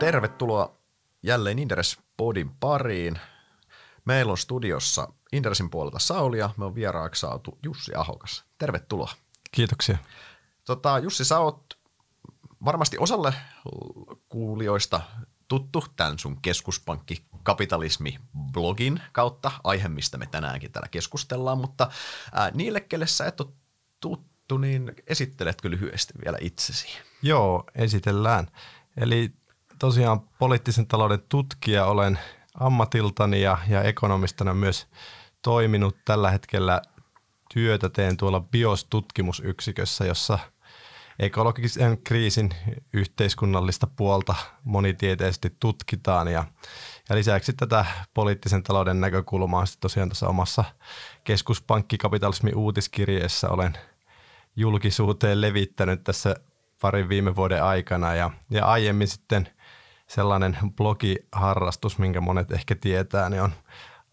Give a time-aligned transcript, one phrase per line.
[0.00, 0.76] Tervetuloa
[1.22, 3.18] jälleen Inderes Podin pariin.
[4.04, 8.44] Meillä on studiossa Inderesin puolelta Sauli ja me on vieraaksi saatu Jussi Ahokas.
[8.58, 9.12] Tervetuloa.
[9.50, 9.98] Kiitoksia.
[10.64, 11.78] Tota, Jussi, sä oot
[12.64, 13.34] varmasti osalle
[14.28, 15.00] kuulijoista
[15.48, 21.90] tuttu tämän sun keskuspankki kapitalismi-blogin kautta, aihe, mistä me tänäänkin täällä keskustellaan, mutta
[22.32, 23.48] ää, niille, kelle sä et ole
[24.00, 26.88] tuttu, niin esitteletkö lyhyesti vielä itsesi?
[27.22, 28.48] Joo, esitellään.
[28.96, 29.39] Eli
[29.80, 32.18] tosiaan poliittisen talouden tutkija olen
[32.54, 34.86] ammatiltani ja, ja ekonomistana myös
[35.42, 36.82] toiminut tällä hetkellä
[37.54, 40.38] työtä teen tuolla BIOS-tutkimusyksikössä, jossa
[41.18, 42.50] ekologisen kriisin
[42.92, 46.44] yhteiskunnallista puolta monitieteisesti tutkitaan ja,
[47.08, 50.64] ja lisäksi tätä poliittisen talouden näkökulmaa sitten tosiaan tässä omassa
[51.24, 53.78] keskuspankkikapitalismin uutiskirjeessä olen
[54.56, 56.36] julkisuuteen levittänyt tässä
[56.80, 59.48] parin viime vuoden aikana ja, ja aiemmin sitten
[60.10, 63.52] sellainen blogiharrastus, minkä monet ehkä tietää, niin on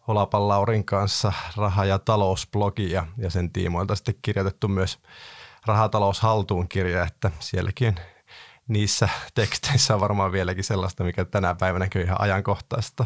[0.08, 5.00] Holapan Laurin kanssa raha- ja talousblogi ja, ja sen tiimoilta sitten kirjoitettu myös
[5.66, 7.96] rahatalous haltuun kirja, että sielläkin
[8.68, 13.06] niissä teksteissä on varmaan vieläkin sellaista, mikä tänä päivänä on ihan ajankohtaista.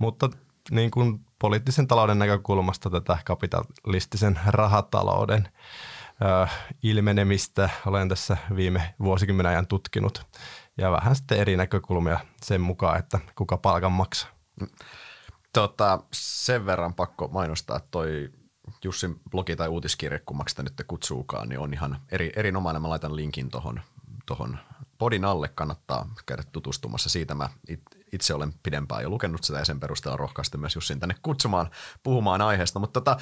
[0.00, 0.30] Mutta
[0.70, 5.48] niin kuin poliittisen talouden näkökulmasta tätä kapitalistisen rahatalouden
[6.22, 6.48] ö,
[6.82, 10.26] ilmenemistä olen tässä viime vuosikymmenen ajan tutkinut
[10.80, 14.30] ja vähän sitten eri näkökulmia sen mukaan, että kuka palkan maksaa.
[15.52, 18.30] Tota, sen verran pakko mainostaa, että toi
[18.84, 22.82] Jussin blogi tai uutiskirje, kummaksi sitä nyt kutsuukaan, niin on ihan eri, erinomainen.
[22.82, 23.80] Mä laitan linkin tuohon
[24.26, 24.58] tohon
[24.98, 27.08] podin alle, kannattaa käydä tutustumassa.
[27.08, 27.80] Siitä mä it,
[28.12, 31.70] itse olen pidempään jo lukenut sitä ja sen perusteella rohkaasti myös Jussin tänne kutsumaan
[32.02, 32.78] puhumaan aiheesta.
[32.78, 33.16] Mutta tota,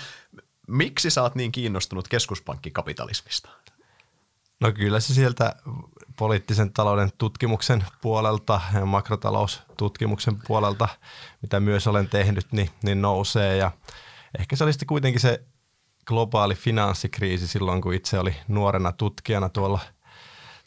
[0.68, 3.48] miksi sä oot niin kiinnostunut keskuspankkikapitalismista?
[4.60, 5.56] No kyllä se sieltä
[6.16, 10.88] poliittisen talouden tutkimuksen puolelta ja makrotaloustutkimuksen puolelta,
[11.42, 13.56] mitä myös olen tehnyt, niin, niin nousee.
[13.56, 13.70] Ja
[14.38, 15.44] ehkä se oli sitten kuitenkin se
[16.06, 19.80] globaali finanssikriisi silloin, kun itse oli nuorena tutkijana tuolla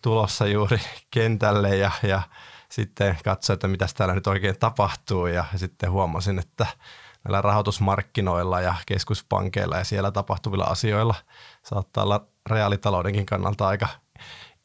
[0.01, 0.79] tulossa juuri
[1.11, 2.21] kentälle ja, ja
[2.69, 6.67] sitten katsoin, että mitä täällä nyt oikein tapahtuu ja sitten huomasin, että
[7.23, 11.15] näillä rahoitusmarkkinoilla ja keskuspankeilla ja siellä tapahtuvilla asioilla
[11.63, 13.87] saattaa olla reaalitaloudenkin kannalta aika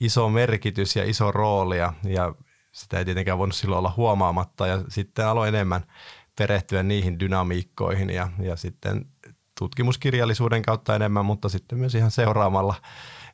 [0.01, 2.35] iso merkitys ja iso rooli ja, ja
[2.73, 5.83] sitä ei tietenkään voinut silloin olla huomaamatta ja sitten aloin enemmän
[6.39, 9.07] perehtyä niihin dynamiikkoihin ja, ja sitten
[9.59, 12.75] tutkimuskirjallisuuden kautta enemmän, mutta sitten myös ihan seuraamalla,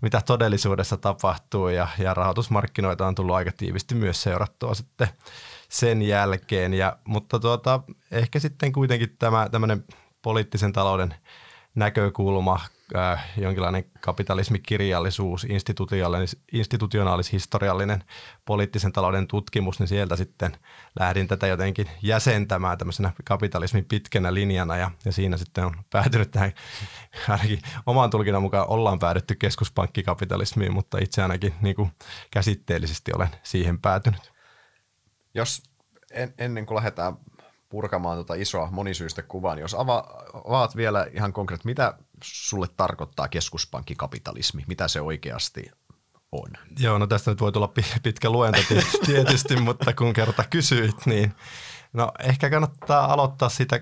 [0.03, 5.09] mitä todellisuudessa tapahtuu ja, ja rahoitusmarkkinoita on tullut aika tiivisti myös seurattua sitten
[5.69, 6.75] sen jälkeen.
[6.75, 9.85] Ja, mutta tuota, ehkä sitten kuitenkin tämä tämmöinen
[10.23, 11.15] poliittisen talouden
[11.75, 12.61] näkökulma
[12.97, 18.05] äh, jonkinlainen kapitalismikirjallisuus, institutionaalis, institutionaalis-historiallinen
[18.45, 20.57] poliittisen talouden tutkimus, niin sieltä sitten
[20.99, 26.53] lähdin tätä jotenkin jäsentämään tämmöisenä kapitalismin pitkänä linjana ja, ja siinä sitten on päätynyt tähän,
[27.29, 31.91] ainakin oman tulkinnan mukaan ollaan päädytty keskuspankkikapitalismiin, mutta itse ainakin niin kuin
[32.31, 34.33] käsitteellisesti olen siihen päätynyt.
[35.35, 35.63] Jos
[36.11, 37.17] en, ennen kuin lähdetään
[37.69, 43.29] purkamaan tuota isoa monisyistä kuvaa, niin jos ava, avaat vielä ihan konkreettisesti, mitä sulle tarkoittaa
[43.29, 44.65] keskuspankkikapitalismi?
[44.69, 45.71] Mitä se oikeasti
[46.33, 46.49] on?
[46.79, 47.73] Joo, no tästä nyt voi tulla
[48.03, 48.61] pitkä luento
[49.07, 51.35] tietysti, mutta kun kerta kysyit, niin
[51.93, 53.81] no ehkä kannattaa aloittaa sitä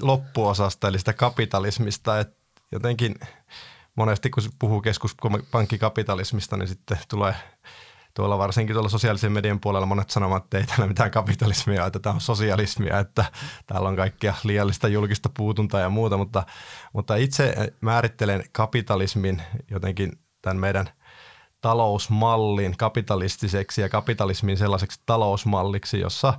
[0.00, 2.36] loppuosasta, eli sitä kapitalismista, että
[2.72, 3.14] jotenkin
[3.94, 7.34] monesti kun puhuu keskuspankkikapitalismista, niin sitten tulee
[8.18, 12.14] tuolla varsinkin tuolla sosiaalisen median puolella monet sanovat, että ei täällä mitään kapitalismia, että tämä
[12.14, 13.24] on sosialismia, että
[13.66, 16.46] täällä on kaikkia liiallista julkista puutuntaa ja muuta, mutta,
[16.92, 20.12] mutta itse määrittelen kapitalismin jotenkin
[20.42, 20.88] tämän meidän
[21.60, 26.34] talousmallin kapitalistiseksi ja kapitalismin sellaiseksi talousmalliksi, jossa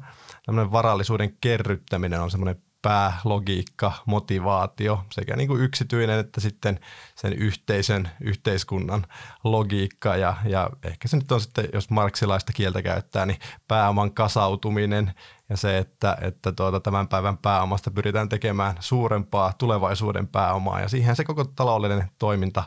[0.45, 6.79] tämmöinen varallisuuden kerryttäminen on semmoinen päälogiikka, motivaatio, sekä niin kuin yksityinen että sitten
[7.15, 9.05] sen yhteisön, yhteiskunnan
[9.43, 10.15] logiikka.
[10.15, 15.13] Ja, ja ehkä se nyt on sitten, jos marksilaista kieltä käyttää, niin pääoman kasautuminen
[15.49, 20.81] ja se, että, että tuota, tämän päivän pääomasta pyritään tekemään suurempaa tulevaisuuden pääomaa.
[20.81, 22.63] Ja siihen se koko taloudellinen toiminta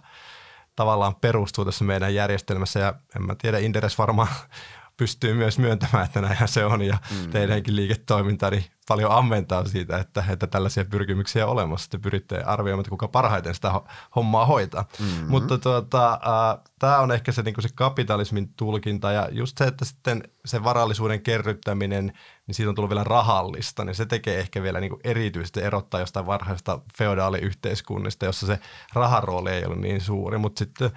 [0.76, 2.81] tavallaan perustuu tässä meidän järjestelmässä.
[2.81, 4.28] Ja en mä tiedä, Inderes varmaan
[4.96, 7.31] pystyy myös myöntämään, että näinhän se on ja mm.
[7.31, 11.90] teidänkin liiketoiminta niin paljon ammentaa siitä, että, että tällaisia pyrkimyksiä on olemassa.
[11.90, 13.72] Te pyritte arvioimaan, kuka parhaiten sitä
[14.16, 14.84] hommaa hoitaa.
[15.00, 15.30] Mm-hmm.
[15.30, 19.84] Mutta tuota, äh, tämä on ehkä se, niin se kapitalismin tulkinta ja just se, että
[19.84, 22.12] sitten se varallisuuden kerryttäminen,
[22.46, 26.26] niin siitä on tullut vielä rahallista, niin se tekee ehkä vielä niin erityisesti erottaa jostain
[26.26, 28.58] varhaista feodaaliyhteiskunnista, jossa se
[28.94, 30.90] raharooli ei ollut niin suuri, mutta sitten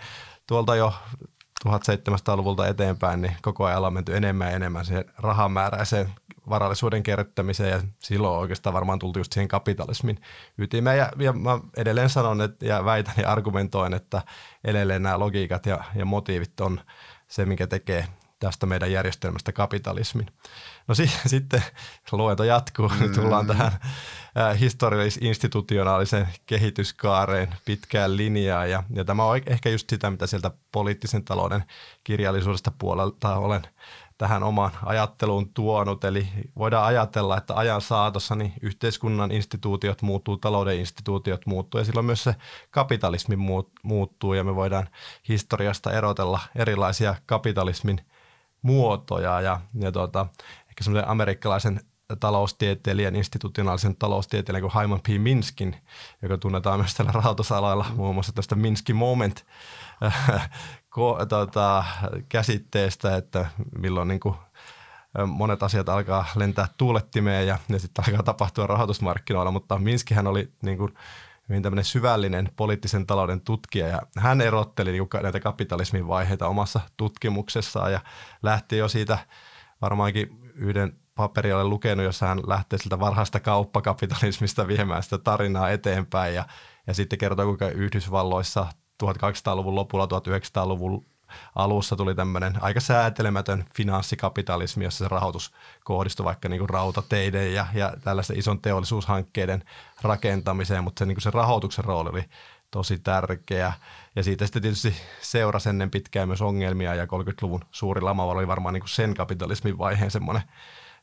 [0.48, 0.94] tuolta jo
[1.70, 6.10] 1700-luvulta eteenpäin, niin koko ajan ollaan menty enemmän ja enemmän siihen rahamääräiseen
[6.50, 10.22] varallisuuden kerryttämiseen ja silloin oikeastaan varmaan tultu just siihen kapitalismin
[10.58, 10.98] ytimeen.
[10.98, 14.22] Ja, ja mä edelleen sanon että, ja väitän ja argumentoin, että
[14.64, 16.82] edelleen nämä logiikat ja, ja motiivit on
[17.28, 18.08] se, mikä tekee
[18.40, 20.28] tästä meidän järjestelmästä kapitalismin.
[20.88, 21.64] No si- sitten
[22.12, 23.14] luento jatkuu, mm.
[23.14, 23.72] tullaan tähän
[24.38, 31.24] äh, historiallis-institutionaalisen kehityskaareen pitkään linjaan ja, ja tämä on ehkä just sitä, mitä sieltä poliittisen
[31.24, 31.64] talouden
[32.04, 33.62] kirjallisuudesta puolelta olen
[34.18, 36.04] tähän omaan ajatteluun tuonut.
[36.04, 42.06] Eli voidaan ajatella, että ajan saatossa niin yhteiskunnan instituutiot muuttuu, talouden instituutiot muuttuu ja silloin
[42.06, 42.36] myös se
[42.72, 43.36] kapitalismi
[43.84, 44.88] muuttuu ja me voidaan
[45.30, 48.02] historiasta erotella erilaisia kapitalismin
[48.62, 50.26] muotoja ja, ja tuota,
[50.70, 51.82] ehkä semmoinen amerikkalaisen
[52.20, 55.08] taloustieteilijän, institutionaalisen taloustieteilijän kuin Hyman P.
[55.18, 55.76] Minskin,
[56.22, 59.46] joka tunnetaan myös tällä rahoitusalalla muun muassa tästä Minsky Moment
[61.30, 61.84] tota,
[62.30, 63.46] käsitteestä, että
[63.78, 64.36] milloin niin kuin
[65.28, 70.78] monet asiat alkaa lentää tuulettimeen ja, ja sitten alkaa tapahtua rahoitusmarkkinoilla, mutta Minskihän oli niin
[70.78, 70.94] kuin
[71.50, 77.92] hyvin tämmöinen syvällinen poliittisen talouden tutkija ja hän erotteli niin näitä kapitalismin vaiheita omassa tutkimuksessaan
[77.92, 78.00] ja
[78.44, 79.18] lähti jo siitä
[79.82, 86.36] varmaankin yhden paperi olen lukenut, jossa hän lähtee siltä varhaista kauppakapitalismista viemään sitä tarinaa eteenpäin
[86.36, 86.46] ja,
[86.88, 88.68] ja sitten kertoo, kuinka Yhdysvalloissa
[89.04, 91.06] 1800-luvun lopulla, 1900-luvun
[91.56, 95.54] alussa tuli tämmöinen aika säätelemätön finanssikapitalismi, jossa se rahoitus
[95.84, 99.64] kohdistui vaikka niin kuin rautateiden ja, ja tällaisten ison teollisuushankkeiden
[100.02, 102.24] rakentamiseen, mutta se, niin kuin se rahoituksen rooli oli
[102.72, 103.74] tosi tärkeä.
[104.16, 108.74] Ja siitä sitten tietysti seurasi ennen pitkään myös ongelmia ja 30-luvun suuri lama oli varmaan
[108.74, 110.44] niin kuin sen kapitalismin vaiheen semmoinen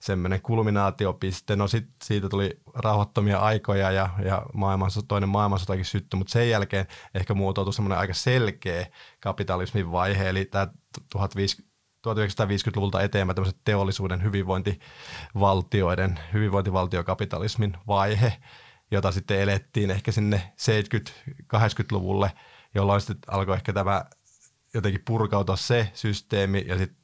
[0.02, 1.56] semmoinen kulminaatiopiste.
[1.56, 6.86] No sit siitä tuli rauhattomia aikoja ja, ja maailmansota, toinen maailmansotakin syttyi, mutta sen jälkeen
[7.14, 8.86] ehkä muotoutui semmoinen aika selkeä
[9.20, 10.68] kapitalismin vaihe, eli tämä
[11.16, 18.32] 1950-luvulta eteenpäin tämmöiset teollisuuden hyvinvointivaltioiden, hyvinvointivaltiokapitalismin vaihe,
[18.90, 20.52] jota sitten elettiin ehkä sinne
[21.54, 22.32] 70-80-luvulle,
[22.74, 24.04] jolloin sitten alkoi ehkä tämä
[24.74, 27.01] jotenkin purkautua se systeemi ja sitten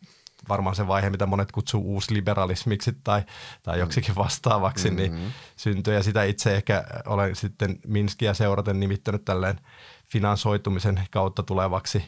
[0.49, 3.23] varmaan se vaihe, mitä monet kutsuu uusliberalismiksi tai,
[3.63, 3.81] tai mm.
[3.81, 5.25] joksikin vastaavaksi, niin mm-hmm.
[5.25, 5.95] niin syntyi.
[5.95, 9.61] Ja sitä itse ehkä olen sitten Minskiä seuraten nimittänyt tälleen
[10.07, 11.99] finansoitumisen kautta tulevaksi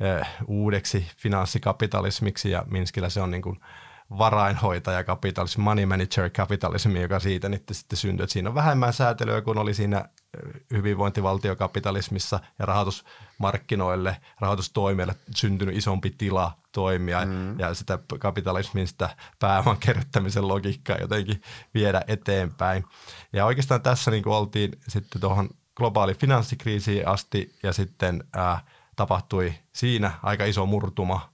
[0.00, 3.60] eh, uudeksi finanssikapitalismiksi ja Minskillä se on niin kuin
[4.10, 8.24] varainhoitaja kapitalismi, money manager kapitalismi, joka siitä nyt sitten syntyi.
[8.24, 10.04] Että siinä on vähemmän säätelyä kuin oli siinä
[10.70, 17.58] hyvinvointivaltiokapitalismissa ja rahoitusmarkkinoille, rahoitustoimijoille syntynyt isompi tila toimia mm.
[17.58, 21.42] ja sitä kapitalismin sitä pääoman kerryttämisen logiikkaa jotenkin
[21.74, 22.84] viedä eteenpäin.
[23.32, 28.60] Ja oikeastaan tässä niin oltiin sitten tuohon globaali finanssikriisiin asti ja sitten ää,
[28.96, 31.32] tapahtui siinä aika iso murtuma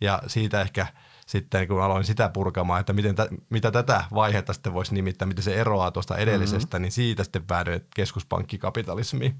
[0.00, 0.86] ja siitä ehkä–
[1.30, 5.44] sitten kun aloin sitä purkamaan, että miten t- mitä tätä vaihetta sitten voisi nimittää, miten
[5.44, 6.82] se eroaa tuosta edellisestä, mm-hmm.
[6.82, 9.34] niin siitä sitten päädyin keskuspankkikapitalismiin.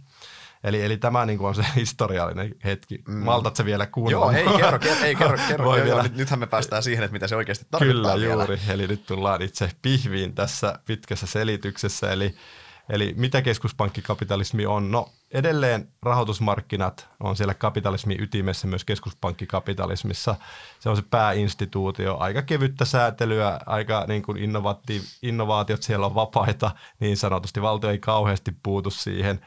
[0.65, 3.03] Eli, eli tämä niin kuin on se historiallinen hetki.
[3.09, 3.25] Mm.
[3.25, 4.33] Maltat se vielä kuunnella?
[4.33, 5.39] Joo, ei kerro, kerro, ei kerro.
[5.49, 5.65] kerro.
[5.65, 6.03] Voi joo, vielä.
[6.03, 8.43] Nyt, nythän me päästään siihen, että mitä se oikeasti tarkoittaa Kyllä vielä.
[8.43, 12.13] juuri, eli nyt tullaan itse pihviin tässä pitkässä selityksessä.
[12.13, 12.35] Eli
[12.91, 14.91] Eli mitä keskuspankkikapitalismi on?
[14.91, 20.37] No edelleen rahoitusmarkkinat on siellä kapitalismin ytimessä myös keskuspankkikapitalismissa.
[20.81, 26.71] Se on se pääinstituutio, aika kevyttä säätelyä, aika niin kuin innovaati- innovaatiot siellä on vapaita
[27.01, 27.63] niin sanotusti.
[27.63, 29.41] Valtio ei kauheasti puutu siihen.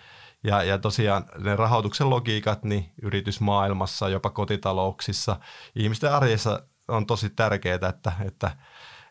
[0.43, 5.39] Ja, ja tosiaan ne rahoituksen logiikat niin yritysmaailmassa, jopa kotitalouksissa,
[5.75, 8.51] ihmisten arjessa on tosi tärkeää, että, että–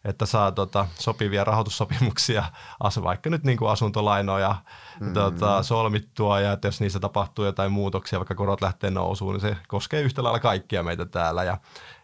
[0.04, 2.44] että saa tota, sopivia rahoitussopimuksia,
[3.02, 4.56] vaikka nyt niin kuin asuntolainoja
[5.00, 5.12] mm.
[5.12, 9.56] tota, solmittua ja että jos niissä tapahtuu jotain muutoksia, vaikka korot lähtee nousuun, niin se
[9.68, 11.58] koskee yhtä lailla kaikkia meitä täällä ja,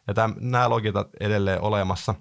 [0.07, 2.15] ja tämän, nämä logitat edelleen olemassa.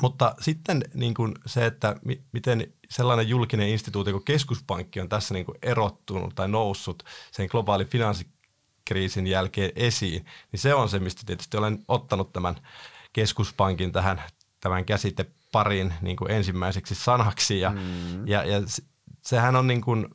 [0.00, 5.34] Mutta sitten niin kuin se, että mi- miten sellainen julkinen instituutio kuin keskuspankki on tässä
[5.34, 11.22] niin kuin erottunut tai noussut sen globaalin finanssikriisin jälkeen esiin, niin se on se, mistä
[11.26, 12.54] tietysti olen ottanut tämän
[13.12, 14.22] keskuspankin tähän
[14.62, 18.26] tämän käsite parin niin kuin ensimmäiseksi sanaksi ja, mm.
[18.26, 18.62] ja, ja
[19.22, 20.06] sehän on niin kuin,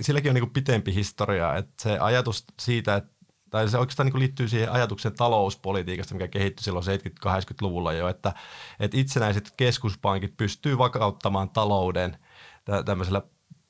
[0.00, 3.16] silläkin on niin kuin pitempi historia, että se ajatus siitä, että
[3.50, 6.84] tai se oikeastaan niin liittyy siihen ajatuksen talouspolitiikasta, mikä kehittyi silloin
[7.26, 8.34] 70-80-luvulla jo, että,
[8.80, 12.18] että itsenäiset keskuspankit pystyy vakauttamaan talouden
[12.84, 13.22] tämmöisellä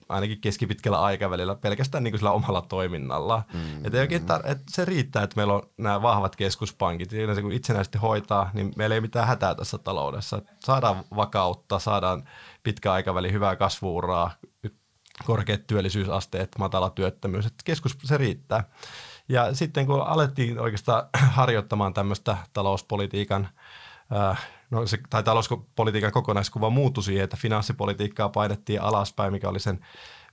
[0.09, 3.43] ainakin keskipitkällä aikavälillä pelkästään niin kuin sillä omalla toiminnalla.
[3.53, 3.87] Mm.
[3.87, 7.13] Että oikein tar- et se riittää, että meillä on nämä vahvat keskuspankit.
[7.13, 10.37] Yleensä kun itsenäisesti hoitaa, niin meillä ei mitään hätää tässä taloudessa.
[10.37, 12.29] Et saadaan vakautta, saadaan
[12.63, 14.31] pitkä aikaväli hyvää kasvuuraa,
[15.25, 17.47] korkeat työllisyysasteet, matala työttömyys.
[17.47, 18.65] Et keskus, se riittää.
[19.29, 21.03] Ja sitten kun alettiin oikeastaan
[21.39, 23.49] harjoittamaan tämmöistä talouspolitiikan
[24.17, 29.81] äh, no se, tai talouspolitiikan kokonaiskuva muuttui siihen, että finanssipolitiikkaa painettiin alaspäin, mikä oli sen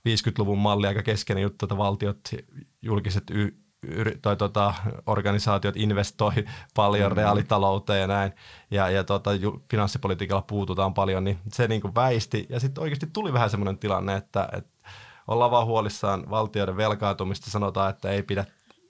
[0.08, 2.18] 50-luvun malli aika keskeinen juttu, että valtiot,
[2.82, 3.64] julkiset y-
[4.22, 4.74] tai tota,
[5.06, 6.32] organisaatiot investoi
[6.74, 7.16] paljon mm-hmm.
[7.16, 8.32] reaalitalouteen ja näin,
[8.70, 9.30] ja, ja tota,
[9.70, 12.46] finanssipolitiikalla puututaan paljon, niin se niin kuin väisti.
[12.48, 14.88] Ja sitten oikeasti tuli vähän semmoinen tilanne, että, että
[15.28, 18.44] ollaan vaan huolissaan valtioiden velkaatumista, sanotaan, että ei pidä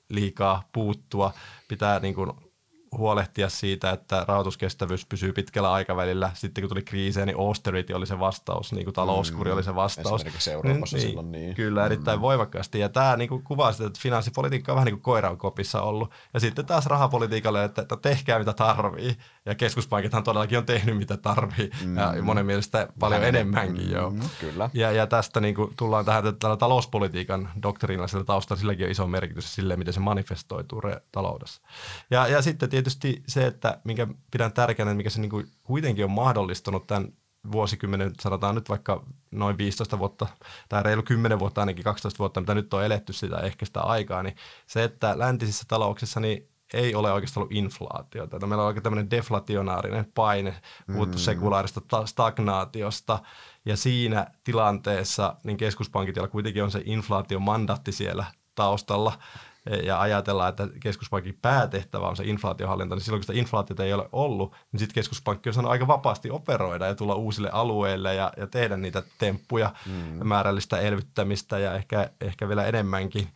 [0.08, 1.32] liikaa puuttua,
[1.68, 2.32] pitää niin kuin
[2.98, 6.30] huolehtia siitä, että rahoituskestävyys pysyy pitkällä aikavälillä.
[6.34, 9.76] Sitten kun tuli kriisejä, niin austerity oli se vastaus, niin kuin talouskuri oli se mm,
[9.76, 10.20] vastaus.
[10.20, 11.54] Esimerkiksi Euroopassa niin, silloin niin.
[11.54, 12.22] Kyllä, erittäin mm.
[12.22, 12.78] voimakkaasti.
[12.78, 16.10] Ja tämä niin kuin kuvaa sitä, että finanssipolitiikka on vähän niin kuin koiran kopissa ollut.
[16.34, 19.16] Ja sitten taas rahapolitiikalle, että, että tehkää mitä tarvii.
[19.46, 21.70] Ja keskuspankithan todellakin on tehnyt mitä tarvii.
[21.84, 21.96] Mm.
[21.96, 24.12] Ja monen mielestä paljon vähän enemmänkin mm, jo.
[24.40, 24.70] Kyllä.
[24.74, 29.06] Ja, ja tästä niin kuin tullaan tähän, että tällä talouspolitiikan doktriinaisella taustalla silläkin on iso
[29.06, 30.82] merkitys sille, miten se manifestoituu
[31.12, 31.62] taloudessa.
[32.10, 36.10] Ja, ja sitten tietysti se, että minkä pidän tärkeänä, mikä se niin kuin kuitenkin on
[36.10, 37.08] mahdollistunut tämän
[37.52, 40.26] vuosikymmenen, sanotaan nyt vaikka noin 15 vuotta
[40.68, 44.22] tai reilu 10 vuotta, ainakin 12 vuotta, mitä nyt on eletty sitä ehkä sitä aikaa,
[44.22, 44.36] niin
[44.66, 48.46] se, että läntisissä talouksissa niin ei ole oikeastaan ollut inflaatiota.
[48.46, 50.54] Meillä on oikein tämmöinen deflationaarinen paine,
[50.86, 51.22] puhuttu mm.
[51.22, 53.18] sekulaarista stagnaatiosta,
[53.64, 59.12] ja siinä tilanteessa niin keskuspankit, joilla kuitenkin on se inflaation mandaatti siellä taustalla,
[59.82, 64.08] ja ajatellaan, että keskuspankin päätehtävä on se inflaatiohallinta, niin silloin kun sitä inflaatiota ei ole
[64.12, 68.46] ollut, niin sitten keskuspankki on saanut aika vapaasti operoida ja tulla uusille alueille ja, ja
[68.46, 70.26] tehdä niitä temppuja, mm.
[70.28, 73.28] määrällistä elvyttämistä ja ehkä, ehkä vielä enemmänkin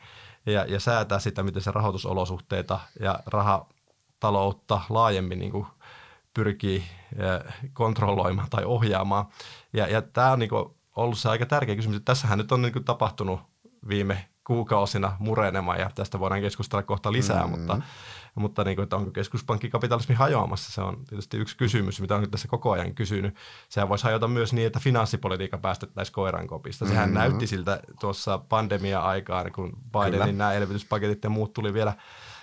[0.53, 5.67] ja, ja säätää sitä, miten se rahoitusolosuhteita ja rahataloutta laajemmin niin kuin
[6.35, 6.85] pyrkii
[7.73, 9.27] kontrolloimaan tai ohjaamaan.
[9.73, 10.65] Ja, ja tämä on niin kuin
[10.97, 12.03] ollut se aika tärkeä kysymys.
[12.05, 13.41] Tässähän nyt on niin kuin tapahtunut
[13.89, 17.51] viime kuukausina murenemaan ja tästä voidaan keskustella kohta lisää, mm.
[17.51, 17.83] mutta,
[18.39, 22.49] mutta niin kuin, että onko keskuspankkikapitalismi hajoamassa, se on tietysti yksi kysymys, mitä on tässä
[22.49, 23.37] koko ajan kysynyt.
[23.69, 26.87] Sehän voisi hajota myös niin, että finanssipolitiikka päästettäisiin koirankopista.
[26.87, 27.19] Sehän mm-hmm.
[27.19, 30.33] näytti siltä tuossa pandemia-aikaan, kun Bidenin Kyllä.
[30.33, 31.95] nämä elvytyspaketit ja muut tuli vielä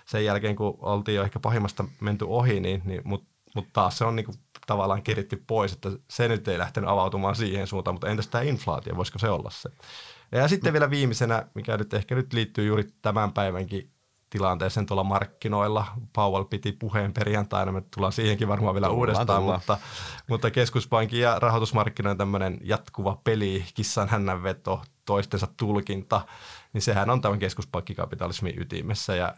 [0.05, 4.05] sen jälkeen, kun oltiin jo ehkä pahimmasta menty ohi, niin, niin, mutta mut taas se
[4.05, 4.37] on niin kuin
[4.67, 8.95] tavallaan kiritty pois, että se nyt ei lähtenyt avautumaan siihen suuntaan, mutta entäs tämä inflaatio,
[8.95, 9.69] voisiko se olla se?
[10.31, 13.91] Ja sitten vielä viimeisenä, mikä nyt ehkä nyt liittyy juuri tämän päivänkin
[14.29, 15.85] tilanteeseen tuolla markkinoilla.
[16.13, 19.59] Powell piti puheen perjantaina, me tullaan siihenkin varmaan vielä tullaan, uudestaan, tullaan.
[19.59, 19.77] Mutta,
[20.29, 26.21] mutta keskuspankin ja rahoitusmarkkinoiden tämmöinen jatkuva peli, kissan hännän veto, toistensa tulkinta,
[26.73, 29.33] niin sehän on tämän keskuspankkikapitalismin ytimessä ja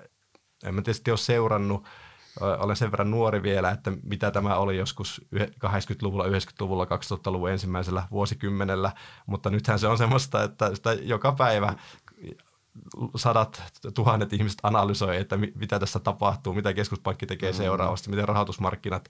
[0.64, 1.88] en mä tietysti ole seurannut
[2.40, 5.22] olen sen verran nuori vielä, että mitä tämä oli joskus
[5.66, 8.92] 80-luvulla, 90-luvulla, 2000-luvun ensimmäisellä vuosikymmenellä,
[9.26, 11.74] mutta nythän se on semmoista, että sitä joka päivä
[13.16, 17.58] sadat tuhannet ihmiset analysoi, että mitä tässä tapahtuu, mitä keskuspankki tekee mm.
[17.58, 19.10] seuraavasti, miten rahoitusmarkkinat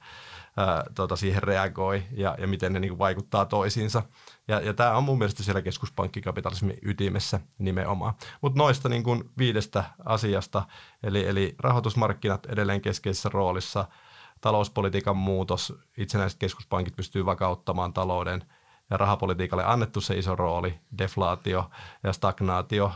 [0.57, 4.03] ää, tota, siihen reagoi ja, ja miten ne niin kuin, vaikuttaa toisiinsa.
[4.47, 8.13] Ja, ja tämä on mun mielestä siellä keskuspankkikapitalismin ytimessä nimenomaan.
[8.41, 10.63] Mutta noista niin kuin, viidestä asiasta,
[11.03, 13.85] eli, eli rahoitusmarkkinat edelleen keskeisessä roolissa,
[14.41, 18.43] talouspolitiikan muutos, itsenäiset keskuspankit pystyy vakauttamaan talouden–
[18.89, 21.69] ja rahapolitiikalle annettu se iso rooli, deflaatio
[22.03, 22.91] ja stagnaatio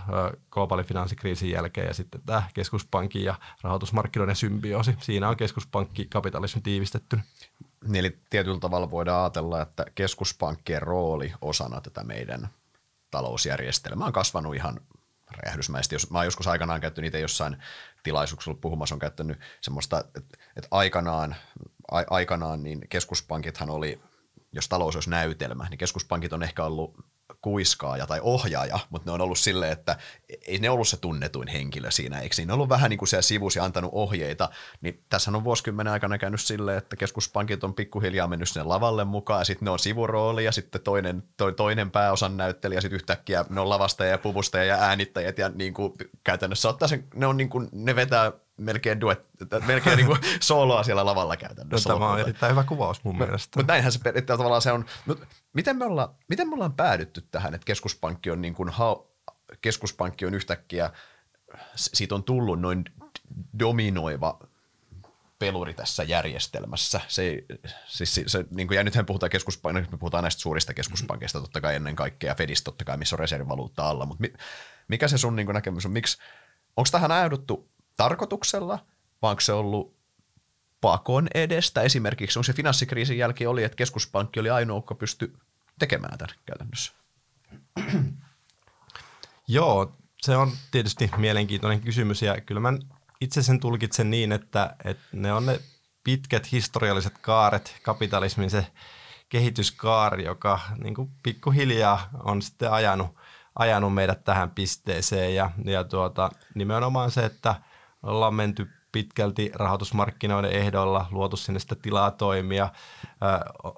[0.49, 4.95] globaalin finanssikriisin jälkeen ja sitten tämä keskuspankin ja rahoitusmarkkinoiden symbioosi.
[4.99, 7.19] Siinä on keskuspankki kapitalismi tiivistetty.
[7.87, 12.49] Niin, eli tietyllä tavalla voidaan ajatella, että keskuspankkien rooli osana tätä meidän
[13.11, 14.81] talousjärjestelmää on kasvanut ihan
[15.31, 15.95] räjähdysmäisesti.
[15.95, 17.57] Jos, mä oon joskus aikanaan käyttänyt niitä jossain
[18.03, 21.35] tilaisuuksilla puhumassa, on käyttänyt semmoista, että, että aikanaan,
[21.91, 24.01] a, aikanaan niin keskuspankithan oli
[24.53, 26.95] jos talous olisi näytelmä, niin keskuspankit on ehkä ollut
[27.41, 29.97] kuiskaaja tai ohjaaja, mutta ne on ollut silleen, että
[30.47, 33.59] ei ne ollut se tunnetuin henkilö siinä, eikö siinä ollut vähän niin kuin siellä sivusi
[33.59, 34.49] antanut ohjeita,
[34.81, 39.41] niin tässä on vuosikymmenen aikana käynyt silleen, että keskuspankit on pikkuhiljaa mennyt sinne lavalle mukaan,
[39.41, 43.61] ja sitten ne on sivurooli, ja sitten toinen, to, toinen pääosan näyttelijä, sitten yhtäkkiä ne
[43.61, 45.93] on lavastaja ja puvustaja ja äänittäjät, ja niin kuin
[46.23, 48.31] käytännössä ottaa sen, ne, on niin kuin, ne vetää
[48.63, 49.25] melkein duet,
[49.67, 51.89] melkein niin kuin soloa siellä lavalla käytännössä.
[51.89, 53.59] No, tämä on erittäin hyvä kuvaus mun mielestä.
[53.59, 57.27] Mutta näinhän se, että tavallaan se on, mutta miten me, ollaan, miten me ollaan päädytty
[57.31, 58.71] tähän, että keskuspankki on, niin kuin,
[59.61, 60.89] keskuspankki on yhtäkkiä,
[61.75, 62.83] siitä on tullut noin
[63.59, 64.39] dominoiva
[65.39, 67.01] peluri tässä järjestelmässä.
[67.07, 67.43] Se,
[67.87, 71.61] siis, se, se, niin kuin, ja nythän puhutaan keskuspankista, me puhutaan näistä suurista keskuspankista totta
[71.61, 74.33] kai ennen kaikkea, Fedistä totta kai, missä on reservivaluutta alla, mutta mi,
[74.87, 76.17] mikä se sun niin kuin, näkemys on, miksi,
[76.77, 78.79] onko tähän ajauduttu tarkoituksella,
[79.21, 79.95] vai onko se ollut
[80.81, 81.81] pakon edestä?
[81.81, 85.33] Esimerkiksi on se finanssikriisin jälkeen oli, että keskuspankki oli ainoa, joka pystyi
[85.79, 86.93] tekemään tämän käytännössä.
[89.47, 92.73] Joo, se on tietysti mielenkiintoinen kysymys ja kyllä mä
[93.21, 95.59] itse sen tulkitsen niin, että, että ne on ne
[96.03, 98.67] pitkät historialliset kaaret, kapitalismin se
[99.29, 103.15] kehityskaari, joka niin kuin pikkuhiljaa on sitten ajanut,
[103.55, 107.55] ajanut meidät tähän pisteeseen ja, ja tuota, nimenomaan se, että
[108.03, 112.69] ollaan menty pitkälti rahoitusmarkkinoiden ehdolla, luotu sinne sitä tilaa toimia,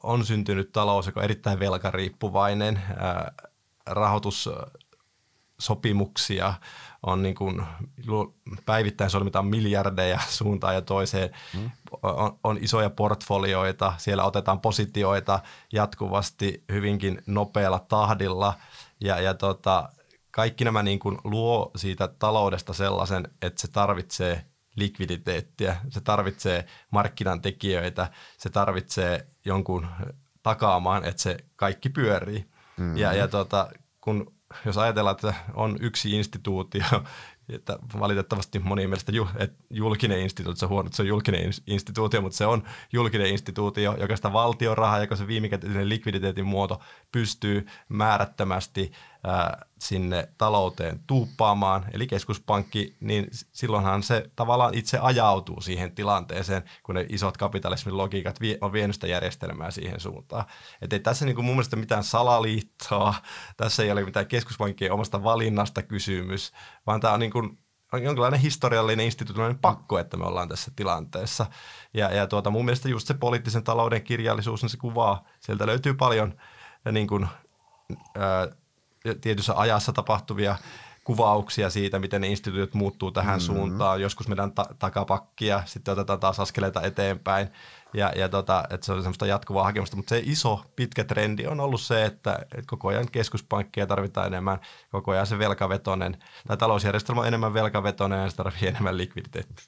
[0.03, 2.81] on syntynyt talous, joka on erittäin velkariippuvainen,
[3.85, 4.49] rahoitus
[5.59, 6.53] sopimuksia
[7.03, 7.63] on niin kuin,
[8.65, 11.29] päivittäin solmitaan miljardeja suuntaan ja toiseen.
[11.53, 11.71] Mm.
[12.01, 15.39] On, on isoja portfolioita, siellä otetaan positioita
[15.73, 18.53] jatkuvasti hyvinkin nopealla tahdilla
[19.01, 19.89] ja, ja tota,
[20.33, 27.41] kaikki nämä niin kuin luo siitä taloudesta sellaisen, että se tarvitsee likviditeettiä, se tarvitsee markkinan
[27.41, 29.87] tekijöitä, se tarvitsee jonkun
[30.43, 32.45] takaamaan, että se kaikki pyörii.
[32.77, 32.97] Mm-hmm.
[32.97, 33.69] Ja, ja tota,
[34.01, 34.33] kun
[34.65, 36.83] jos ajatellaan, että on yksi instituutio,
[37.55, 41.53] että valitettavasti moni mielestä ju, että julkinen instituutio, se on huono, että se on julkinen
[41.67, 42.63] instituutio, mutta se on
[42.93, 49.12] julkinen instituutio, joka sitä valtion rahaa, joka se viimekätinen likviditeetin muoto pystyy määrättömästi ää,
[49.79, 57.05] sinne talouteen tuuppaamaan, eli keskuspankki, niin silloinhan se tavallaan itse ajautuu siihen tilanteeseen, kun ne
[57.09, 60.45] isot kapitalismin logiikat vie, on vienyt sitä järjestelmää siihen suuntaan.
[60.81, 63.13] Että ei tässä niin kuin mun mielestä mitään salaliittoa,
[63.57, 66.51] tässä ei ole mitään keskuspankkien omasta valinnasta kysymys,
[66.87, 67.57] vaan tämä on niin kuin
[67.93, 71.45] on jonkinlainen historiallinen institutionaalinen pakko, että me ollaan tässä tilanteessa.
[71.93, 75.93] Ja, ja tuota, mun mielestä just se poliittisen talouden kirjallisuus, niin se kuvaa, sieltä löytyy
[75.93, 76.37] paljon
[76.91, 77.27] niin kuin,
[79.21, 80.55] tietyssä ajassa tapahtuvia
[81.03, 83.55] kuvauksia siitä, miten ne instituutiot muuttuu tähän mm-hmm.
[83.55, 84.01] suuntaan.
[84.01, 87.47] Joskus meidän ta- takapakkia, sitten otetaan taas askeleita eteenpäin.
[87.93, 89.95] Ja, ja tota, että se on semmoista jatkuvaa hakemusta.
[89.95, 94.59] Mutta se iso, pitkä trendi on ollut se, että, että koko ajan keskuspankkia tarvitaan enemmän,
[94.91, 96.17] koko ajan se velkavetonen,
[96.47, 99.65] tai talousjärjestelmä on enemmän velkavetonen ja se tarvitsee enemmän likviditeettiä.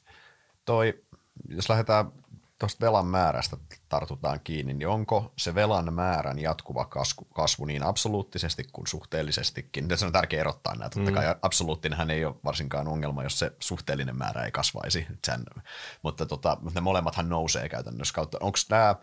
[0.65, 1.04] Toi,
[1.50, 2.12] jos lähdetään
[2.59, 3.57] tuosta velan määrästä
[3.89, 9.97] tartutaan kiinni, niin onko se velan määrän jatkuva kasvu, kasvu niin absoluuttisesti kuin suhteellisestikin?
[9.97, 10.95] Se on tärkeää erottaa näitä.
[10.95, 11.15] Totta mm.
[11.15, 15.08] kai absoluuttinenhan ei ole varsinkaan ongelma, jos se suhteellinen määrä ei kasvaisi.
[15.25, 15.43] Sen,
[16.01, 18.38] mutta tota, ne molemmathan nousee käytännössä kautta.
[18.41, 18.95] Onko tämä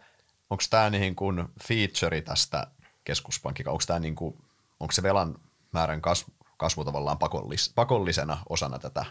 [0.52, 2.66] onko tämä niin kuin feature tästä
[3.04, 4.34] keskuspankkia, onko, tämä niin kuin,
[4.80, 5.38] onko se velan
[5.72, 9.04] määrän kasvu, kasvu tavallaan pakollis, pakollisena osana tätä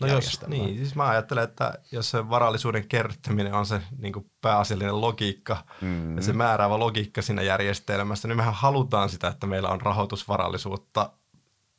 [0.00, 4.30] No jos, niin, siis mä ajattelen, että jos se varallisuuden kerryttäminen on se niin kuin
[4.40, 6.16] pääasiallinen logiikka mm.
[6.16, 11.10] ja se määräävä logiikka siinä järjestelmässä, niin mehän halutaan sitä, että meillä on rahoitusvarallisuutta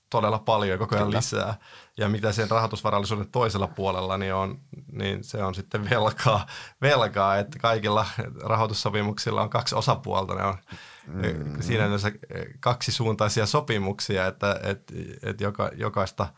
[0.10, 1.18] todella paljon koko ajan Kyllä.
[1.18, 1.56] lisää.
[1.98, 4.60] Ja mitä sen rahoitusvarallisuuden toisella puolella, niin, on,
[4.92, 6.48] niin se on sitten velkaa,
[6.82, 8.06] velkaa, että kaikilla
[8.44, 10.36] rahoitussopimuksilla on kaksi osapuolta.
[10.36, 10.58] Ne on
[11.08, 11.62] mm.
[11.62, 11.86] siinä
[12.60, 16.28] kaksisuuntaisia sopimuksia, että, että, että joka, jokaista–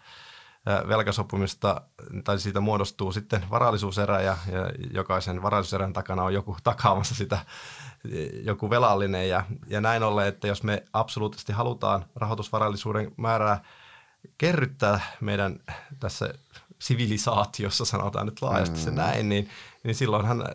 [0.88, 1.82] velkasopimista,
[2.24, 7.40] tai siitä muodostuu sitten varallisuuserä ja, ja jokaisen varallisuuserän takana on joku takaamassa sitä
[8.44, 13.64] joku velallinen ja, ja näin ollen, että jos me absoluuttisesti halutaan rahoitusvarallisuuden määrää
[14.38, 15.60] kerryttää meidän
[16.00, 16.34] tässä
[16.80, 18.96] sivilisaatiossa, sanotaan nyt laajasti se mm.
[18.96, 19.50] näin, niin,
[19.84, 20.46] niin silloinhan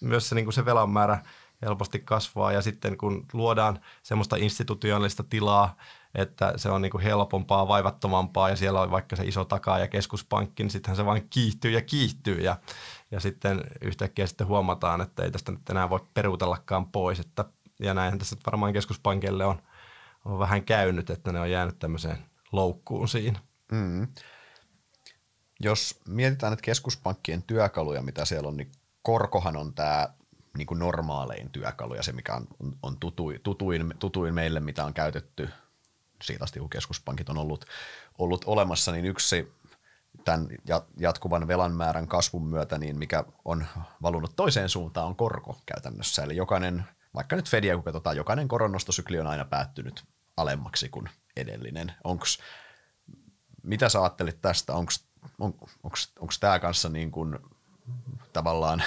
[0.00, 1.22] myös se, niin kuin se velan määrä
[1.62, 5.76] helposti kasvaa ja sitten kun luodaan semmoista institutionaalista tilaa,
[6.14, 9.88] että se on niin kuin helpompaa, vaivattomampaa ja siellä on vaikka se iso takaa ja
[9.88, 12.56] keskuspankki, niin sittenhän se vain kiihtyy ja kiihtyy ja,
[13.10, 17.20] ja sitten yhtäkkiä sitten huomataan, että ei tästä nyt enää voi peruutellakaan pois.
[17.20, 17.44] Että,
[17.80, 19.62] ja näinhän tässä varmaan keskuspankille on,
[20.24, 22.18] on vähän käynyt, että ne on jäänyt tämmöiseen
[22.52, 23.38] loukkuun siinä.
[23.72, 24.08] Mm.
[25.60, 30.08] Jos mietitään, että keskuspankkien työkaluja, mitä siellä on, niin korkohan on tämä
[30.58, 32.46] niin normaalein työkalu ja se, mikä on,
[32.82, 35.48] on tutuin, tutuin, tutuin meille, mitä on käytetty
[36.22, 37.64] siitä asti, kun keskuspankit on ollut,
[38.18, 39.52] ollut olemassa, niin yksi
[40.24, 40.48] tämän
[40.96, 43.66] jatkuvan velan määrän kasvun myötä, niin mikä on
[44.02, 46.22] valunut toiseen suuntaan, on korko käytännössä.
[46.22, 50.04] Eli jokainen, vaikka nyt Fedia, kun katsotaan, jokainen koronnostosykli on aina päättynyt
[50.36, 51.92] alemmaksi kuin edellinen.
[52.04, 52.38] Onks,
[53.62, 54.74] mitä sä ajattelit tästä?
[54.74, 54.92] Onko
[55.38, 55.54] on,
[56.40, 57.38] tämä kanssa niin kuin,
[58.32, 58.82] tavallaan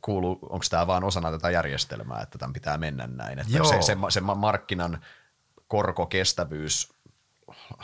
[0.00, 3.38] kuuluu, onko tämä vaan osana tätä järjestelmää, että tämän pitää mennä näin?
[3.38, 3.64] Että Joo.
[3.64, 5.04] se, se, se markkinan
[5.70, 6.92] korkokestävyys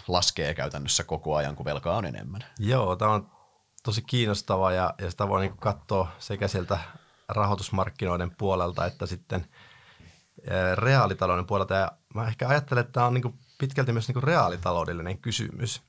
[0.08, 2.44] laskee käytännössä koko ajan, kun velkaa on enemmän.
[2.58, 3.30] Joo, tämä on
[3.82, 6.78] tosi kiinnostavaa ja, ja sitä voi niin katsoa sekä sieltä
[7.28, 9.46] rahoitusmarkkinoiden puolelta että sitten
[10.74, 11.74] reaalitalouden puolelta.
[11.74, 15.82] Ja mä ehkä ajattelen, että tämä on niin pitkälti myös niin reaalitaloudellinen kysymys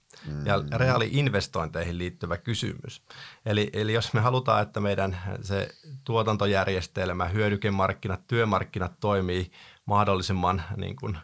[0.45, 0.67] ja mm.
[0.71, 3.01] reaaliinvestointeihin liittyvä kysymys.
[3.45, 5.69] Eli, eli jos me halutaan, että meidän se
[6.03, 9.51] tuotantojärjestelmä, hyödykemarkkinat, työmarkkinat toimii
[9.86, 11.21] mahdollisimman niin kuin, äh,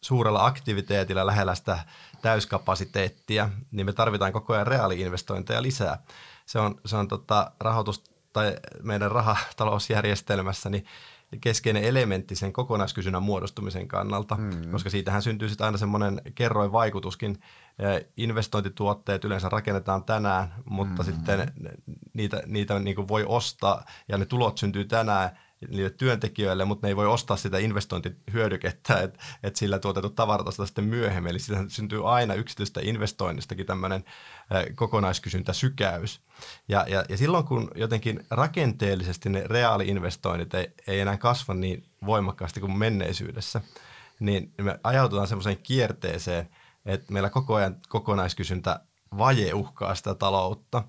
[0.00, 1.78] suurella aktiviteetilla lähellä sitä
[2.22, 5.98] täyskapasiteettia, niin me tarvitaan koko ajan reaaliinvestointeja lisää.
[6.46, 10.86] Se on, se on tota, rahoitus tai meidän rahatalousjärjestelmässä niin
[11.40, 14.70] keskeinen elementti sen kokonaiskysynnän muodostumisen kannalta, mm.
[14.70, 17.40] koska siitähän syntyy sitten aina semmoinen kerroin vaikutuskin.
[18.16, 21.06] Investointituotteet yleensä rakennetaan tänään, mutta mm.
[21.06, 21.52] sitten
[22.14, 25.38] niitä, niitä niin kuin voi ostaa ja ne tulot syntyy tänään
[25.68, 30.66] niille työntekijöille, mutta ne ei voi ostaa sitä investointihyödykettä, että et sillä tuotetut tavarat ostetaan
[30.66, 31.30] sitten myöhemmin.
[31.30, 34.04] Eli siitä syntyy aina yksityistä investoinnistakin tämmöinen
[34.74, 36.20] kokonaiskysyntäsykäys.
[36.68, 42.60] Ja, ja, ja silloin kun jotenkin rakenteellisesti ne reaaliinvestoinnit ei, ei enää kasva niin voimakkaasti
[42.60, 43.60] kuin menneisyydessä,
[44.20, 46.48] niin me ajaututaan semmoiseen kierteeseen,
[46.86, 48.80] että meillä koko ajan kokonaiskysyntä
[49.18, 50.84] vaje uhkaa sitä taloutta.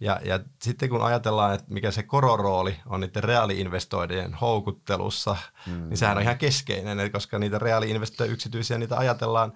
[0.00, 5.88] Ja, ja sitten kun ajatellaan, että mikä se kororooli on niiden reaaliinvestoijien houkuttelussa, mm.
[5.88, 9.52] niin sehän on ihan keskeinen, koska niitä reaaliinvestoijia yksityisiä, niitä ajatellaan,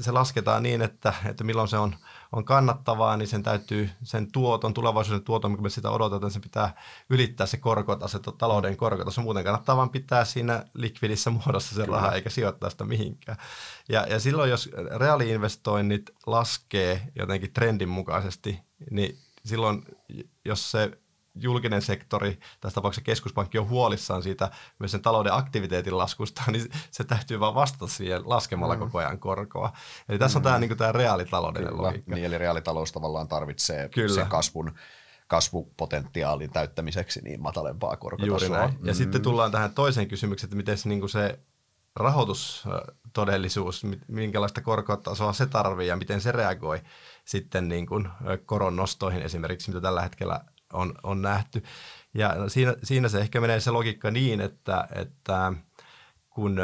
[0.00, 1.96] se lasketaan niin, että, että milloin se on,
[2.32, 6.74] on kannattavaa, niin sen täytyy sen tuoton, tulevaisuuden tuoton, mikä me sitä odotetaan, sen pitää
[7.10, 9.22] ylittää se korkotaso, talouden korkotaso.
[9.22, 13.38] Muuten kannattaa vaan pitää siinä likvidissä muodossa se raha, eikä sijoittaa sitä mihinkään.
[13.88, 19.82] Ja, ja silloin, jos reaaliinvestoinnit laskee jotenkin trendin mukaisesti, niin silloin,
[20.44, 20.98] jos se
[21.34, 27.04] julkinen sektori, tässä tapauksessa keskuspankki on huolissaan siitä myös sen talouden aktiviteetin laskusta, niin se
[27.04, 28.80] täytyy vaan vastata siihen laskemalla mm.
[28.80, 29.72] koko ajan korkoa.
[30.08, 30.44] Eli tässä on mm.
[30.44, 31.88] tämä, niin tämä reaalitaloudellinen Kyllä.
[31.88, 32.14] logiikka.
[32.14, 34.14] Niin, eli reaalitalous tavallaan tarvitsee Kyllä.
[34.14, 34.72] sen kasvun
[35.26, 38.48] kasvupotentiaalin täyttämiseksi niin matalempaa korkotasoa.
[38.48, 38.78] Juuri näin.
[38.82, 38.96] Ja mm.
[38.96, 41.38] sitten tullaan tähän toiseen kysymykseen, että miten se, niin kuin se
[41.96, 46.80] rahoitustodellisuus, minkälaista korkotasoa se tarvii ja miten se reagoi
[47.24, 48.08] sitten niin kuin
[48.46, 50.40] koron nostoihin esimerkiksi, mitä tällä hetkellä
[50.72, 51.62] on, on nähty.
[52.14, 55.52] Ja siinä, siinä se ehkä menee se logiikka niin, että, että
[56.30, 56.56] kun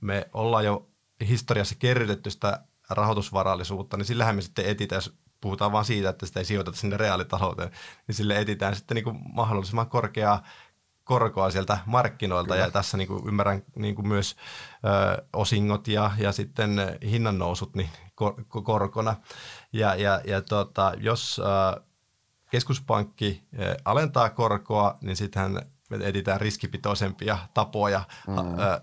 [0.00, 0.90] me ollaan jo
[1.28, 5.02] historiassa kerrytetty sitä rahoitusvarallisuutta, niin sillähän me sitten etitään,
[5.40, 7.70] puhutaan vain siitä, että sitä ei sijoiteta sinne reaalitalouteen,
[8.06, 10.42] niin sille etitään sitten niin kuin mahdollisimman korkeaa
[11.04, 12.66] korkoa sieltä markkinoilta Kyllä.
[12.66, 14.36] ja tässä niin kuin ymmärrän niin kuin myös
[14.84, 19.16] ö, osingot ja, ja sitten hinnannousut niin kor, korkona.
[19.72, 21.80] Ja, ja, ja tota, jos ö,
[22.50, 28.36] keskuspankki ö, alentaa korkoa, niin sittenhän me etsitään riskipitoisempia tapoja mm.
[28.36, 28.80] ö,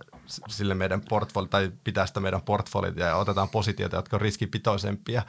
[0.48, 5.22] sille meidän portfolio, tai pitää sitä meidän portfolioita ja otetaan positioita, jotka on riskipitoisempia.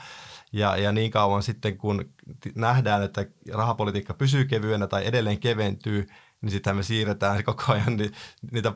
[0.53, 2.12] Ja, ja niin kauan sitten, kun
[2.55, 6.07] nähdään, että rahapolitiikka pysyy kevyenä tai edelleen keventyy,
[6.40, 8.11] niin sitten me siirretään koko ajan ni,
[8.53, 8.72] niitä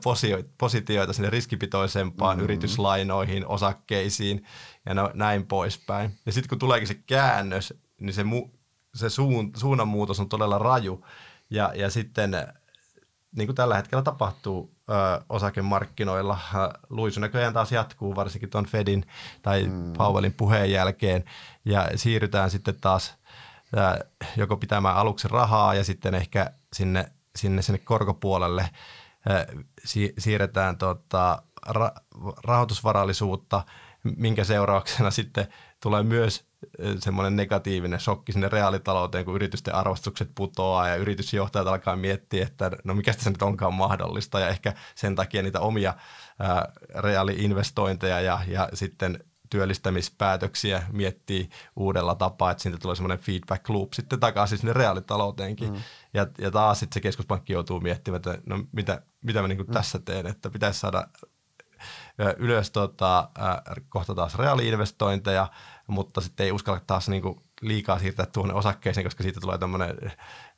[0.58, 2.44] positioita sinne riskipitoisempaan mm-hmm.
[2.44, 4.46] yrityslainoihin, osakkeisiin
[4.86, 6.18] ja no, näin poispäin.
[6.26, 8.50] Ja sitten kun tuleekin se käännös, niin se, mu,
[8.94, 11.04] se suun, suunnanmuutos on todella raju.
[11.50, 12.30] Ja, ja sitten
[13.36, 14.92] niin kuin tällä hetkellä tapahtuu ö,
[15.28, 16.38] osakemarkkinoilla,
[16.90, 19.06] luisu näköjään taas jatkuu, varsinkin tuon Fedin
[19.42, 19.92] tai mm.
[19.92, 21.24] Powellin puheen jälkeen,
[21.64, 23.14] ja siirrytään sitten taas
[23.76, 28.70] ö, joko pitämään aluksi rahaa ja sitten ehkä sinne sinne, sinne korkopuolelle
[29.84, 32.00] si- siirretään tota, ra-
[32.44, 33.64] rahoitusvarallisuutta,
[34.16, 35.46] minkä seurauksena sitten
[35.82, 36.44] tulee myös
[36.98, 42.94] semmoinen negatiivinen shokki sinne reaalitalouteen, kun yritysten arvostukset putoaa ja yritysjohtajat alkaa miettiä, että no
[42.94, 45.94] mikä se nyt onkaan mahdollista ja ehkä sen takia niitä omia
[46.38, 53.92] ää, reaaliinvestointeja ja, ja sitten työllistämispäätöksiä miettii uudella tapaa, että siitä tulee semmoinen feedback loop
[53.92, 55.70] sitten takaisin sinne reaalitalouteenkin.
[55.70, 55.80] Mm.
[56.14, 59.72] Ja, ja taas sitten se keskuspankki joutuu miettimään, että no mitä, mitä mä niin mm.
[59.72, 61.08] tässä teen, että pitäisi saada
[62.38, 63.28] ylös tota,
[63.88, 65.48] kohta taas reaaliinvestointeja,
[65.86, 69.96] mutta sitten ei uskalla taas niin kuin liikaa siirtää tuonne osakkeeseen, koska siitä tulee tämmöinen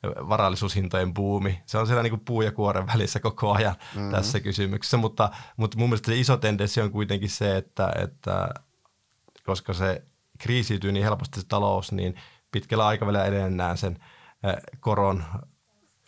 [0.03, 1.61] varallisuushintojen buumi.
[1.65, 4.11] Se on siellä niin kuin puu ja kuoren välissä koko ajan mm-hmm.
[4.11, 8.49] tässä kysymyksessä, mutta, mutta mun mielestä se iso tendenssi on kuitenkin se, että, että
[9.45, 10.03] koska se
[10.37, 12.15] kriisiytyy niin helposti se talous, niin
[12.51, 13.99] pitkällä aikavälillä edelleen näen sen
[14.79, 15.23] koron,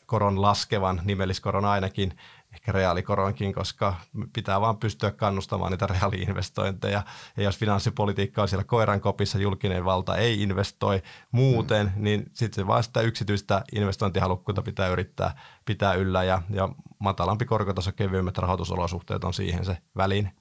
[0.06, 2.18] koron laskevan, nimelliskoron ainakin,
[2.54, 3.96] ehkä reaalikoronkin, koska
[4.34, 7.04] pitää vaan pystyä kannustamaan niitä reaaliinvestointeja.
[7.38, 12.04] Ja jos finanssipolitiikka on siellä koiran kopissa, julkinen valta ei investoi muuten, mm.
[12.04, 16.70] niin sitten vaan sitä yksityistä investointihalukkuutta pitää yrittää pitää yllä ja, ja
[17.00, 20.32] matalampi korkotaso, kevyemmät rahoitusolosuhteet on siihen se väline.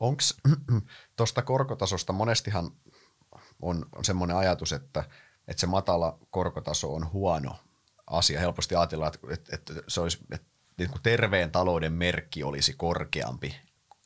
[0.00, 0.22] Onko
[1.16, 2.70] tuosta korkotasosta monestihan
[3.62, 5.04] on, on semmoinen ajatus, että,
[5.50, 7.56] että se matala korkotaso on huono
[8.06, 8.40] asia.
[8.40, 10.46] Helposti ajatellaan, että, että, se olisi, että
[10.78, 13.56] niin kuin terveen talouden merkki olisi korkeampi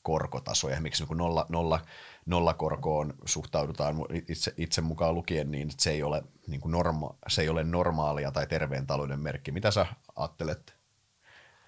[0.02, 1.80] korkotaso ja miksi niin nolla, nolla,
[2.26, 3.96] nollakorkoon suhtaudutaan
[4.28, 8.30] itse, itse mukaan lukien, niin se ei, ole, niin kuin norma, se ei ole normaalia
[8.30, 9.52] tai terveen talouden merkki.
[9.52, 10.74] Mitä sä ajattelet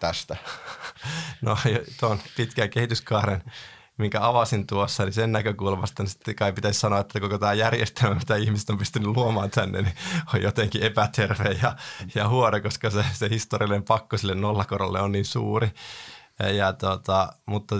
[0.00, 0.36] tästä?
[1.42, 1.58] No
[2.00, 3.44] tuon pitkän kehityskaaren
[3.98, 8.14] minkä avasin tuossa, niin sen näkökulmasta niin sitten kai pitäisi sanoa, että koko tämä järjestelmä,
[8.14, 9.94] mitä ihmiset on pystynyt luomaan tänne, niin
[10.34, 11.76] on jotenkin epäterve ja,
[12.14, 15.70] ja huono, koska se, se historiallinen pakko sille nollakorolle on niin suuri.
[16.56, 17.76] Ja, tota, mutta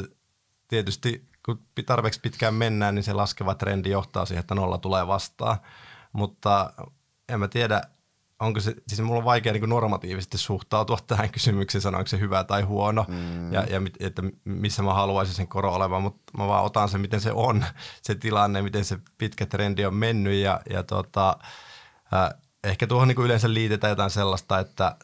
[0.69, 5.57] tietysti kun tarpeeksi pitkään mennään, niin se laskeva trendi johtaa siihen, että nolla tulee vastaan.
[6.13, 6.73] Mutta
[7.29, 7.83] en mä tiedä,
[8.41, 12.63] onko se, siis mulla on vaikea niin normatiivisesti suhtautua tähän kysymykseen, sanoinko se hyvä tai
[12.63, 13.53] huono, mm.
[13.53, 17.21] ja, ja että missä mä haluaisin sen koro olevan, mutta mä vaan otan se, miten
[17.21, 17.65] se on,
[18.03, 21.37] se tilanne, miten se pitkä trendi on mennyt, ja, ja tota,
[22.15, 24.97] äh, ehkä tuohon niin yleensä liitetään jotain sellaista, että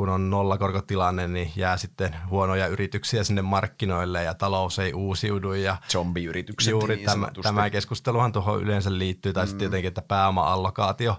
[0.00, 5.52] kun on nollakorkotilanne, niin jää sitten huonoja yrityksiä sinne markkinoille ja talous ei uusiudu.
[5.52, 6.70] Ja Zombiyritykset.
[6.70, 9.48] Juuri niin tämä, tämä keskusteluhan tuohon yleensä liittyy, tai mm.
[9.48, 11.16] sitten jotenkin, että pääoma-allokaatio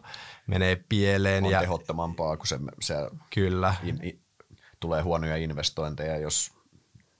[0.52, 1.44] menee pieleen.
[1.44, 2.96] On ja, tehottomampaa, kun se, se
[3.34, 3.76] kyllä.
[3.84, 4.22] In, in,
[4.80, 6.52] tulee huonoja investointeja, jos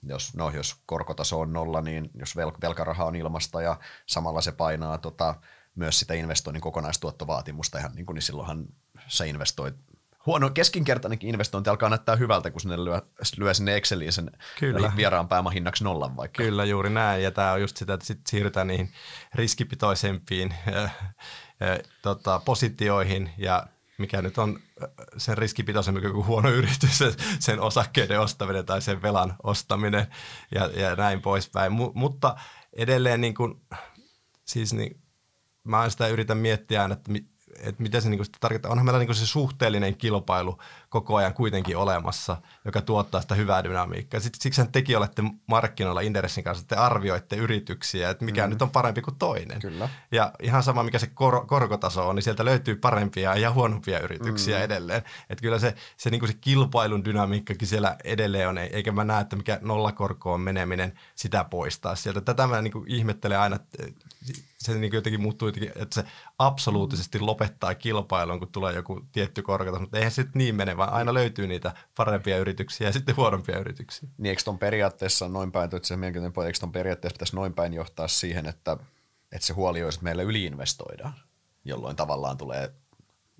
[0.02, 4.52] jos, no, jos korkotaso on nolla, niin jos vel, velkaraha on ilmasta ja samalla se
[4.52, 5.34] painaa tota,
[5.74, 8.66] myös sitä investoinnin kokonaistuottovaatimusta, ihan niin, kuin, niin silloinhan
[9.08, 9.74] sä investoit
[10.26, 13.02] huono keskinkertainenkin investointi alkaa näyttää hyvältä, kun sinne lyö,
[13.36, 14.92] lyö sinne Exceliin sen Kyllä.
[14.96, 16.42] vieraan pääomahinnaksi nollan vaikka.
[16.42, 17.22] Kyllä, juuri näin.
[17.22, 18.92] Ja tämä on just sitä, että sitten siirrytään niihin
[19.34, 20.96] riskipitoisempiin äh,
[22.02, 23.66] tota, positioihin ja
[23.98, 24.60] mikä nyt on
[25.16, 26.98] sen riskipitoisempi kuin huono yritys,
[27.38, 30.06] sen osakkeiden ostaminen tai sen velan ostaminen
[30.54, 31.72] ja, ja näin poispäin.
[31.72, 32.36] M- mutta
[32.72, 33.62] edelleen niin kuin,
[34.44, 35.02] siis niin,
[35.64, 38.70] mä sitä yritän miettiä että mi- että mitä se niinku tarkoittaa.
[38.72, 40.58] Onhan meillä niinku se suhteellinen kilpailu
[40.92, 44.20] koko ajan kuitenkin olemassa, joka tuottaa sitä hyvää dynamiikkaa.
[44.20, 48.50] Sitten, siksi tekin olette markkinoilla Interessin kanssa, että te arvioitte yrityksiä, että mikä mm.
[48.50, 49.60] nyt on parempi kuin toinen.
[49.60, 49.88] Kyllä.
[50.10, 54.58] Ja ihan sama, mikä se kor- korkotaso on, niin sieltä löytyy parempia ja huonompia yrityksiä
[54.58, 54.64] mm.
[54.64, 55.02] edelleen.
[55.30, 59.36] Että kyllä se, se, niinku se kilpailun dynamiikkakin siellä edelleen on, eikä mä näe, että
[59.36, 62.20] mikä nollakorkoon meneminen sitä poistaa sieltä.
[62.20, 63.58] Tätä mä niinku ihmettelen aina,
[64.64, 66.04] se niin jotenkin muuttuu jotenkin, että se
[66.38, 71.14] absoluuttisesti lopettaa kilpailun, kun tulee joku tietty korkeus, mutta eihän se niin mene, vaan aina
[71.14, 74.08] löytyy niitä parempia yrityksiä ja sitten huonompia yrityksiä.
[74.18, 77.74] Niin eikö ton periaatteessa noin päin, että se mielenkiintoinen eikö ton periaatteessa pitäisi noin päin
[77.74, 78.76] johtaa siihen, että,
[79.32, 81.14] että se huoli olisi, että meillä yliinvestoidaan,
[81.64, 82.74] jolloin tavallaan tulee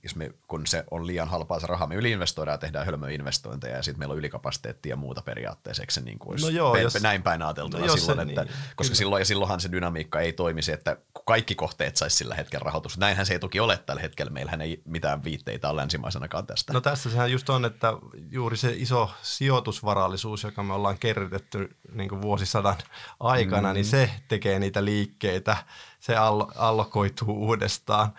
[0.02, 3.82] jos me, kun se on liian halpaa se raha, me yliinvestoidaan ja tehdään hölmöinvestointeja ja
[3.82, 7.02] sitten meillä on ylikapasiteettia ja muuta periaatteessa, eikö se niin kuin no joo, pe- jos,
[7.02, 8.98] näin päin ajateltuna no silloin, että, niin, koska kyllä.
[8.98, 13.00] silloin, ja silloinhan se dynamiikka ei toimisi, että kaikki kohteet saisi sillä hetkellä rahoitusta.
[13.00, 16.72] Näinhän se ei toki ole tällä hetkellä, meillähän ei mitään viitteitä ole länsimaisenakaan tästä.
[16.72, 17.92] No tässä sehän just on, että
[18.30, 22.76] juuri se iso sijoitusvarallisuus, joka me ollaan kerrytetty niin kuin vuosisadan
[23.20, 23.74] aikana, mm.
[23.74, 25.56] niin se tekee niitä liikkeitä,
[26.00, 28.12] se allo, allokoituu uudestaan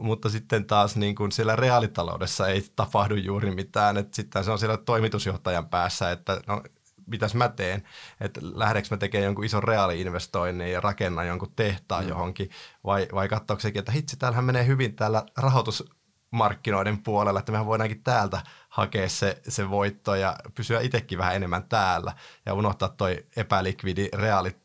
[0.00, 4.58] mutta sitten taas niin kuin siellä reaalitaloudessa ei tapahdu juuri mitään, että sitten se on
[4.58, 6.62] siellä toimitusjohtajan päässä, että no,
[7.06, 7.82] mitäs mä teen,
[8.20, 12.08] että lähdekö mä tekemään jonkun ison reaaliinvestoinnin ja rakennan jonkun tehtaan mm.
[12.08, 12.50] johonkin,
[12.84, 18.02] vai, vai katsoako sekin, että hitsi, täällähän menee hyvin täällä rahoitusmarkkinoiden puolella, että mehän voidaankin
[18.02, 22.12] täältä hakea se, se voitto ja pysyä itsekin vähän enemmän täällä
[22.46, 24.61] ja unohtaa toi epälikvidi reaalit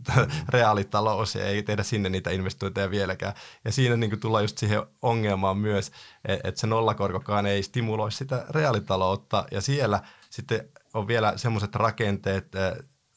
[0.48, 3.34] reaalitalous ja ei tehdä sinne niitä investointeja vieläkään.
[3.64, 5.92] Ja siinä niin tullaan just siihen ongelmaan myös,
[6.28, 12.54] e-, että se nollakorkokaan ei stimuloi sitä reaalitaloutta ja siellä sitten on vielä semmoiset rakenteet,
[12.54, 12.76] e,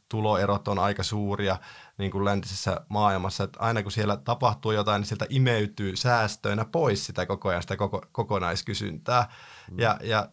[0.09, 1.57] tuloerot on aika suuria
[1.97, 7.05] niin kuin läntisessä maailmassa, että aina kun siellä tapahtuu jotain, niin sieltä imeytyy säästöinä pois
[7.05, 9.29] sitä koko ajan sitä koko, kokonaiskysyntää.
[9.71, 9.79] Mm.
[9.79, 10.29] Ja, ja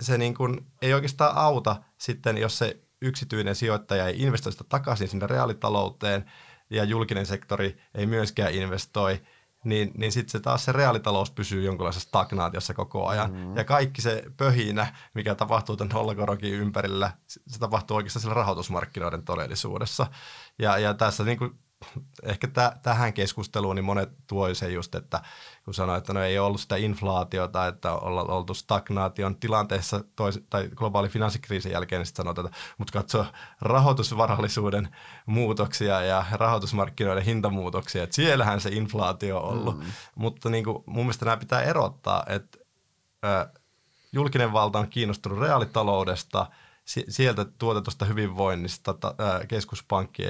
[0.00, 5.08] se niin kuin ei oikeastaan auta sitten, jos se yksityinen sijoittaja ei investoi sitä takaisin
[5.08, 6.24] sinne reaalitalouteen
[6.70, 9.22] ja julkinen sektori ei myöskään investoi,
[9.64, 13.32] niin, niin sitten se taas se reaalitalous pysyy jonkinlaisessa stagnaatiossa koko ajan.
[13.32, 13.56] Mm.
[13.56, 20.06] Ja kaikki se pöhinä, mikä tapahtuu tämän nollakoronkin ympärillä, se tapahtuu oikeastaan sillä rahoitusmarkkinoiden todellisuudessa.
[20.58, 21.58] Ja, ja tässä niin kuin
[22.22, 25.22] ehkä t- tähän keskusteluun niin monet tuo se just, että
[25.68, 30.68] kun sanoi, että no ei ollut sitä inflaatiota, että ollaan oltu stagnaation tilanteessa tois, tai
[30.74, 33.26] globaali finanssikriisin jälkeen, niin sitten sanotaan, että mutta katso
[33.60, 34.88] rahoitusvarallisuuden
[35.26, 39.78] muutoksia ja rahoitusmarkkinoiden hintamuutoksia, että siellähän se inflaatio on ollut.
[39.78, 39.84] Mm.
[40.14, 42.58] Mutta niin kuin, mun mielestä nämä pitää erottaa, että
[43.24, 43.48] ö,
[44.12, 46.46] julkinen valta on kiinnostunut reaalitaloudesta–
[47.08, 48.94] sieltä tuotetusta hyvinvoinnista
[49.48, 50.22] keskuspankki,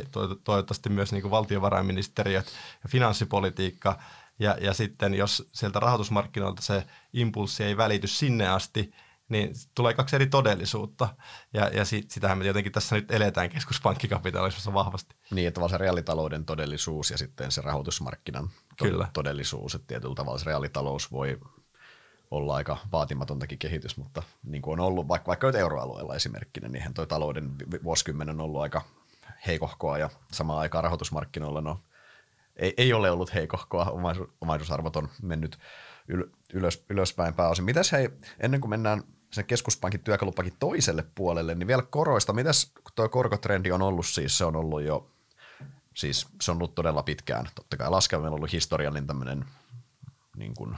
[0.44, 2.46] toivottavasti myös niin kuin valtiovarainministeriöt
[2.82, 3.98] ja finanssipolitiikka.
[4.38, 8.92] Ja, ja sitten jos sieltä rahoitusmarkkinoilta se impulssi ei välity sinne asti,
[9.28, 11.08] niin tulee kaksi eri todellisuutta.
[11.52, 15.16] Ja, ja sit, sitähän me jotenkin tässä nyt eletään keskuspankkikapitalismissa vahvasti.
[15.30, 18.50] Niin, että vaan se reaalitalouden todellisuus ja sitten se rahoitusmarkkinan
[18.82, 19.08] Kyllä.
[19.12, 19.74] todellisuus.
[19.74, 21.38] Että tietyllä tavalla se reaalitalous voi
[22.30, 27.06] olla aika vaatimatontakin kehitys, mutta niin kuin on ollut vaikka, vaikka euroalueella esimerkkinä, niin tuo
[27.06, 28.82] talouden vuosikymmen on ollut aika
[29.46, 31.80] heikohkoa ja samaan aikaan rahoitusmarkkinoilla no,
[32.58, 35.58] ei, ei ole ollut heikohkoa, omaisu, omaisuusarvot on mennyt
[36.08, 37.64] yl, ylös, ylöspäin pääosin.
[37.64, 38.08] Mitäs hei,
[38.40, 43.82] ennen kuin mennään sen keskuspankin työkalupakin toiselle puolelle, niin vielä koroista, mitäs tuo korkotrendi on
[43.82, 45.10] ollut siis, se on ollut jo,
[45.94, 49.44] siis se on ollut todella pitkään, totta kai laskeva, on ollut historiallinen tämmöinen
[50.36, 50.76] niin kuin,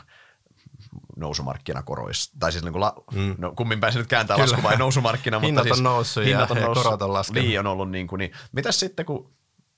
[1.17, 2.33] nousumarkkinakoroissa.
[2.39, 3.35] Tai siis niin kuin la, mm.
[3.39, 4.51] no, kummin pääsi nyt kääntää Kyllä.
[4.51, 5.37] lasku vai nousumarkkina.
[5.37, 7.49] mutta hinnat siis, on noussut hinnat on ja, noussut, korot on laskenut.
[7.49, 8.33] Niin on ollut niin kuin, niin.
[8.53, 9.33] Mitäs sitten, kun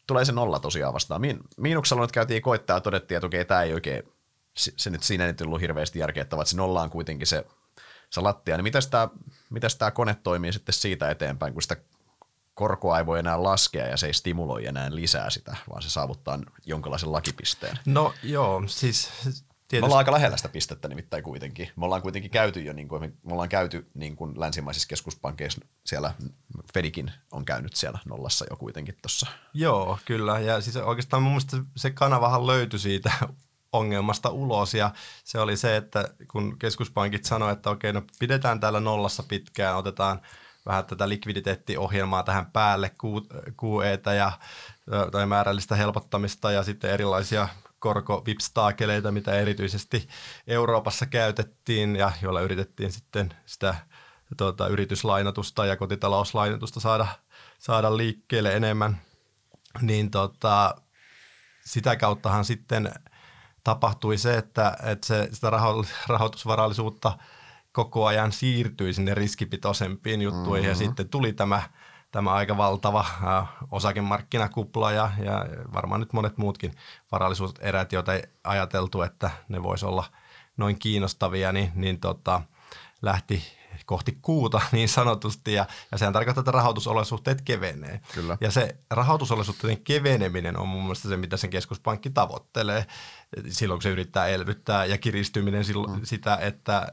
[0.06, 1.22] tulee se nolla tosiaan vastaan?
[1.56, 4.02] miinuksella nyt käytiin koittaa ja todettiin, että okei, tämä ei oikein,
[4.56, 7.46] se nyt siinä ei ollut hirveästi järkeä, että se nolla on kuitenkin se,
[8.10, 8.56] se lattia.
[8.56, 9.08] Niin mitäs tämä,
[9.50, 11.76] mitäs tämä kone toimii sitten siitä eteenpäin, kun sitä
[12.54, 16.38] korkoa ei voi enää laskea ja se ei stimuloi enää lisää sitä, vaan se saavuttaa
[16.66, 17.78] jonkinlaisen lakipisteen.
[17.86, 19.10] No joo, siis
[19.72, 19.82] Tietysti.
[19.82, 21.68] Me ollaan aika lähellä sitä pistettä nimittäin kuitenkin.
[21.76, 26.14] Me ollaan kuitenkin käyty jo, niin kuin, me ollaan käyty niin kuin länsimaisissa keskuspankeissa, siellä
[26.74, 29.26] Fedikin on käynyt siellä nollassa jo kuitenkin tuossa.
[29.54, 30.40] Joo, kyllä.
[30.40, 33.12] Ja siis oikeastaan mun mielestä se kanavahan löytyi siitä
[33.72, 34.90] ongelmasta ulos ja
[35.24, 40.20] se oli se, että kun keskuspankit sanoivat, että okei, no pidetään täällä nollassa pitkään, otetaan
[40.66, 42.90] vähän tätä likviditeettiohjelmaa tähän päälle,
[43.64, 44.32] QEtä ja
[45.12, 47.48] tai määrällistä helpottamista ja sitten erilaisia
[47.82, 50.08] korkovipstaakeleita, mitä erityisesti
[50.46, 53.74] Euroopassa käytettiin ja joilla yritettiin sitten sitä
[54.36, 57.06] tuota, yrityslainatusta ja kotitalouslainatusta saada,
[57.58, 59.00] saada liikkeelle enemmän,
[59.80, 60.74] niin tota,
[61.64, 62.94] sitä kauttahan sitten
[63.64, 67.18] tapahtui se, että, että se, sitä raho, rahoitusvarallisuutta
[67.72, 70.82] koko ajan siirtyi sinne riskipitoisempiin juttuihin mm-hmm.
[70.82, 71.62] ja sitten tuli tämä–
[72.12, 73.04] tämä aika valtava
[73.70, 76.74] osakemarkkinakupla ja, ja varmaan nyt monet muutkin
[77.12, 80.04] varallisuuserät, joita ei ajateltu, että ne voisi olla
[80.56, 82.42] noin kiinnostavia, niin, niin tota,
[83.02, 83.42] lähti
[83.86, 88.00] kohti kuuta niin sanotusti, ja, ja sehän tarkoittaa, että rahoitusolosuhteet kevenee.
[88.14, 88.38] Kyllä.
[88.40, 92.86] Ja se rahoitusolosuhteiden keveneminen on mun mielestä se, mitä sen keskuspankki tavoittelee
[93.48, 96.04] silloin, kun se yrittää elvyttää, ja kiristyminen silloin, mm.
[96.04, 96.92] sitä, että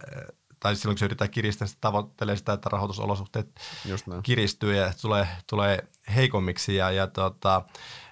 [0.60, 3.60] tai silloin kun se yrittää kiristää, se tavoittelee sitä, että rahoitusolosuhteet
[4.24, 6.76] kiristyy ja tulee, tulee heikommiksi.
[6.76, 7.62] Ja, ja tota,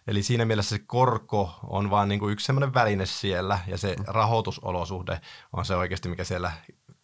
[0.08, 3.96] eli siinä mielessä se korko on vain niin kuin yksi sellainen väline siellä ja se
[3.96, 4.04] mm.
[4.08, 5.22] rahoitusolosuhde
[5.54, 6.52] on se oikeasti, mikä siellä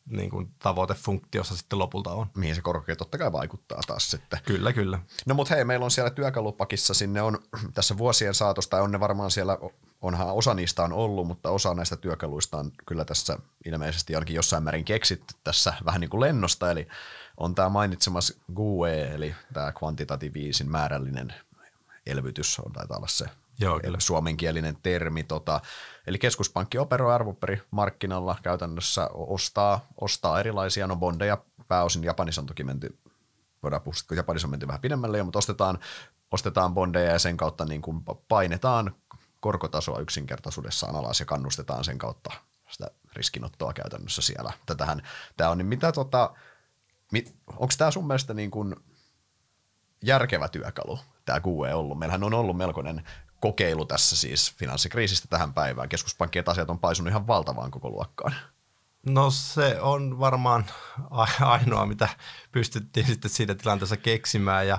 [0.06, 2.28] niin kuin tavoitefunktiossa sitten lopulta on.
[2.38, 4.40] Mihin se korkea totta kai vaikuttaa taas sitten.
[4.46, 5.00] Kyllä, kyllä.
[5.26, 7.40] No mutta hei, meillä on siellä työkalupakissa, sinne on
[7.74, 9.58] tässä vuosien saatosta, on ne varmaan siellä,
[10.04, 14.64] onhan osa niistä on ollut, mutta osa näistä työkaluista on kyllä tässä ilmeisesti ainakin jossain
[14.64, 16.88] määrin keksitty tässä vähän niin kuin lennosta, eli
[17.38, 21.34] on tämä mainitsemas GUE, eli tämä kvantitatiivisin määrällinen
[22.06, 23.26] elvytys, on taitaa olla se
[23.60, 24.00] Joo, kyllä.
[24.00, 25.24] suomenkielinen termi.
[25.24, 25.62] Tota,
[26.08, 31.38] eli keskuspankki operoi arvopaperimarkkinalla käytännössä ostaa, ostaa erilaisia, no bondeja
[31.68, 32.98] pääosin Japanissa on toki menty,
[33.64, 35.80] voidaan puhua, kun Japanissa on menty vähän pidemmälle jo, mutta ostetaan,
[36.32, 38.96] ostetaan bondeja ja sen kautta niin kuin painetaan
[39.44, 42.32] korkotasoa yksinkertaisuudessaan alas ja kannustetaan sen kautta
[42.70, 44.54] sitä riskinottoa käytännössä siellä.
[44.66, 45.02] Tätähän,
[45.38, 46.34] tämä on, niin mitä tota,
[47.48, 48.76] onko tämä sun mielestä niin kuin
[50.04, 52.00] järkevä työkalu, tämä QE ollut?
[52.00, 53.04] Meillähän on ollut melkoinen
[53.40, 55.90] kokeilu tässä siis finanssikriisistä tähän päivään.
[55.90, 58.36] Keskuspankkien asiat on paisunut ihan valtavaan koko luokkaan.
[59.06, 60.66] No se on varmaan
[61.40, 62.10] ainoa, mitä
[62.52, 64.78] pystyttiin sitten siinä tilanteessa keksimään ja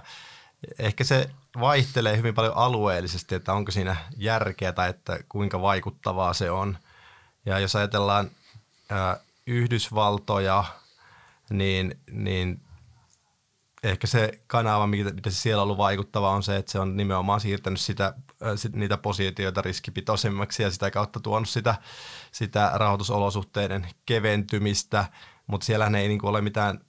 [0.79, 6.51] ehkä se vaihtelee hyvin paljon alueellisesti, että onko siinä järkeä tai että kuinka vaikuttavaa se
[6.51, 6.79] on.
[7.47, 8.31] Ja jos ajatellaan
[8.91, 10.65] ää, Yhdysvaltoja,
[11.51, 12.61] niin, niin
[13.83, 17.41] ehkä se kanava, mitä se siellä on ollut vaikuttava, on se, että se on nimenomaan
[17.41, 18.15] siirtänyt sitä,
[18.57, 21.75] sit, niitä positioita riskipitoisemmaksi ja sitä kautta tuonut sitä,
[22.33, 25.05] sitä rahoitusolosuhteiden keventymistä,
[25.47, 26.81] mutta siellä ei niin ole mitään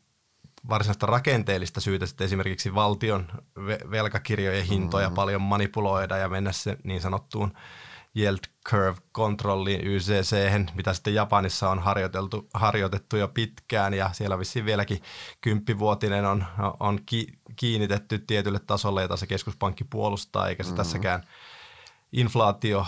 [0.70, 3.28] varsinaista rakenteellista syytä sitten esimerkiksi valtion
[3.92, 5.16] velkakirjojen hintoja mm-hmm.
[5.16, 7.54] paljon manipuloida ja mennä se niin sanottuun
[8.18, 10.36] yield curve kontrolliin YCC,
[10.76, 15.02] mitä sitten Japanissa on harjoiteltu, harjoitettu jo pitkään ja siellä vissiin vieläkin
[15.42, 16.46] kymppivuotinen on,
[16.80, 20.78] on ki, kiinnitetty tietylle tasolle, jota se keskuspankki puolustaa, eikä se mm-hmm.
[20.78, 21.24] tässäkään
[22.12, 22.86] inflaatio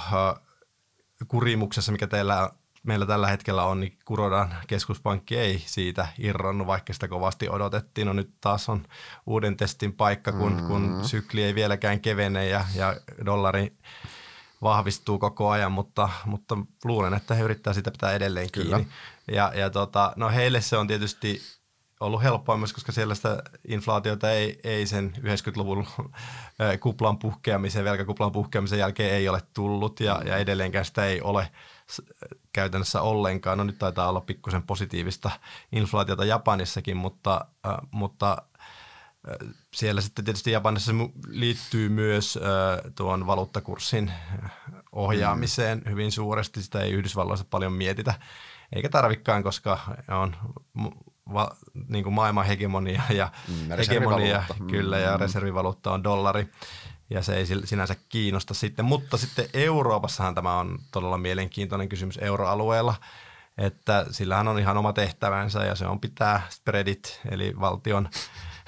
[1.27, 2.49] kurimuksessa, mikä teillä
[2.87, 8.07] meillä tällä hetkellä on, niin Kurodan keskuspankki ei siitä irronnut, vaikka sitä kovasti odotettiin.
[8.07, 8.85] No nyt taas on
[9.25, 10.67] uuden testin paikka, kun, mm-hmm.
[10.67, 13.77] kun sykli ei vieläkään kevene ja, ja dollari
[14.61, 18.71] vahvistuu koko ajan, mutta, mutta luulen, että he yrittää sitä pitää edelleen kiinni.
[18.71, 18.85] Kyllä.
[19.31, 21.41] Ja, ja tota, no heille se on tietysti
[21.99, 25.87] ollut helppoa myös, koska siellä sitä inflaatiota ei, ei sen 90-luvun
[26.79, 31.51] kuplan puhkeamisen, velkakuplan puhkeamisen jälkeen ei ole tullut ja, ja edelleenkään sitä ei ole
[32.57, 33.57] käytännössä ollenkaan.
[33.57, 35.31] No nyt taitaa olla pikkusen positiivista
[35.71, 38.37] inflaatiota Japanissakin, mutta, äh, mutta
[39.73, 40.91] siellä sitten tietysti Japanissa
[41.27, 42.39] liittyy myös
[42.95, 44.11] tuon valuuttakurssin
[44.91, 45.91] ohjaamiseen mm.
[45.91, 46.61] hyvin suuresti.
[46.61, 48.13] Sitä ei Yhdysvalloissa paljon mietitä,
[48.75, 50.35] eikä tarvikaan, koska on
[51.33, 51.55] va,
[51.87, 55.19] niin kuin maailman hegemonia ja, mm, hegemonia, kyllä, ja mm.
[55.19, 56.47] reservivaluutta on dollari
[57.09, 58.85] ja se ei sinänsä kiinnosta sitten.
[58.85, 62.95] Mutta sitten Euroopassahan tämä on todella mielenkiintoinen kysymys euroalueella,
[63.57, 68.09] että sillähän on ihan oma tehtävänsä ja se on pitää spreadit, eli valtion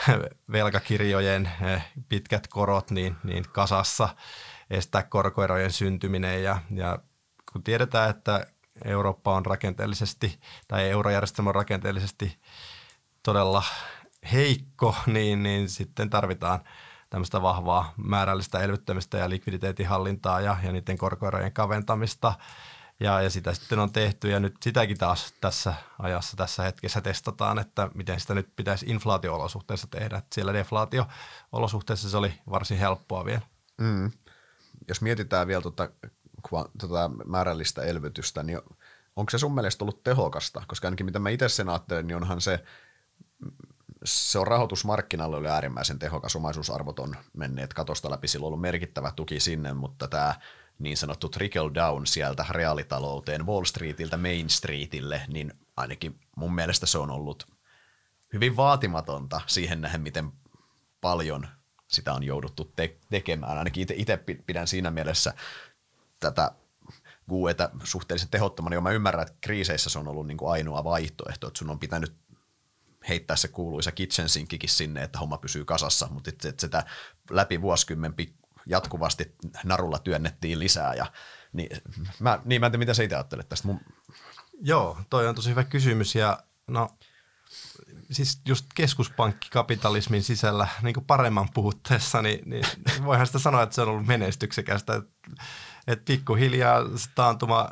[0.52, 4.10] velkakirjojen eh, pitkät korot niin, niin kasassa,
[4.70, 7.00] estää korkoerojen syntyminen ja, ja
[7.52, 8.48] kun tiedetään, että
[8.86, 12.38] Eurooppa on rakenteellisesti tai eurojärjestelmä on rakenteellisesti
[13.24, 13.64] todella
[14.34, 16.60] heikko, niin, niin sitten tarvitaan
[17.10, 22.34] tämmöistä vahvaa määrällistä elvyttämistä ja likviditeetin hallintaa ja, ja niiden korkoerojen kaventamista.
[23.00, 27.60] Ja, ja sitä sitten on tehty ja nyt sitäkin taas tässä ajassa, tässä hetkessä testataan,
[27.60, 30.18] että miten sitä nyt pitäisi inflaatio-olosuhteissa tehdä.
[30.18, 33.42] Että siellä deflaatio-olosuhteissa se oli varsin helppoa vielä.
[33.78, 34.12] Mm.
[34.88, 35.90] Jos mietitään vielä tuota,
[36.80, 38.62] tuota määrällistä elvytystä, niin
[39.16, 40.64] onko se sun mielestä ollut tehokasta?
[40.68, 42.64] Koska ainakin mitä mä itse sen ajattelen, niin onhan se,
[44.04, 49.12] se on rahoitusmarkkinalle oli äärimmäisen tehokas, omaisuusarvot on menneet katosta läpi, sillä on ollut merkittävä
[49.16, 50.36] tuki sinne, mutta tämä
[50.80, 56.98] niin sanottu trickle down sieltä reaalitalouteen Wall Streetiltä Main Streetille, niin ainakin mun mielestä se
[56.98, 57.48] on ollut
[58.34, 60.32] hyvin vaatimatonta siihen nähden, miten
[61.02, 61.48] paljon
[61.88, 63.58] sitä on jouduttu te- tekemään.
[63.58, 65.34] Ainakin itse pidän siinä mielessä
[66.20, 66.52] tätä
[67.30, 71.48] GUEtä suhteellisen tehottomana, niin mä ymmärrän, että kriiseissä se on ollut niin kuin ainoa vaihtoehto,
[71.48, 72.14] että sun on pitänyt
[73.08, 76.86] heittää se kuuluisa kitchen sinkkikin sinne, että homma pysyy kasassa, mutta että sitä
[77.30, 78.14] läpi vuosikymmen
[78.66, 80.94] jatkuvasti narulla työnnettiin lisää.
[80.94, 81.06] Ja,
[81.54, 81.70] niin,
[82.20, 83.68] mä, niin mä en tiedä, mitä sä itse ajattelet tästä.
[83.68, 83.80] Mun...
[84.62, 86.90] Joo, toi on tosi hyvä kysymys ja no
[88.12, 92.66] siis just keskuspankkikapitalismin sisällä niin paremman puhutteessa, niin, niin
[93.06, 94.96] voihan sitä sanoa, että se on ollut menestyksekästä.
[94.96, 95.12] Että,
[95.88, 96.82] että pikkuhiljaa
[97.16, 97.70] taantuma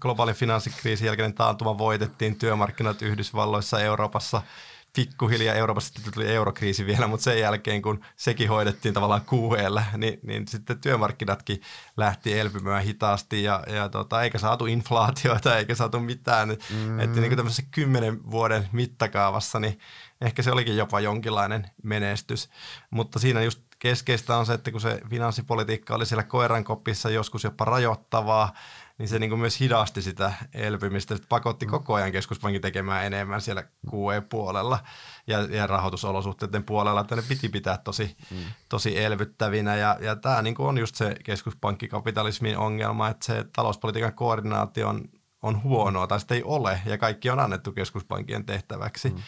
[0.00, 4.42] globaalin finanssikriisin jälkeinen taantuma voitettiin työmarkkinat Yhdysvalloissa, Euroopassa–
[4.96, 10.48] pikkuhiljaa Euroopassa tuli eurokriisi vielä, mutta sen jälkeen kun sekin hoidettiin tavallaan QEllä, niin, niin
[10.48, 11.60] sitten työmarkkinatkin
[11.96, 16.48] lähti elpymään hitaasti ja, ja tota, eikä saatu inflaatioita eikä saatu mitään.
[16.48, 17.00] Mm.
[17.00, 19.78] Että niin kuin tämmöisessä kymmenen vuoden mittakaavassa, niin
[20.20, 22.50] ehkä se olikin jopa jonkinlainen menestys.
[22.90, 27.64] Mutta siinä just keskeistä on se, että kun se finanssipolitiikka oli siellä koirankopissa joskus jopa
[27.64, 28.54] rajoittavaa,
[28.98, 31.14] niin se niin kuin myös hidasti sitä elpymistä.
[31.14, 34.78] Sitten pakotti koko ajan keskuspankin tekemään enemmän siellä QE-puolella
[35.26, 38.36] ja, ja rahoitusolosuhteiden puolella, että ne piti pitää tosi, mm.
[38.68, 39.76] tosi elvyttävinä.
[39.76, 45.04] Ja, ja tämä niin kuin on just se keskuspankkikapitalismin ongelma, että se talouspolitiikan koordinaatio on,
[45.42, 49.08] on huonoa tai sitä ei ole ja kaikki on annettu keskuspankkien tehtäväksi.
[49.10, 49.22] Mm.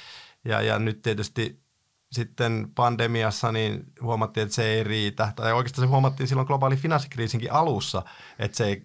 [0.44, 1.65] Ja, ja nyt tietysti
[2.12, 5.32] sitten pandemiassa niin huomattiin, että se ei riitä.
[5.36, 8.02] Tai oikeastaan se huomattiin silloin globaali finanssikriisinkin alussa,
[8.38, 8.84] että se ei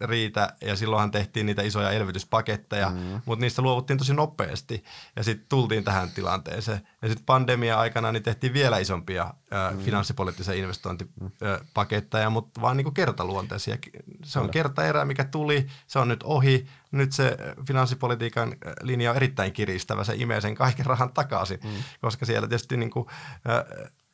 [0.00, 0.52] riitä.
[0.60, 3.20] Ja silloinhan tehtiin niitä isoja elvytyspaketteja, mm.
[3.26, 4.84] mutta niistä luovuttiin tosi nopeasti.
[5.16, 6.80] Ja sitten tultiin tähän tilanteeseen.
[7.02, 9.34] Ja sitten pandemia-aikana niin tehtiin vielä isompia
[9.72, 9.78] mm.
[9.78, 13.76] finanssipoliittisia investointipaketteja, mutta vaan niin kuin kertaluonteisia.
[14.24, 16.66] Se on kertaerä, mikä tuli, se on nyt ohi.
[16.92, 17.36] Nyt se
[17.66, 21.70] finanssipolitiikan linja on erittäin kiristävä, se imee sen kaiken rahan takaisin, mm.
[22.00, 23.06] koska siellä tietysti niin kuin,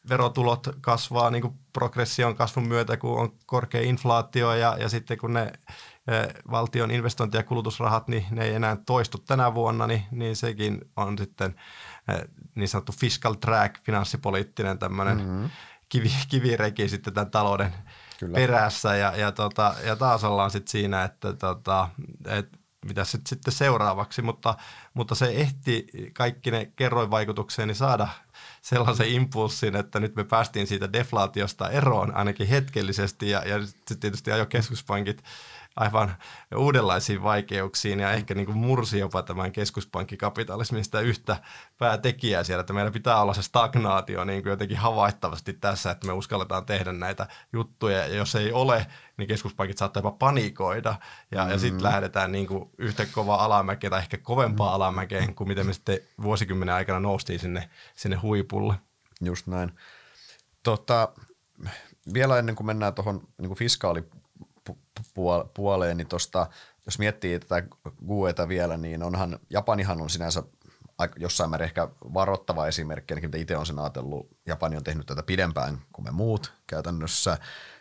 [0.08, 5.32] verotulot kasvaa niin kuin progression kasvun myötä, kun on korkea inflaatio ja, ja sitten kun
[5.32, 5.52] ne
[6.50, 11.18] valtion investointi- ja kulutusrahat, niin ne ei enää toistu tänä vuonna, niin, niin sekin on
[11.18, 11.54] sitten
[12.54, 15.50] niin sanottu fiscal track, finanssipoliittinen tämmöinen mm-hmm.
[15.88, 17.74] kivi, kivireki sitten tämän talouden
[18.18, 18.34] Kyllä.
[18.34, 21.88] perässä ja, ja, tota, ja taas ollaan sitten siinä, että tota,
[22.26, 24.54] et mitä sit, sitten seuraavaksi, mutta,
[24.94, 28.08] mutta se ehti kaikki ne kerroinvaikutukseen niin saada
[28.62, 34.32] sellaisen impulssin, että nyt me päästiin siitä deflaatiosta eroon ainakin hetkellisesti ja, ja sitten tietysti
[34.32, 35.22] ajo keskuspankit
[35.78, 36.16] aivan
[36.56, 41.36] uudenlaisiin vaikeuksiin ja ehkä niin kuin mursi jopa tämän keskuspankkikapitalismin sitä yhtä
[41.78, 46.12] päätekijää siellä, että meillä pitää olla se stagnaatio niin kuin jotenkin havaittavasti tässä, että me
[46.12, 50.94] uskalletaan tehdä näitä juttuja ja jos ei ole, niin keskuspankit saattaa jopa panikoida
[51.30, 51.50] ja, mm.
[51.50, 54.74] ja sitten lähdetään niin kuin yhtä kovaa alamäkeä tai ehkä kovempaa mm.
[54.74, 58.74] alamäkeen kuin miten me sitten vuosikymmenen aikana noustiin sinne, sinne huipulle.
[59.20, 59.72] Just näin.
[60.62, 61.08] Tota,
[62.14, 64.04] vielä ennen kuin mennään tuohon niin fiskaali
[65.54, 66.46] puoleen, niin tosta,
[66.86, 67.62] jos miettii tätä
[68.06, 70.42] GUEta vielä, niin onhan, Japanihan on sinänsä
[71.16, 74.28] jossain määrin ehkä varoittava esimerkki, ainakin mitä itse on sen ajatellut.
[74.46, 77.38] Japani on tehnyt tätä pidempään kuin me muut käytännössä,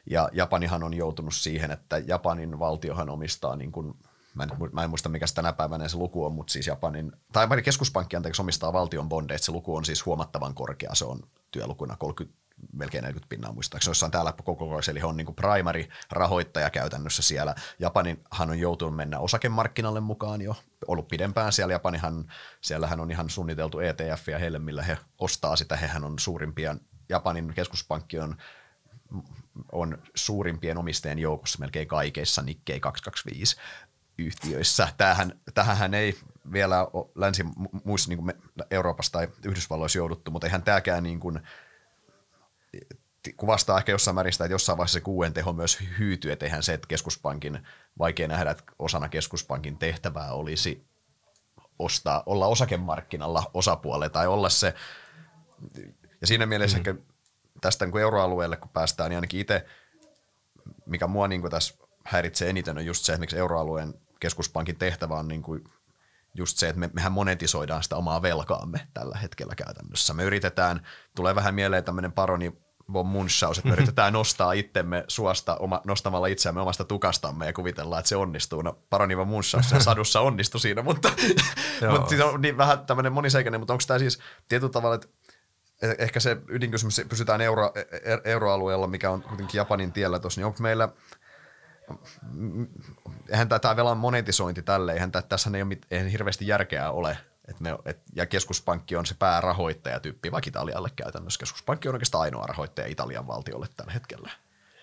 [0.10, 3.94] ja Japanihan on joutunut siihen, että Japanin valtiohan omistaa niin kuin
[4.38, 7.48] mä en, mä en muista mikä tänä päivänä se luku on, mutta siis Japanin, tai
[7.64, 11.20] keskuspankki anteeksi omistaa valtion bondeja, se luku on siis huomattavan korkea, se on
[11.52, 12.40] työlukuna 30,
[12.74, 17.56] melkein 40 pinnaa muistaakseni, jossain täällä koko eli he on niin primary-rahoittaja käytännössä siellä.
[17.80, 20.56] Japaninhan on joutunut mennä osakemarkkinalle mukaan jo,
[20.88, 21.74] ollut pidempään siellä.
[21.74, 22.32] Japanihan,
[22.62, 26.76] siellähän on ihan suunniteltu ETF ja heille, millä he ostaa sitä, hehän on suurimpia,
[27.10, 28.36] Japanin keskuspankki on
[29.72, 33.56] on suurimpien omistajien joukossa melkein kaikissa Nikkei 225
[34.18, 34.88] yhtiöissä.
[34.98, 36.18] Tämähän, tähän ei
[36.52, 37.44] vielä länsi
[37.84, 38.34] muissa niin
[38.72, 41.40] Euroopassa tai Yhdysvalloissa jouduttu, mutta eihän tämäkään niin kuin,
[43.34, 46.64] kuvastaa ehkä jossain määrin sitä, että jossain vaiheessa se kuuen teho myös hyytyy, että eihän
[46.64, 47.68] se, että keskuspankin,
[48.00, 50.88] vaikea nähdä, että osana keskuspankin tehtävää olisi
[51.80, 54.74] ostaa, olla osakemarkkinalla osapuolella tai olla se,
[56.22, 56.80] ja siinä mielessä mm.
[56.80, 56.96] ehkä
[57.62, 59.66] tästä niin kuin euroalueelle kun päästään, niin ainakin itse,
[60.86, 61.74] mikä mua niin kuin tässä
[62.06, 65.64] häiritsee eniten on just se, että miksi euroalueen keskuspankin tehtävä on niin kuin
[66.36, 70.14] just se, että me, mehän monetisoidaan sitä omaa velkaamme tällä hetkellä käytännössä.
[70.14, 75.56] Me yritetään, tulee vähän mieleen tämmöinen paroni von Munchaus, että me yritetään nostaa itsemme suosta
[75.56, 78.62] oma, nostamalla itseämme omasta tukastamme ja kuvitellaan, että se onnistuu.
[78.62, 81.12] No paroni von Munchaus sen sadussa onnistui siinä, mutta,
[81.92, 85.08] mutta siis on niin vähän tämmöinen moniseikainen, mutta onko tämä siis tietyllä tavalla, että
[85.82, 90.40] Eh, ehkä se ydinkysymys, pysytään euro, e, e, euroalueella, mikä on kuitenkin Japanin tiellä tuossa,
[90.40, 90.90] niin onko meillä,
[93.30, 97.18] eihän tämä velan monetisointi tälle, eihän tämä, tässä ei ole mit, eihän hirveästi järkeä ole,
[97.48, 101.40] et me, et, ja keskuspankki on se päärahoittajatyyppi vaikka Italialle käytännössä.
[101.40, 104.32] Keskuspankki on oikeastaan ainoa rahoittaja Italian valtiolle tällä hetkellä.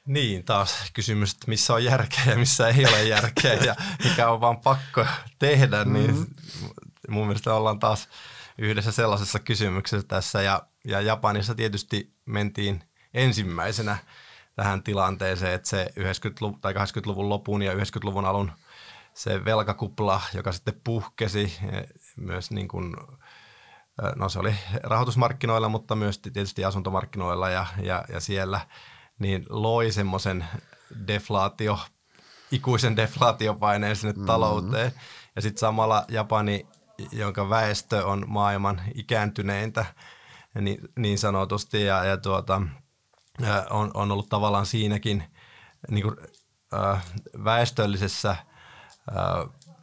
[0.07, 4.41] Niin, taas kysymys, että missä on järkeä ja missä ei ole järkeä ja mikä on
[4.41, 5.07] vaan pakko
[5.39, 6.27] tehdä, niin mm-hmm.
[7.09, 8.09] mun mielestä ollaan taas
[8.59, 12.85] yhdessä sellaisessa kysymyksessä tässä ja ja Japanissa tietysti mentiin
[13.15, 13.97] ensimmäisenä
[14.57, 18.53] tähän tilanteeseen, että se 90-luvun tai 80-luvun lopun ja 90-luvun alun
[19.15, 21.59] se velkakupla, joka sitten puhkesi
[22.17, 22.97] myös niin kuin,
[24.17, 28.61] no se oli rahoitusmarkkinoilla, mutta myös tietysti asuntomarkkinoilla ja, ja, ja siellä,
[29.19, 30.45] niin loi semmoisen
[31.07, 31.79] deflaatio,
[32.53, 34.27] ikuisen deflaatiopaineen sinne mm-hmm.
[34.27, 34.93] talouteen.
[35.37, 36.67] Ja sitten samalla Japani,
[37.13, 39.85] jonka väestö on maailman ikääntyneintä,
[40.61, 42.63] niin, niin sanotusti ja, ja tuota,
[43.71, 45.25] on, on ollut tavallaan siinäkin
[45.91, 46.17] niin kuin,
[46.75, 47.05] äh,
[47.45, 48.47] väestöllisessä äh,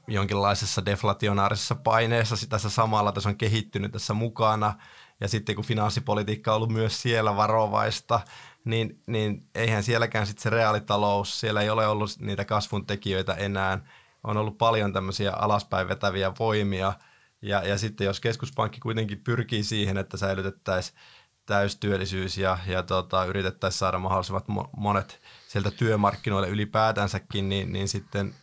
[0.07, 2.35] jonkinlaisessa deflationaarisessa paineessa.
[2.49, 4.73] Tässä samalla tässä on kehittynyt tässä mukana.
[5.19, 8.19] Ja sitten kun finanssipolitiikka on ollut myös siellä varovaista,
[8.65, 13.79] niin, niin eihän sielläkään sitten se reaalitalous, siellä ei ole ollut niitä kasvun tekijöitä enää,
[14.23, 16.93] on ollut paljon tämmöisiä alaspäin vetäviä voimia–
[17.41, 20.97] ja, ja sitten jos keskuspankki kuitenkin pyrkii siihen, että säilytettäisiin
[21.45, 24.43] täystyöllisyys ja, ja tota, yritettäisiin saada mahdollisimman
[24.77, 28.35] monet sieltä työmarkkinoille ylipäätänsäkin, niin, niin sitten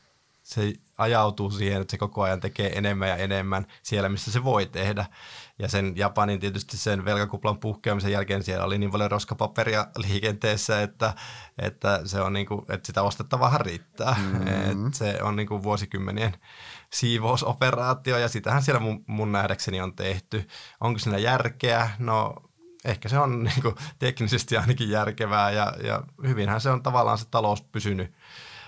[0.48, 4.66] se ajautuu siihen, että se koko ajan tekee enemmän ja enemmän siellä, missä se voi
[4.66, 5.06] tehdä.
[5.58, 11.14] Ja sen Japanin tietysti sen velkakuplan puhkeamisen jälkeen siellä oli niin paljon roskapaperia liikenteessä, että,
[11.58, 14.16] että, se on niin kuin, että sitä ostettavaa riittää.
[14.18, 14.86] Mm-hmm.
[14.86, 16.36] Et se on niin kuin vuosikymmenien
[16.92, 20.48] siivousoperaatio ja sitähän siellä mun, mun nähdäkseni on tehty.
[20.80, 21.90] Onko siinä järkeä?
[21.98, 22.34] No
[22.84, 27.26] ehkä se on niin kuin, teknisesti ainakin järkevää ja, ja hyvinhän se on tavallaan se
[27.30, 28.14] talous pysynyt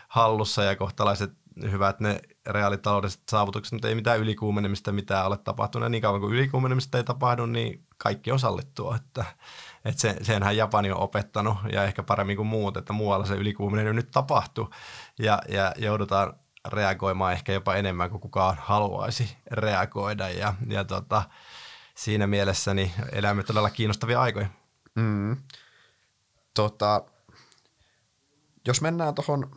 [0.08, 1.39] hallussa ja kohtalaiset
[1.70, 5.84] hyvät ne reaalitaloudelliset saavutukset, mutta ei mitään ylikuumenemista mitään ole tapahtunut.
[5.84, 8.96] Ja niin kauan kuin ylikuumenemista ei tapahdu, niin kaikki on sallittua.
[8.96, 9.24] Että,
[9.84, 13.96] että se, senhän Japani on opettanut ja ehkä paremmin kuin muut, että muualla se ylikuumeneminen
[13.96, 14.70] nyt tapahtuu
[15.18, 16.32] ja, ja joudutaan
[16.68, 21.22] reagoimaan ehkä jopa enemmän kuin kukaan haluaisi reagoida ja, ja tota,
[21.94, 24.46] siinä mielessä niin elämme todella kiinnostavia aikoja.
[24.94, 25.36] Mm.
[26.54, 27.04] Tota,
[28.66, 29.50] jos mennään tuohon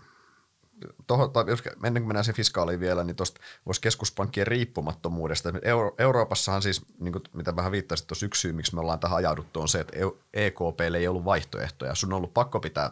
[1.07, 5.53] Toho, tai jos ennen kuin mennään sen fiskaaliin vielä, niin tuosta voisi keskuspankkien riippumattomuudesta.
[5.61, 9.17] Euro, Euroopassahan siis, niin kuin, mitä vähän viittasit tuossa yksi syy, miksi me ollaan tähän
[9.17, 9.97] ajauduttu, on se, että
[10.33, 11.95] EKPlle ei ollut vaihtoehtoja.
[11.95, 12.91] Sun on ollut pakko pitää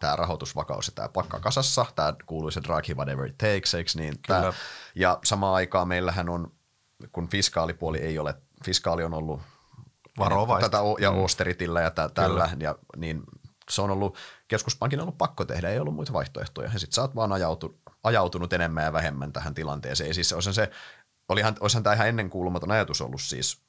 [0.00, 4.14] tämä rahoitusvakaus ja tämä pakka kasassa, tämä kuuluisa Draghi whatever it takes, eikö niin?
[4.26, 4.52] Tämä,
[4.94, 6.52] ja samaan aikaan meillähän on,
[7.12, 9.40] kun fiskaalipuoli ei ole, fiskaali on ollut
[10.18, 10.70] Varovaista.
[10.70, 11.18] Tätä, ja mm.
[11.18, 13.22] Osteritillä ja tä, tällä, ja, niin
[13.70, 14.16] se on ollut,
[14.48, 16.70] keskuspankin on ollut pakko tehdä, ei ollut muita vaihtoehtoja.
[16.72, 20.08] Ja sitten sä oot vaan ajautu, ajautunut enemmän ja vähemmän tähän tilanteeseen.
[20.08, 20.70] Ja siis se,
[21.28, 23.66] olihan, olisihan tämä ihan ennenkuulumaton ajatus ollut siis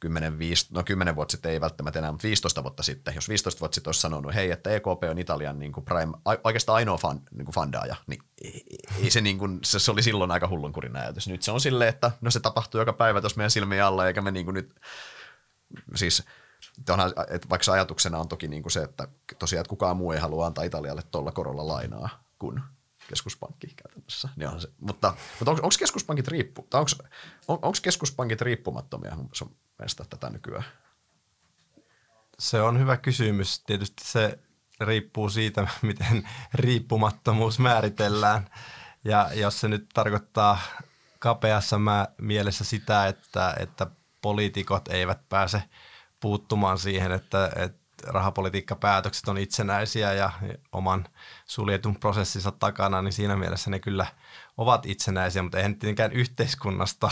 [0.00, 3.60] 10, 5, no 10 vuotta sitten ei välttämättä enää, mutta 15 vuotta sitten, jos 15
[3.60, 6.12] vuotta sitten olisi sanonut, hei, että EKP on Italian niin kuin prime,
[6.44, 8.20] oikeastaan ainoa fan, niin kuin fandaaja, niin
[9.02, 11.28] ei se, niin kuin, se, se, oli silloin aika hullunkurin ajatus.
[11.28, 14.22] Nyt se on silleen, että no se tapahtuu joka päivä tuossa meidän silmien alla, eikä
[14.22, 14.80] me niin kuin nyt,
[15.94, 16.24] siis
[16.90, 19.08] onhan, että vaikka ajatuksena on toki niin kuin se, että
[19.38, 22.62] tosiaan että kukaan muu ei halua antaa Italialle tuolla korolla lainaa kuin
[23.08, 24.28] keskuspankki käytännössä.
[24.36, 24.68] Niin on se.
[24.80, 26.90] Mutta, mutta onko, keskuspankit riippu, onko,
[27.48, 30.64] on, keskuspankit riippumattomia sun mielestä tätä nykyään?
[32.38, 33.62] Se on hyvä kysymys.
[33.66, 34.38] Tietysti se
[34.80, 38.50] riippuu siitä, miten riippumattomuus määritellään.
[39.04, 40.58] Ja jos se nyt tarkoittaa
[41.18, 41.80] kapeassa
[42.18, 43.86] mielessä sitä, että, että
[44.22, 45.62] poliitikot eivät pääse
[46.24, 50.30] puuttumaan siihen, että, että rahapolitiikkapäätökset on itsenäisiä ja
[50.72, 51.04] oman
[51.46, 54.06] suljetun prosessinsa takana, niin siinä mielessä ne kyllä
[54.56, 57.10] ovat itsenäisiä, mutta eihän tietenkään yhteiskunnasta,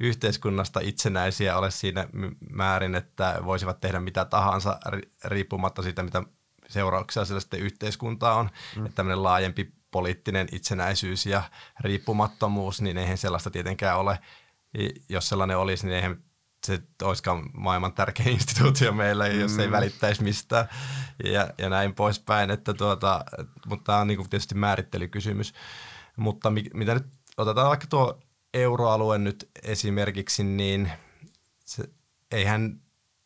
[0.00, 2.08] yhteiskunnasta itsenäisiä ole siinä
[2.50, 4.80] määrin, että voisivat tehdä mitä tahansa
[5.24, 6.22] riippumatta siitä, mitä
[6.68, 8.50] seurauksia sillä sitten yhteiskuntaa on.
[8.76, 8.86] Mm.
[8.86, 11.42] Että tämmöinen laajempi poliittinen itsenäisyys ja
[11.80, 14.18] riippumattomuus, niin eihän sellaista tietenkään ole.
[15.08, 16.27] Jos sellainen olisi, niin eihän
[16.66, 19.40] se olisikaan maailman tärkein instituutio meillä, mm.
[19.40, 19.72] jos ei mm.
[19.72, 20.68] välittäisi mistään
[21.24, 22.50] ja, ja näin poispäin.
[22.50, 23.24] Että tuota,
[23.66, 25.54] mutta tämä on niin kuin tietysti määrittelykysymys.
[26.16, 27.06] Mutta mi, mitä nyt,
[27.36, 28.20] otetaan vaikka tuo
[28.54, 30.92] euroalue nyt esimerkiksi, niin
[31.64, 31.84] se,
[32.30, 32.80] eihän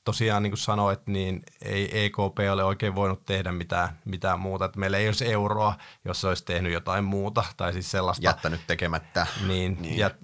[0.04, 4.64] tosiaan niin kuin sanoit, niin ei EKP ole oikein voinut tehdä mitään, mitään muuta.
[4.64, 5.74] Että meillä ei olisi euroa,
[6.04, 7.44] jos se olisi tehnyt jotain muuta.
[7.56, 8.24] Tai siis sellaista.
[8.24, 9.26] Jättänyt tekemättä.
[9.46, 9.98] Niin, niin.
[9.98, 10.16] Jät,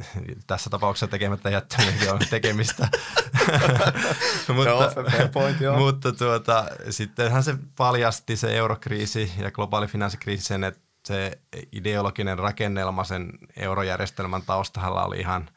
[0.47, 2.89] tässä tapauksessa tekemättä jättäminen on tekemistä.
[4.55, 5.79] mutta, no, point, joo.
[5.79, 11.39] mutta tuota, sittenhän se paljasti se eurokriisi ja globaali finanssikriisi sen, että se
[11.73, 15.51] ideologinen rakennelma sen eurojärjestelmän taustalla oli ihan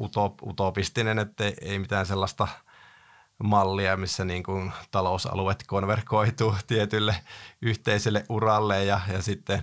[0.00, 2.48] utop, utopistinen, että ei mitään sellaista–
[3.42, 7.16] mallia, missä niin kuin talousalueet konverkoituu tietylle
[7.62, 9.62] yhteiselle uralle ja, ja sitten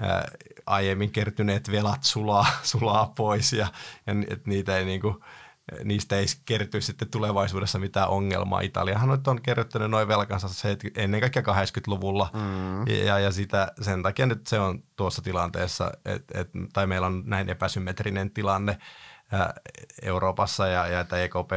[0.00, 0.28] ää,
[0.66, 3.66] aiemmin kertyneet velat sulaa, sulaa pois ja,
[4.06, 5.16] ja et niitä ei niin kuin,
[5.84, 8.60] niistä ei kerty sitten tulevaisuudessa mitään ongelmaa.
[8.60, 12.86] Italiahan nyt on kerryttänyt noin velkansa ennen kaikkea 80-luvulla mm.
[12.86, 17.22] ja, ja sitä, sen takia nyt se on tuossa tilanteessa, et, et, tai meillä on
[17.26, 18.78] näin epäsymmetrinen tilanne
[20.02, 21.50] Euroopassa ja, ja että EKP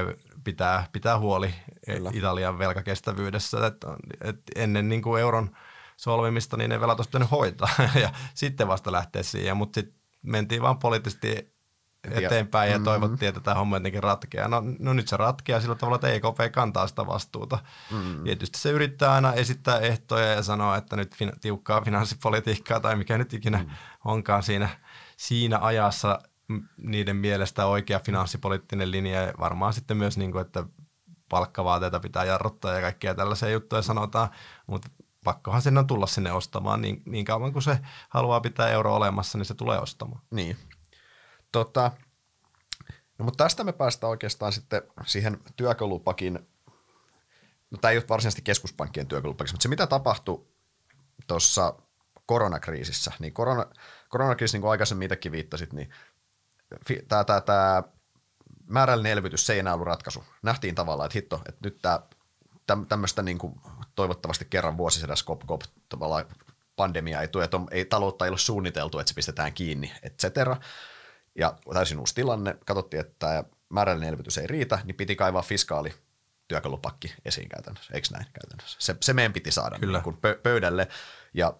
[0.46, 2.10] pitää, pitää huoli Kyllä.
[2.14, 3.68] Italian velkakestävyydessä.
[3.68, 3.76] Et,
[4.22, 5.50] et ennen niin kuin euron
[5.98, 7.70] solvimista niin ne velat olisi pitänyt hoitaa
[8.04, 11.56] ja sitten vasta lähteä siihen, mutta sitten mentiin vaan poliittisesti
[12.12, 12.86] eteenpäin ja mm-hmm.
[12.86, 14.48] toivottiin, että tämä homma jotenkin ratkeaa.
[14.48, 17.60] No, no nyt se ratkeaa sillä tavalla, että EKP kantaa sitä vastuuta.
[17.92, 18.24] Mm-hmm.
[18.24, 23.18] Tietysti se yrittää aina esittää ehtoja ja sanoa, että nyt fin- tiukkaa finanssipolitiikkaa tai mikä
[23.18, 23.76] nyt ikinä mm-hmm.
[24.06, 24.70] onkaan siinä,
[25.18, 26.20] siinä ajassa
[26.78, 30.64] niiden mielestä oikea finanssipoliittinen linja ja varmaan sitten myös, niin kuin, että
[31.30, 34.30] palkkavaateita pitää jarruttaa ja kaikkia tällaisia juttuja sanotaan,
[34.68, 34.90] mutta
[35.24, 36.82] pakkohan sinne on tulla sinne ostamaan.
[36.82, 37.80] Niin, niin kauan kuin se
[38.10, 40.22] haluaa pitää euro olemassa, niin se tulee ostamaan.
[40.32, 40.58] Niin.
[41.52, 41.92] Tota,
[43.18, 46.40] no, mutta tästä me päästään oikeastaan sitten siihen työkalupakin,
[47.72, 50.46] no tämä ei ole varsinaisesti keskuspankkien työkalupakissa, mutta se mitä tapahtui
[51.28, 51.74] tuossa
[52.26, 53.66] koronakriisissä, niin korona,
[54.10, 55.90] koronakriisi, niin kuin aikaisemmin itsekin viittasit, niin
[57.08, 57.84] tämä, tämä, tämä
[58.68, 60.24] määrällinen elvytys, se ei enää ollut ratkaisu.
[60.44, 62.00] Nähtiin tavallaan, että hitto, että nyt tämä
[62.90, 63.62] tämmöistä niin kuin
[63.96, 66.26] toivottavasti kerran vuosisadassa kop, kop tavallaan
[66.76, 70.18] pandemia ei tule, että on, ei, taloutta ei ole suunniteltu, että se pistetään kiinni, et
[70.22, 70.58] cetera.
[71.36, 72.58] Ja täysin uusi tilanne.
[72.66, 75.94] Katsottiin, että tämä määrällinen elvytys ei riitä, niin piti kaivaa fiskaali
[76.48, 77.94] työkalupakki esiin käytännössä.
[77.94, 78.78] Eikö näin käytännössä?
[78.80, 79.98] Se, se meidän piti saada Kyllä.
[79.98, 80.88] Niin kuin pöydälle.
[81.34, 81.54] Ja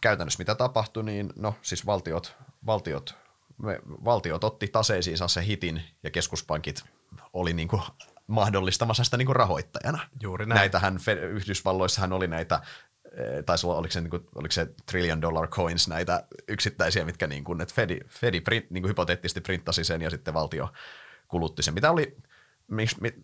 [0.00, 2.36] käytännössä mitä tapahtui, niin no siis valtiot,
[2.66, 3.23] valtiot
[3.58, 6.84] me, valtiot otti taseisiinsa se hitin ja keskuspankit
[7.32, 7.82] oli niin kuin
[8.26, 9.98] mahdollistamassa sitä niin kuin rahoittajana.
[10.22, 10.58] Juuri näin.
[10.58, 10.98] Näitähän
[11.30, 12.60] Yhdysvalloissahan oli näitä
[13.04, 17.26] eh, taisi olla, oliko se, niin kuin, oliko se trillion dollar coins, näitä yksittäisiä, mitkä
[17.26, 20.72] niin kuin, että Fedi, Fedi print, niin kuin hypoteettisesti printtasi sen ja sitten valtio
[21.28, 22.16] kulutti sen, mitä oli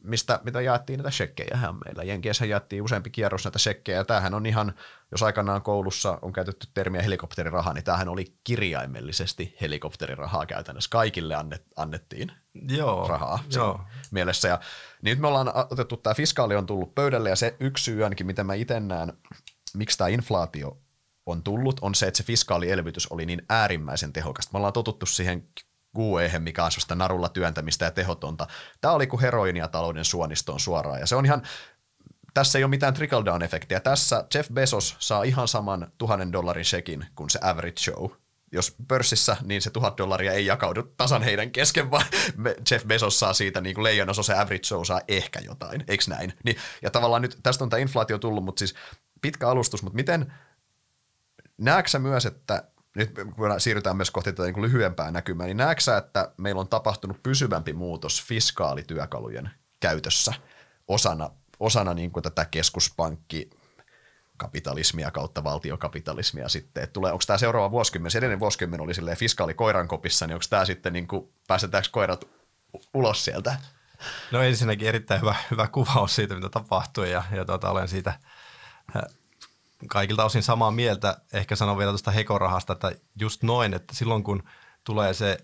[0.02, 2.02] mistä, mitä jaettiin näitä shekkejä meillä.
[2.02, 4.04] Jenkiessä jaettiin useampi kierros näitä shekkejä.
[4.04, 4.74] Tämähän on ihan,
[5.10, 10.90] jos aikanaan koulussa on käytetty termiä helikopteriraha, niin tämähän oli kirjaimellisesti helikopterirahaa käytännössä.
[10.90, 12.32] Kaikille annet, annettiin
[12.68, 13.80] joo, rahaa joo.
[14.10, 14.48] mielessä.
[14.48, 14.60] Ja
[15.02, 18.26] niin nyt me ollaan otettu, tämä fiskaali on tullut pöydälle ja se yksi syy ainakin,
[18.26, 19.12] miten mä itse näen,
[19.74, 20.78] miksi tämä inflaatio
[21.26, 24.50] on tullut, on se, että se fiskaalielvytys oli niin äärimmäisen tehokasta.
[24.52, 25.48] Me ollaan totuttu siihen
[25.98, 28.46] QE, mikä on sitä narulla työntämistä ja tehotonta.
[28.80, 31.00] Tämä oli kuin heroinia talouden suonistoon suoraan.
[31.00, 31.42] Ja se on ihan,
[32.34, 33.80] tässä ei ole mitään trickle-down-efektiä.
[33.80, 38.10] Tässä Jeff Bezos saa ihan saman tuhannen dollarin shekin kuin se average show.
[38.52, 42.06] Jos pörssissä, niin se tuhat dollaria ei jakaudu tasan heidän kesken, vaan
[42.70, 46.32] Jeff Bezos saa siitä niin kuin leijonosa, se average show saa ehkä jotain, eikö näin?
[46.44, 48.74] Niin, ja tavallaan nyt tästä on tämä inflaatio tullut, mutta siis
[49.22, 50.32] pitkä alustus, mutta miten,
[51.58, 52.64] näetkö myös, että
[53.00, 56.68] nyt kun siirrytään myös kohti tätä niin lyhyempää näkymää, niin näetkö sä, että meillä on
[56.68, 60.34] tapahtunut pysyvämpi muutos fiskaalityökalujen käytössä
[60.88, 61.30] osana,
[61.60, 63.50] osana niin kuin tätä keskuspankki
[64.36, 66.82] kapitalismia kautta valtiokapitalismia sitten.
[66.82, 70.34] Et tulee, onko tämä seuraava vuosikymmen, se edellinen vuosikymmen oli silleen fiskaali koiran kopissa, niin
[70.34, 72.24] onko tämä sitten, niin kuin, päästetäänkö koirat
[72.94, 73.56] ulos sieltä?
[74.32, 78.12] No ensinnäkin erittäin hyvä, hyvä kuvaus siitä, mitä tapahtui ja, ja tuota, olen siitä
[79.88, 81.20] kaikilta osin samaa mieltä.
[81.32, 84.42] Ehkä sanon vielä tuosta hekorahasta, että just noin, että silloin kun
[84.84, 85.38] tulee se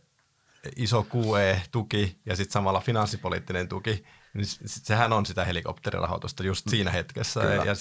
[0.77, 6.71] iso QE-tuki ja sitten samalla finanssipoliittinen tuki, niin sehän on sitä helikopterirahoitusta just mm.
[6.71, 7.41] siinä hetkessä.
[7.41, 7.75] Ja, ja,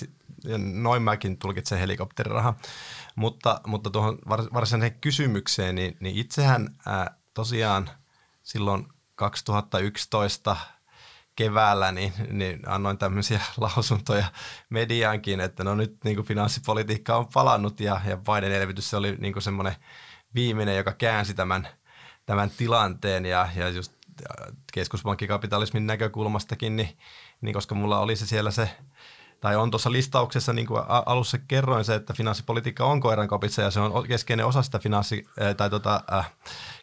[0.44, 2.54] ja noin mäkin tulkitsen helikopteriraha.
[3.16, 7.90] Mutta, mutta tuohon varsinaiseen kysymykseen, niin, niin itsehän ää, tosiaan
[8.44, 10.58] silloin 2011
[11.36, 14.26] keväällä, niin, niin annoin tämmöisiä lausuntoja
[14.70, 19.16] mediaankin, että no nyt niin kuin finanssipolitiikka on palannut ja, ja Biden elvytys se oli
[19.20, 19.76] niin kuin semmoinen
[20.36, 21.68] viimeinen, joka käänsi tämän,
[22.26, 23.92] tämän tilanteen ja, ja just
[24.74, 26.98] keskuspankkikapitalismin näkökulmastakin, niin,
[27.42, 28.70] niin koska mulla oli se siellä se
[29.42, 33.80] tai on tuossa listauksessa, niin kuin alussa kerroin se, että finanssipolitiikka on koirankopissa ja se
[33.80, 35.26] on keskeinen osa sitä finanssi-
[35.58, 36.32] tai tota, äh,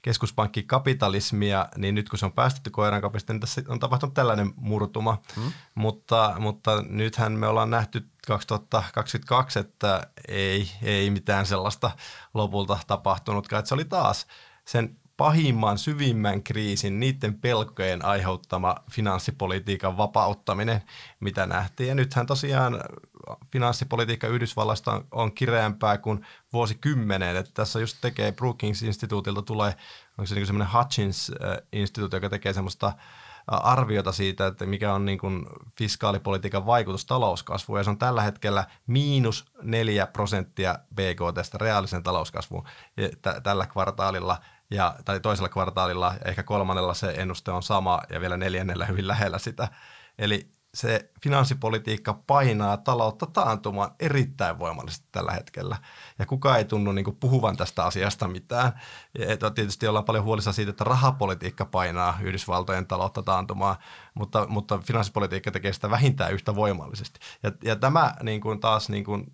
[0.03, 5.19] keskuspankkikapitalismia, niin nyt kun se on päästetty koirankopista, niin tässä on tapahtunut tällainen murtuma.
[5.37, 5.53] Hmm.
[5.75, 11.91] Mutta, mutta nythän me ollaan nähty 2022, että ei, ei mitään sellaista
[12.35, 14.27] lopulta tapahtunutkaan, että se oli taas
[14.65, 20.83] sen pahimman, syvimmän kriisin, niiden pelkojen aiheuttama finanssipolitiikan vapauttaminen,
[21.21, 21.89] mitä nähtiin.
[21.89, 22.81] Ja nythän tosiaan
[23.53, 27.37] finanssipolitiikka Yhdysvallasta on, on kireämpää kuin vuosikymmeneen.
[27.37, 29.75] Että tässä just tekee Brookings-instituutilta tulee,
[30.19, 32.93] onko se niin semmoinen Hutchins-instituutti, joka tekee semmoista
[33.47, 35.47] arviota siitä, että mikä on niin kuin
[35.79, 42.65] fiskaalipolitiikan vaikutus talouskasvuun, ja se on tällä hetkellä miinus neljä prosenttia BKT reaalisen talouskasvuun
[43.43, 44.39] tällä kvartaalilla,
[44.73, 49.39] ja, tai toisella kvartaalilla, ehkä kolmannella se ennuste on sama ja vielä neljännellä hyvin lähellä
[49.39, 49.69] sitä.
[50.19, 55.77] Eli se finanssipolitiikka painaa taloutta taantumaan erittäin voimallisesti tällä hetkellä.
[56.19, 58.73] Ja kukaan ei tunnu niin puhuvan tästä asiasta mitään.
[59.41, 63.77] Ja tietysti ollaan paljon huolissa siitä, että rahapolitiikka painaa Yhdysvaltojen taloutta taantumaan,
[64.15, 67.21] mutta, mutta finanssipolitiikka tekee sitä vähintään yhtä voimallisesti.
[67.43, 69.33] Ja, ja tämä niin kuin taas niin kuin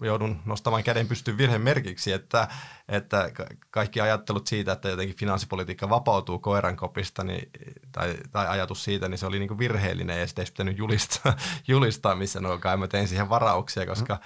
[0.00, 2.48] joudun nostamaan käden pystyyn virheen merkiksi, että,
[2.88, 3.30] että
[3.70, 7.50] kaikki ajattelut siitä, että jotenkin finanssipolitiikka vapautuu koiran kopista niin,
[7.92, 11.36] tai, tai ajatus siitä, niin se oli niin kuin virheellinen ja sitä ei pitänyt julistaa,
[11.68, 14.18] julistaa missä no kai mä tein siihen varauksia, koska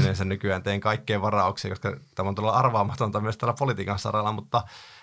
[0.00, 4.62] yleensä nykyään teen kaikkeen varauksia, koska tämä on todella arvaamatonta myös tällä politiikan saralla, mutta,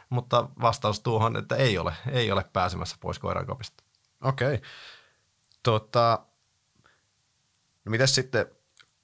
[0.09, 3.83] mutta vastaus tuohon, että ei ole, ei ole pääsemässä pois koiran kopista.
[4.21, 4.61] Okei.
[5.63, 6.19] Tota,
[7.85, 8.45] no mitäs sitten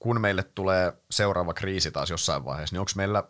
[0.06, 3.24] kun meille tulee seuraava kriisi taas jossain vaiheessa, niin onko meillä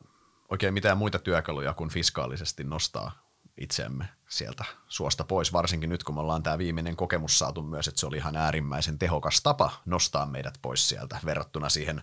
[0.49, 3.13] oikein mitään muita työkaluja kuin fiskaalisesti nostaa
[3.59, 8.01] itseämme sieltä suosta pois, varsinkin nyt kun me ollaan tämä viimeinen kokemus saatu myös, että
[8.01, 12.03] se oli ihan äärimmäisen tehokas tapa nostaa meidät pois sieltä verrattuna siihen,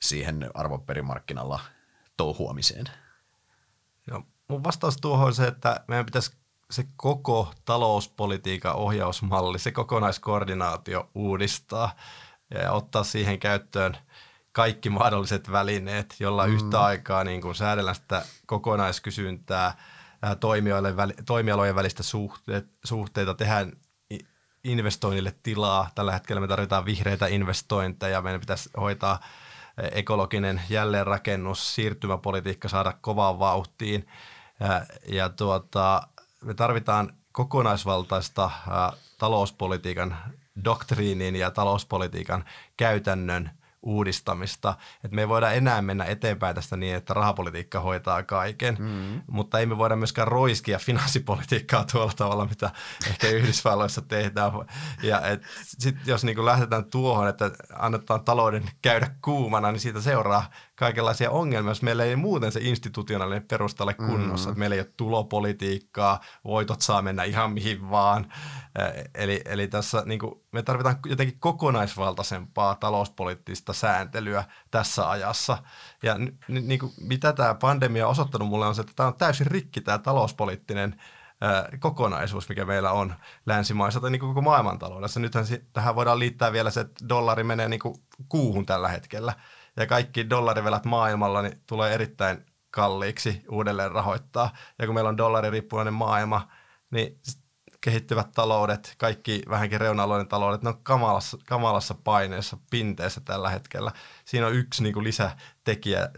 [0.00, 1.60] siihen arvoperimarkkinalla
[2.16, 2.86] touhuamiseen.
[4.06, 6.36] Joo, mun vastaus tuohon on se, että meidän pitäisi
[6.70, 11.96] se koko talouspolitiikan ohjausmalli, se kokonaiskoordinaatio uudistaa
[12.60, 13.96] ja ottaa siihen käyttöön
[14.52, 16.54] kaikki mahdolliset välineet, jolla mm.
[16.54, 19.76] yhtä aikaa niin kuin säädellään sitä kokonaiskysyntää,
[21.26, 23.72] toimialojen välistä suhteet, suhteita, tehdään
[24.64, 25.90] investoinnille tilaa.
[25.94, 29.20] Tällä hetkellä me tarvitaan vihreitä investointeja, meidän pitäisi hoitaa
[29.92, 34.08] ekologinen jälleenrakennus, siirtymäpolitiikka saada kovaan vauhtiin.
[35.08, 36.02] Ja tuota,
[36.44, 38.50] me tarvitaan kokonaisvaltaista
[39.18, 40.16] talouspolitiikan
[40.64, 42.44] doktriinin ja talouspolitiikan
[42.76, 43.50] käytännön
[43.82, 44.74] uudistamista.
[45.04, 49.22] Että me ei voida enää mennä eteenpäin tästä niin, että rahapolitiikka hoitaa kaiken, mm.
[49.26, 52.70] mutta ei me voida myöskään roiskia finanssipolitiikkaa tuolla tavalla, mitä
[53.10, 54.52] ehkä Yhdysvalloissa tehdään.
[55.02, 60.50] Ja et sit jos niin lähdetään tuohon, että annetaan talouden käydä kuumana, niin siitä seuraa
[60.74, 64.52] kaikenlaisia ongelmia, jos meillä ei muuten se institutionaalinen perusta ole kunnossa, mm.
[64.52, 68.32] että meillä ei ole tulopolitiikkaa, voitot saa mennä ihan mihin vaan.
[69.14, 75.58] Eli, eli tässä niin kuin, me tarvitaan jotenkin kokonaisvaltaisempaa talouspoliittista sääntelyä tässä ajassa.
[76.02, 79.06] Ja n- n- niin kuin, mitä tämä pandemia on osoittanut mulle on se, että tämä
[79.06, 81.00] on täysin rikki tämä talouspoliittinen
[81.78, 83.14] kokonaisuus, mikä meillä on
[83.46, 85.20] länsimaissa tai niin kuin koko maailmantaloudessa.
[85.20, 87.94] Nythän tähän voidaan liittää vielä se, että dollari menee niin kuin
[88.28, 89.32] kuuhun tällä hetkellä
[89.76, 94.50] ja kaikki dollarivelat maailmalla niin tulee erittäin kalliiksi uudelleen rahoittaa.
[94.78, 96.48] Ja kun meillä on dollaririippuvainen maailma,
[96.90, 97.20] niin
[97.82, 103.92] kehittyvät taloudet, kaikki vähänkin reuna-alueiden taloudet, ne on kamalassa, kamalassa paineessa, pinteessä tällä hetkellä.
[104.24, 106.08] Siinä on yksi niin kuin lisätekijä,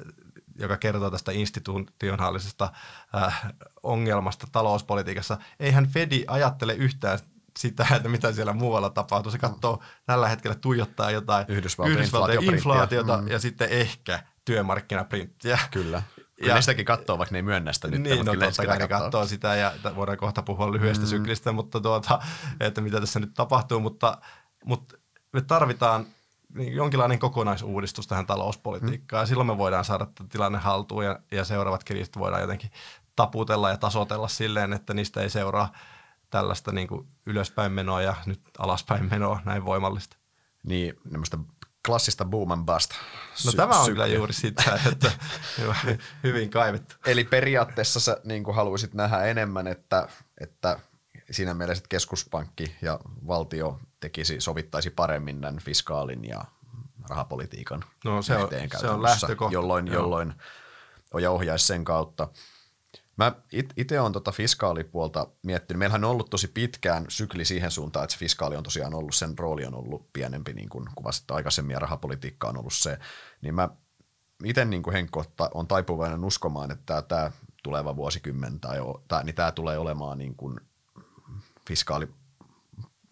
[0.58, 2.72] joka kertoo tästä institutionaalisesta
[3.16, 3.42] äh,
[3.82, 5.38] ongelmasta talouspolitiikassa.
[5.60, 7.18] Eihän Fedi ajattele yhtään
[7.58, 9.32] sitä, että mitä siellä muualla tapahtuu.
[9.32, 12.56] Se katsoo tällä hetkellä tuijottaa jotain Yhdysvaltojen Yhdysvaltojen inflaatioprinttiä.
[12.56, 13.28] inflaatiota Mm.
[13.28, 15.58] ja sitten ehkä työmarkkinaprinttiä.
[15.70, 16.02] Kyllä.
[16.36, 18.02] Ja- Kyllä ne sitäkin katsoo, vaikka ne ei myönnä sitä nyt.
[18.02, 21.08] Niin, mutta no kyllä totta kai ne katsoo sitä ja voidaan kohta puhua lyhyestä mm.
[21.08, 22.18] syklistä, mutta tuota,
[22.60, 24.18] että mitä tässä nyt tapahtuu, mutta,
[24.64, 24.96] mutta
[25.32, 26.06] me tarvitaan
[26.54, 31.84] niin jonkinlainen kokonaisuudistus tähän talouspolitiikkaan ja silloin me voidaan saada tilanne haltuun ja, ja seuraavat
[31.84, 32.70] kriisit voidaan jotenkin
[33.16, 35.72] taputella ja tasotella silleen, että niistä ei seuraa
[36.30, 40.16] tällaista niin kuin ylöspäin menoa ja nyt alaspäin menoa näin voimallista.
[40.62, 40.94] Niin,
[41.86, 42.90] klassista boom and bust.
[43.44, 44.04] No sy- tämä on sykliä.
[44.04, 45.12] kyllä juuri sitä, että
[46.24, 46.94] hyvin kaivettu.
[47.06, 50.08] Eli periaatteessa sä niin kuin haluaisit nähdä enemmän, että,
[50.40, 50.78] että
[51.30, 56.44] siinä mielessä että keskuspankki ja valtio tekisi, sovittaisi paremmin tämän fiskaalin ja
[57.10, 58.48] rahapolitiikan No se on-
[58.80, 59.94] se on lähtökohta, jolloin, joo.
[60.02, 60.34] jolloin
[61.20, 62.28] ja ohjaisi sen kautta.
[63.16, 63.32] Mä
[63.76, 65.78] itse olen tota fiskaalipuolta miettinyt.
[65.78, 69.38] Meillähän on ollut tosi pitkään sykli siihen suuntaan, että se fiskaali on tosiaan ollut, sen
[69.38, 72.98] rooli on ollut pienempi, niin kuin kuvasit aikaisemmin, ja rahapolitiikka on ollut se.
[73.42, 73.68] Niin mä
[74.44, 77.30] itse niin kuin Henkko on taipuvainen uskomaan, että tämä
[77.62, 80.60] tuleva vuosikymmen tai, tai niin tämä tulee olemaan niin kuin
[81.68, 82.08] fiskaali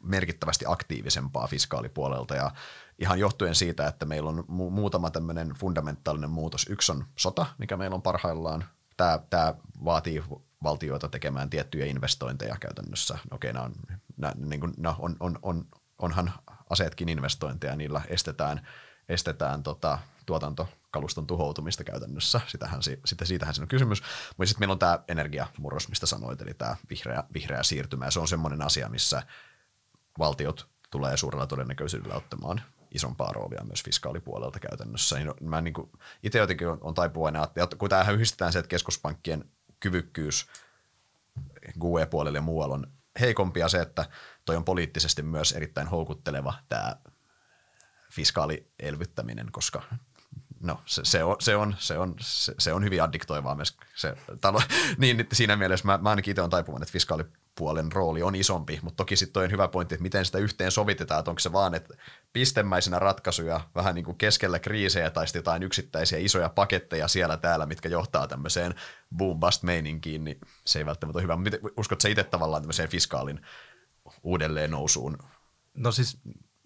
[0.03, 2.51] merkittävästi aktiivisempaa fiskaalipuolelta ja
[2.99, 6.67] ihan johtuen siitä, että meillä on mu- muutama tämmöinen fundamentaalinen muutos.
[6.71, 8.65] Yksi on sota, mikä meillä on parhaillaan.
[8.97, 10.25] Tämä, tämä vaatii
[10.63, 13.19] valtioita tekemään tiettyjä investointeja käytännössä.
[13.31, 13.73] Okei, nämä on,
[14.17, 15.65] nämä, niin kuin, no, on, on, on,
[15.99, 16.33] onhan
[16.71, 18.67] aseetkin investointeja, niillä estetään,
[19.09, 22.41] estetään tota, tuotantokaluston tuhoutumista käytännössä.
[22.47, 24.03] Sitähän, si- sitten siitähän siinä on kysymys.
[24.29, 28.05] Mutta sitten meillä on tämä energiamurros, mistä sanoit, eli tämä vihreä, vihreä siirtymä.
[28.05, 29.23] Ja se on semmoinen asia, missä
[30.19, 32.63] valtiot tulee suurella todennäköisyydellä ottamaan
[32.95, 35.17] isompaa roolia myös fiskaalipuolelta käytännössä.
[35.17, 35.91] Niin mä niin kuin,
[36.23, 39.45] itse jotenkin on, on taipuvainen, että kun tämähän yhdistetään se, että keskuspankkien
[39.81, 40.47] kyvykkyys
[41.81, 42.87] GUE-puolelle ja muualla on
[43.21, 44.09] heikompi ja se, että
[44.45, 46.97] toi on poliittisesti myös erittäin houkutteleva tämä
[48.13, 49.83] fiskaalielvyttäminen, koska
[50.61, 53.77] no, se, se, on, se, on, se, on, se, se on hyvin addiktoivaa myös.
[53.95, 54.63] Se, talo,
[54.99, 56.93] niin siinä mielessä mä, mä ainakin itse olen taipuvainen, että
[57.53, 60.71] fiskaalipuolen rooli on isompi, mutta toki sitten toi on hyvä pointti, että miten sitä yhteen
[60.71, 61.95] sovitetaan, että onko se vaan, että
[62.33, 67.67] pistemäisenä ratkaisuja vähän niin kuin keskellä kriisejä tai sitten jotain yksittäisiä isoja paketteja siellä täällä,
[67.67, 68.75] mitkä johtaa tämmöiseen
[69.17, 71.37] boom bust meininkiin, niin se ei välttämättä ole hyvä.
[71.37, 73.41] Mutta miten- uskotko sä itse tavallaan tämmöiseen fiskaalin
[74.23, 75.19] uudelleen nousuun?
[75.75, 76.19] No siis,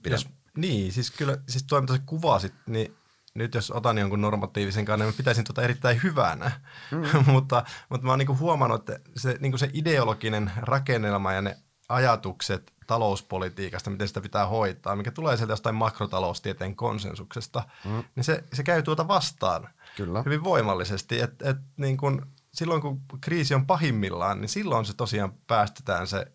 [0.02, 2.96] Pitäis- jos, niin, siis kyllä, siis tuo mitä sä kuvasit, niin
[3.36, 6.50] nyt jos otan jonkun normatiivisen kannan, niin mä pitäisin tuota erittäin hyvänä.
[6.90, 7.24] Mm.
[7.32, 11.56] mutta, mutta mä oon niinku huomannut, että se, niinku se ideologinen rakennelma ja ne
[11.88, 18.04] ajatukset talouspolitiikasta, miten sitä pitää hoitaa, mikä tulee sieltä jostain makrotaloustieteen konsensuksesta, mm.
[18.16, 20.22] niin se, se käy tuota vastaan Kyllä.
[20.24, 21.20] hyvin voimallisesti.
[21.20, 26.26] Et, et niin kun, silloin kun kriisi on pahimmillaan, niin silloin se tosiaan päästetään se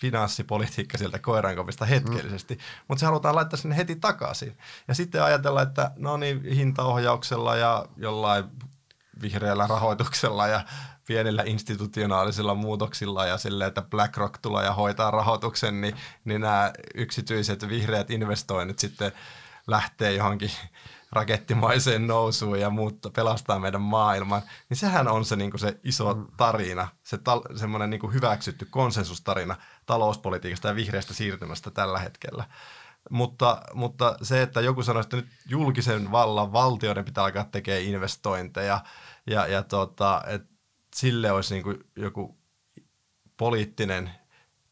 [0.00, 2.60] finanssipolitiikka sieltä koirankopista hetkellisesti, mm.
[2.88, 4.58] mutta se halutaan laittaa sinne heti takaisin.
[4.88, 8.44] Ja sitten ajatella, että no niin, hintaohjauksella ja jollain
[9.22, 10.64] vihreällä rahoituksella ja
[11.06, 15.94] pienillä institutionaalisilla muutoksilla ja sille, että BlackRock tulee ja hoitaa rahoituksen, niin,
[16.24, 19.12] niin nämä yksityiset vihreät investoinnit sitten
[19.66, 20.50] lähtee johonkin
[21.12, 26.14] rakettimaiseen nousuun ja muutta, pelastaa meidän maailman, niin sehän on se, niin kuin se iso
[26.36, 29.56] tarina, se tal- semmoinen niin kuin hyväksytty konsensustarina
[29.86, 32.44] talouspolitiikasta ja vihreästä siirtymästä tällä hetkellä.
[33.10, 38.80] Mutta, mutta se, että joku sanoi, että nyt julkisen vallan valtioiden pitää alkaa tekemään investointeja
[39.26, 40.48] ja, ja tota, että
[40.94, 42.38] sille olisi niin kuin joku
[43.36, 44.10] poliittinen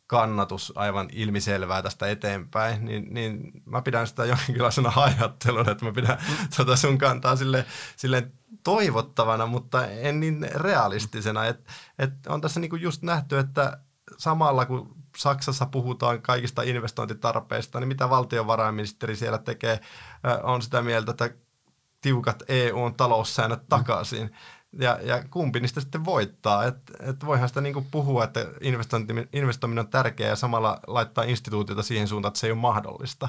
[0.07, 6.19] kannatus aivan ilmiselvää tästä eteenpäin, niin, niin mä pidän sitä jonkinlaisena ajatteluna, että mä pidän
[6.57, 8.31] tota sun kantaa sille, sille
[8.65, 11.45] toivottavana, mutta en niin realistisena.
[11.45, 11.67] Et,
[11.99, 13.79] et on tässä niinku just nähty, että
[14.19, 19.81] samalla kun Saksassa puhutaan kaikista investointitarpeista, niin mitä valtiovarainministeri siellä tekee,
[20.43, 21.31] on sitä mieltä, että
[22.01, 24.31] tiukat EUn taloussäännöt takaisin.
[24.79, 26.65] Ja, ja kumpi niistä sitten voittaa.
[26.65, 31.83] Et, et voihan sitä niinku puhua, että investointi- investoiminen on tärkeää ja samalla laittaa instituutiota
[31.83, 33.29] siihen suuntaan, että se ei ole mahdollista.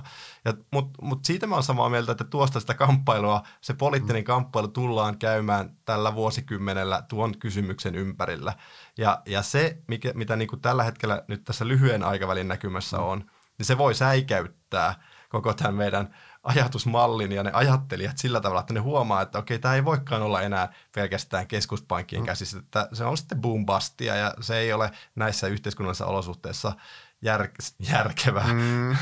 [0.72, 5.18] Mutta mut siitä mä oon samaa mieltä, että tuosta sitä kamppailua, se poliittinen kamppailu tullaan
[5.18, 8.54] käymään tällä vuosikymmenellä tuon kysymyksen ympärillä.
[8.98, 13.66] Ja, ja se, mikä, mitä niinku tällä hetkellä nyt tässä lyhyen aikavälin näkymässä on, niin
[13.66, 14.96] se voi säikäyttää
[15.30, 19.76] koko tämän meidän ajatusmallin ja ne ajattelijat sillä tavalla, että ne huomaa, että okei, tämä
[19.76, 24.58] ei voikaan olla enää pelkästään keskuspankkien käsissä, että se on sitten boom bustia ja se
[24.58, 26.74] ei ole näissä yhteiskunnallisissa olosuhteissa
[27.22, 27.50] jär,
[27.80, 28.96] järkevää, mm.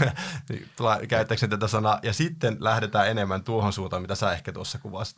[1.08, 5.18] käyttääkseni tätä sanaa, ja sitten lähdetään enemmän tuohon suuntaan, mitä sä ehkä tuossa kuvasit.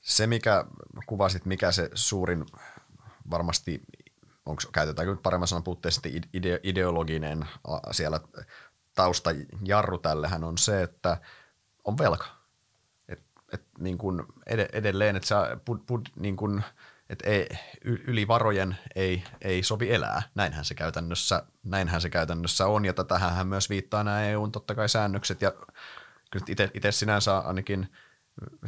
[0.00, 0.64] Se, mikä
[1.06, 2.46] kuvasit, mikä se suurin
[3.30, 3.82] varmasti
[4.46, 6.00] onko, käytetäänkö nyt paremman sanan puutteessa
[6.32, 7.48] ide, ideologinen
[7.90, 8.20] siellä
[8.96, 11.20] taustajarru tällähän on se, että
[11.84, 12.26] on velka.
[13.08, 13.22] Et,
[13.52, 14.26] et niin kun
[14.72, 15.58] edelleen, että
[16.16, 16.36] niin
[17.10, 17.48] et ei,
[17.84, 20.22] yli varojen ei, ei sovi elää.
[20.34, 24.88] Näinhän se, käytännössä, näinhän se käytännössä on, ja tähän myös viittaa nämä EUn totta kai
[24.88, 25.52] säännökset, ja
[26.30, 27.88] kyllä itse sinänsä ainakin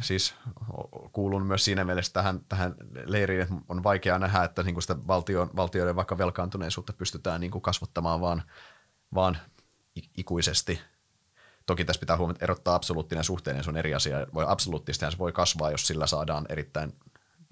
[0.01, 0.35] siis
[1.11, 2.75] kuulun myös siinä mielessä tähän, tähän
[3.05, 7.61] leiriin, että on vaikea nähdä, että niin sitä valtion, valtioiden vaikka velkaantuneisuutta pystytään niin kuin
[7.61, 8.43] kasvattamaan vaan,
[9.13, 9.37] vaan
[10.17, 10.81] ikuisesti.
[11.65, 14.27] Toki tässä pitää huomata, erottaa absoluuttinen suhteellinen, se on eri asia.
[14.33, 16.93] Voi absoluuttisesti se voi kasvaa, jos sillä saadaan erittäin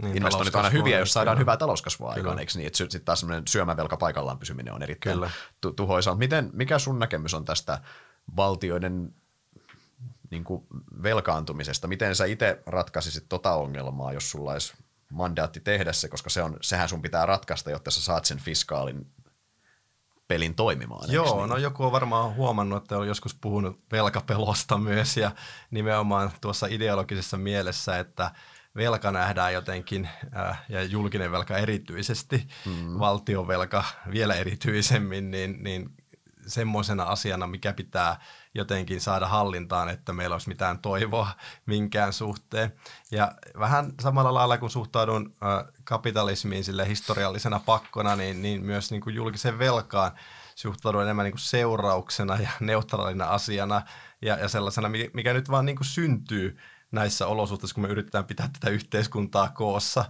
[0.01, 1.41] niin, investoinnit on aina hyviä, jos saadaan kyllä.
[1.41, 2.21] hyvää talouskasvua kyllä.
[2.21, 2.67] aikaan, eikö niin?
[2.67, 5.31] Että sitten taas semmoinen syömävelka paikallaan pysyminen on erittäin kyllä.
[5.61, 6.15] Tu- tuhoisaa.
[6.15, 7.81] Miten, mikä sun näkemys on tästä
[8.35, 9.13] valtioiden
[10.31, 10.63] niin kuin
[11.03, 11.87] velkaantumisesta?
[11.87, 14.73] Miten sä itse ratkaisisit tota ongelmaa, jos sulla olisi
[15.11, 19.11] mandaatti tehdä se, koska se on, sehän sun pitää ratkaista, jotta sä saat sen fiskaalin
[20.27, 21.11] pelin toimimaan.
[21.11, 21.49] Joo, niin?
[21.49, 25.31] no joku on varmaan huomannut, että on joskus puhunut velkapelosta myös ja
[25.71, 28.31] nimenomaan tuossa ideologisessa mielessä, että
[28.75, 32.99] velka nähdään jotenkin, äh, ja julkinen velka erityisesti, mm.
[32.99, 35.89] valtiovelka vielä erityisemmin, niin, niin
[36.47, 38.19] semmoisena asiana, mikä pitää
[38.53, 41.29] jotenkin saada hallintaan, että meillä olisi mitään toivoa
[41.65, 42.73] minkään suhteen.
[43.11, 45.35] Ja vähän samalla lailla kun suhtaudun
[45.83, 50.11] kapitalismiin sille historiallisena pakkona, niin, niin myös niin kuin julkisen velkaan
[50.55, 53.81] suhtaudun enemmän niin kuin seurauksena ja neutraalina asiana
[54.21, 56.57] ja, ja sellaisena, mikä nyt vaan niin kuin syntyy
[56.91, 60.05] näissä olosuhteissa, kun me yritetään pitää tätä yhteiskuntaa koossa.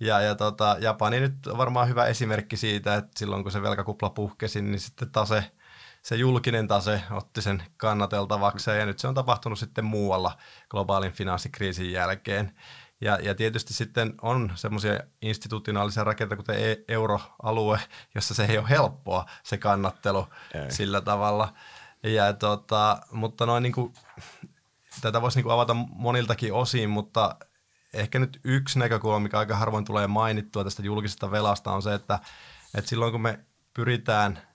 [0.00, 4.10] Ja, ja tota, Japani nyt on varmaan hyvä esimerkki siitä, että silloin kun se velkakupla
[4.10, 5.44] puhkesi, niin sitten tase–
[6.02, 10.38] se julkinen tase otti sen kannateltavakseen ja nyt se on tapahtunut sitten muualla
[10.68, 12.54] globaalin finanssikriisin jälkeen.
[13.00, 17.80] Ja, ja tietysti sitten on semmoisia institutionaalisia rakenteita, kuten e- euroalue,
[18.14, 20.72] jossa se ei ole helppoa se kannattelu ei.
[20.72, 21.54] sillä tavalla.
[22.02, 23.94] Ja tota, mutta noin niin kuin,
[25.00, 27.36] tätä voisi niin kuin avata moniltakin osin, mutta
[27.94, 32.18] ehkä nyt yksi näkökulma, mikä aika harvoin tulee mainittua tästä julkisesta velasta, on se, että,
[32.74, 33.40] että silloin kun me
[33.74, 34.38] pyritään–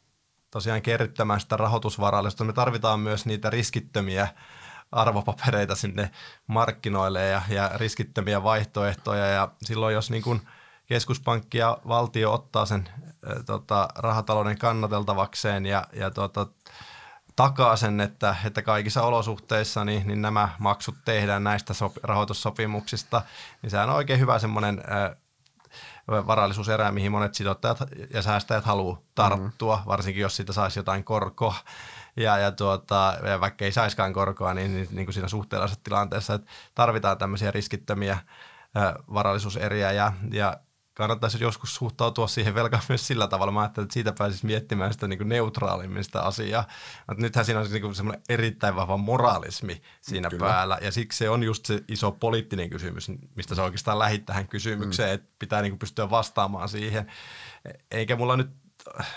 [0.55, 2.43] tosiaan kerryttämään sitä rahoitusvarallisuutta.
[2.43, 4.27] Me tarvitaan myös niitä riskittömiä
[4.91, 6.11] arvopapereita sinne
[6.47, 9.25] markkinoille ja, ja riskittömiä vaihtoehtoja.
[9.25, 10.41] Ja silloin, jos niin kuin
[10.85, 12.89] keskuspankki ja valtio ottaa sen
[13.29, 16.47] ä, tota, rahatalouden kannateltavakseen ja, ja tota,
[17.35, 23.21] takaa sen, että, että kaikissa olosuhteissa niin, niin nämä maksut tehdään näistä sop- rahoitussopimuksista,
[23.61, 24.83] niin sehän on oikein hyvä semmoinen
[26.07, 27.77] varallisuuserää, mihin monet sijoittajat
[28.13, 29.89] ja säästäjät haluaa tarttua, mm-hmm.
[29.89, 31.55] varsinkin jos siitä saisi jotain korkoa.
[32.17, 36.33] Ja, ja, tuota, ja vaikka ei saiskaan korkoa, niin, niin, niin kuin siinä suhteellisessa tilanteessa,
[36.33, 38.17] että tarvitaan tämmöisiä riskittömiä
[39.13, 40.57] varallisuuseriä ja, ja
[40.95, 43.51] kannattaisi joskus suhtautua siihen velkaan myös sillä tavalla.
[43.51, 46.67] Mä ajattelin, että siitä pääsisi miettimään sitä niin kuin neutraalimmin sitä asiaa.
[47.07, 50.45] Mutta nythän siinä on niin semmoinen erittäin vahva moraalismi siinä Kyllä.
[50.45, 50.77] päällä.
[50.81, 55.09] Ja siksi se on just se iso poliittinen kysymys, mistä se oikeastaan lähit tähän kysymykseen,
[55.09, 55.15] mm.
[55.15, 57.11] että pitää niin kuin pystyä vastaamaan siihen.
[57.91, 58.49] Eikä mulla nyt,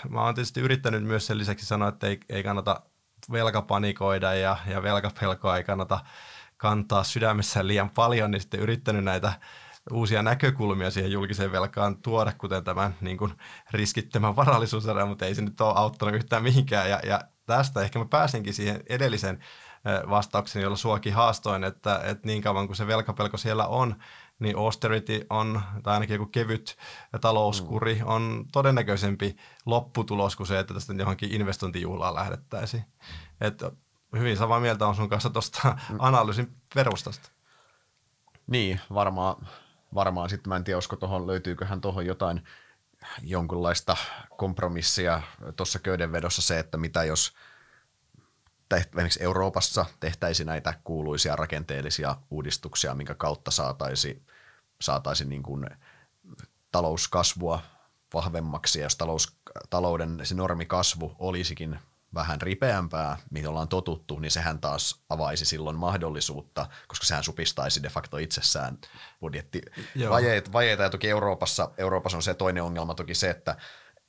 [0.09, 2.81] mä oon tietysti yrittänyt myös sen lisäksi sanoa, että ei, ei kannata
[3.31, 5.99] velkapanikoida ja, ja velkapelkoa ei kannata
[6.57, 9.33] kantaa sydämessä liian paljon, niin sitten yrittänyt näitä
[9.91, 13.33] uusia näkökulmia siihen julkiseen velkaan tuoda, kuten tämän niin kuin
[13.71, 16.89] riskittömän varallisuuserän, mutta ei se nyt ole auttanut yhtään mihinkään.
[16.89, 19.39] Ja, ja tästä ehkä mä pääsinkin siihen edellisen
[20.09, 23.95] vastauksen, jolla suokin haastoin, että, että niin kauan kuin se velkapelko siellä on,
[24.39, 26.77] niin austerity on, tai ainakin joku kevyt
[27.21, 28.07] talouskuri mm.
[28.07, 32.85] on todennäköisempi lopputulos kuin se, että tästä johonkin investointijuhlaan lähdettäisiin.
[33.41, 33.71] Että
[34.17, 35.95] hyvin samaa mieltä on sun kanssa tuosta mm.
[35.99, 37.29] analyysin perustasta.
[38.47, 39.47] Niin, varmaan
[39.93, 42.43] varmaan sitten mä en tiedä, tohon, löytyyköhän tuohon jotain
[43.21, 43.97] jonkunlaista
[44.37, 45.21] kompromissia
[45.55, 47.33] tuossa köydenvedossa se, että mitä jos
[48.75, 54.25] esimerkiksi Euroopassa tehtäisiin näitä kuuluisia rakenteellisia uudistuksia, minkä kautta saataisiin
[54.81, 55.69] saataisi niin kuin
[56.71, 57.61] talouskasvua
[58.13, 59.37] vahvemmaksi, ja jos talous,
[59.69, 61.79] talouden se normikasvu olisikin
[62.13, 67.89] vähän ripeämpää, mihin ollaan totuttu, niin sehän taas avaisi silloin mahdollisuutta, koska sehän supistaisi de
[67.89, 68.77] facto itsessään
[69.19, 70.51] budjettivajeita.
[70.53, 73.55] Vajeita, ja toki Euroopassa, Euroopassa on se toinen ongelma toki se, että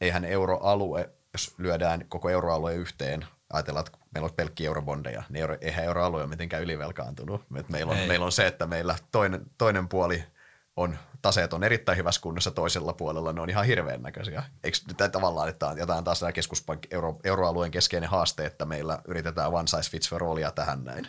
[0.01, 5.57] eihän euroalue, jos lyödään koko euroalue yhteen, ajatellaan, että meillä on pelkkiä eurobondeja, niin euro,
[5.61, 7.45] eihän euroalue ole mitenkään ylivelkaantunut.
[7.69, 10.25] Meillä on, meillä on se, että meillä toinen, toinen puoli–
[10.81, 14.43] on, taseet on erittäin hyvässä kunnossa toisella puolella, ne on ihan hirveän näköisiä.
[14.65, 15.67] Eikö tavallaan, että
[15.97, 20.25] on taas tämä keskuspankki, euro, euroalueen keskeinen haaste, että meillä yritetään one size fits for
[20.25, 21.09] allia tähän näin?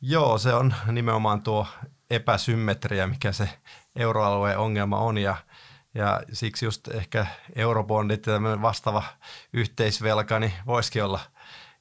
[0.00, 1.66] Joo, se on nimenomaan tuo
[2.10, 3.48] epäsymmetria, mikä se
[3.96, 5.36] euroalueen ongelma on ja
[5.94, 9.02] ja siksi just ehkä eurobondit ja tämmöinen vastaava
[9.52, 11.20] yhteisvelka, niin voisikin olla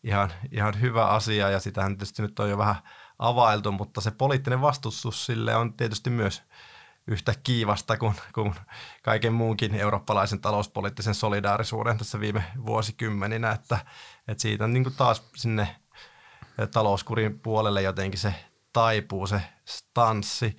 [0.03, 2.75] ihan, ihan hyvä asia ja sitähän tietysti nyt on jo vähän
[3.19, 6.43] availtu, mutta se poliittinen vastustus sille on tietysti myös
[7.09, 8.55] yhtä kiivasta kuin, kuin
[9.03, 13.79] kaiken muunkin eurooppalaisen talouspoliittisen solidaarisuuden tässä viime vuosikymmeninä, että,
[14.27, 15.75] että siitä niin taas sinne
[16.73, 18.33] talouskurin puolelle jotenkin se
[18.73, 20.57] taipuu se stanssi.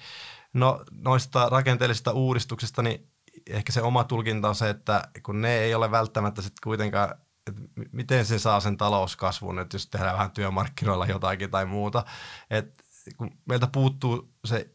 [0.52, 3.10] No noista rakenteellisista uudistuksista, niin
[3.50, 7.14] ehkä se oma tulkinta on se, että kun ne ei ole välttämättä sitten kuitenkaan,
[7.46, 12.04] että miten se saa sen talouskasvun, että jos tehdään vähän työmarkkinoilla jotakin tai muuta,
[12.50, 12.82] että
[13.16, 14.70] kun meiltä puuttuu se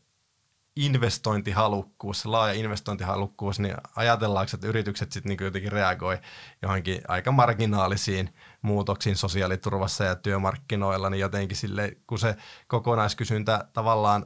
[0.75, 6.17] investointihalukkuus, se laaja investointihalukkuus, niin ajatellaanko, että yritykset sitten niin jotenkin reagoi
[6.61, 12.35] johonkin aika marginaalisiin muutoksiin sosiaaliturvassa ja työmarkkinoilla, niin jotenkin sille, kun se
[12.67, 14.25] kokonaiskysyntä tavallaan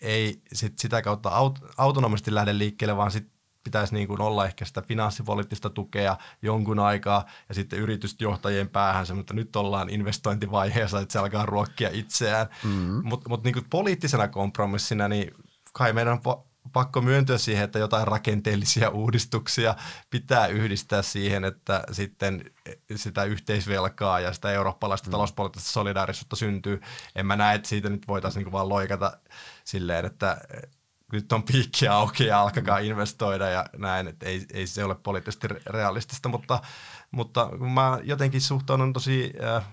[0.00, 3.34] ei sit sitä kautta aut- autonomisesti lähde liikkeelle, vaan sit
[3.64, 9.34] pitäisi niin kuin olla ehkä sitä finanssipoliittista tukea jonkun aikaa ja sitten yritysjohtajien päähän mutta
[9.34, 12.46] nyt ollaan investointivaiheessa, että se alkaa ruokkia itseään.
[12.64, 13.00] Mm-hmm.
[13.04, 15.34] Mutta mut niin poliittisena kompromissina, niin
[15.74, 19.74] kai meidän on pakko myöntyä siihen, että jotain rakenteellisia uudistuksia
[20.10, 22.50] pitää yhdistää siihen, että sitten
[22.96, 25.12] sitä yhteisvelkaa ja sitä eurooppalaista mm.
[25.12, 26.80] talouspoliittista solidaarisuutta syntyy.
[27.14, 29.18] En mä näe, että siitä nyt voitaisiin niin vaan loikata
[29.64, 30.40] silleen, että
[31.12, 32.84] nyt on piikki auki ja alkakaa mm.
[32.84, 36.60] investoida ja näin, että ei, ei se ole poliittisesti realistista, mutta,
[37.10, 39.64] mutta mä jotenkin suhtaudun tosi äh,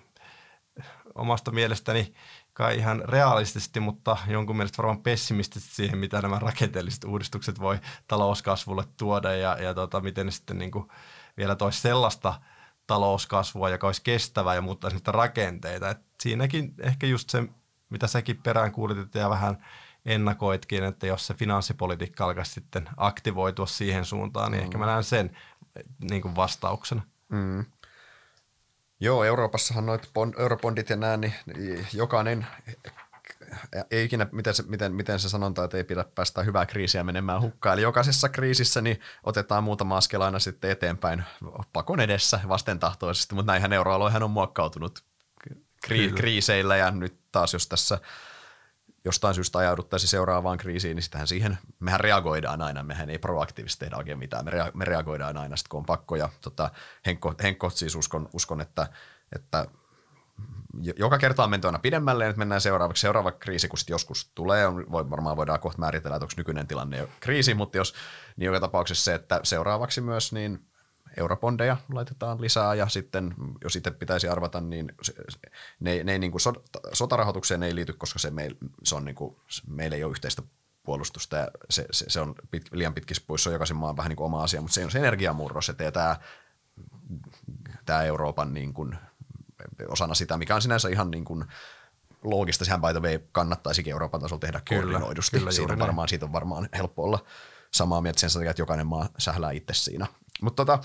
[1.15, 2.13] omasta mielestäni
[2.53, 8.83] kai ihan realistisesti, mutta jonkun mielestä varmaan pessimistisesti siihen, mitä nämä rakenteelliset uudistukset voi talouskasvulle
[8.97, 10.87] tuoda ja, ja tota, miten ne sitten niin kuin
[11.37, 12.41] vielä toisi sellaista
[12.87, 15.89] talouskasvua, joka olisi kestävää ja muuttaisi niitä rakenteita.
[15.89, 17.43] Et siinäkin ehkä just se,
[17.89, 19.65] mitä säkin perään kuulitit ja vähän
[20.05, 24.63] ennakoitkin, että jos se finanssipolitiikka alkaisi sitten aktivoitua siihen suuntaan, niin mm.
[24.63, 25.37] ehkä mä näen sen
[26.09, 27.01] niin kuin vastauksena.
[27.29, 27.65] Mm.
[29.01, 31.33] Joo, Euroopassahan noit bond, eurobondit ja nämä, niin
[31.93, 32.47] jokainen
[33.91, 37.41] ei ikinä, miten se, miten, miten se sanonta, että ei pidä päästä hyvää kriisiä menemään
[37.41, 37.73] hukkaan.
[37.73, 41.23] Eli jokaisessa kriisissä niin otetaan muutama askel aina sitten eteenpäin
[41.73, 45.03] pakon edessä vastentahtoisesti, mutta näinhän euroaluehan on muokkautunut
[45.87, 47.99] kri- kriiseillä ja nyt taas jos tässä
[49.05, 53.97] jostain syystä ajauduttaisiin seuraavaan kriisiin, niin sitähän siihen, mehän reagoidaan aina, mehän ei proaktiivisesti tehdä
[53.97, 56.15] oikein mitään, me, me reagoidaan aina sitten, kun on pakko.
[56.15, 56.69] Ja tota,
[57.05, 58.87] Henkko, Henkko siis uskon, uskon että,
[59.35, 59.65] että
[60.97, 63.01] joka kerta on menty aina pidemmälle, nyt mennään seuraavaksi.
[63.01, 66.67] Seuraava kriisi, kun sitten joskus tulee, on, voi, varmaan voidaan kohta määritellä, että onko nykyinen
[66.67, 67.93] tilanne jo kriisi, mutta jos,
[68.37, 70.70] niin joka tapauksessa se, että seuraavaksi myös niin
[71.17, 73.33] eurobondeja laitetaan lisää ja sitten,
[73.63, 74.91] jos itse pitäisi arvata, niin
[75.79, 76.41] ne, ne ei niin kuin
[76.93, 79.35] sotarahoitukseen ei liity, koska se, meil, se on niin kuin,
[79.67, 80.41] meillä ei ole yhteistä
[80.83, 84.17] puolustusta ja se, se, se on pit, liian pitkissä puissa on jokaisen maan vähän niin
[84.17, 86.15] kuin oma asia, mutta se on se energiamurros, että tämä,
[87.85, 88.97] tämä Euroopan niin kuin,
[89.87, 91.45] osana sitä, mikä on sinänsä ihan niin kuin,
[92.23, 95.39] loogista, sehän by the way kannattaisikin Euroopan tasolla tehdä kyllä, koordinoidusti.
[95.39, 97.25] Kyllä, siitä, on varmaan, siitä on varmaan helppo olla
[97.73, 100.07] samaa mieltä sen takia, että jokainen maa sählää itse siinä.
[100.41, 100.83] Mutta tota,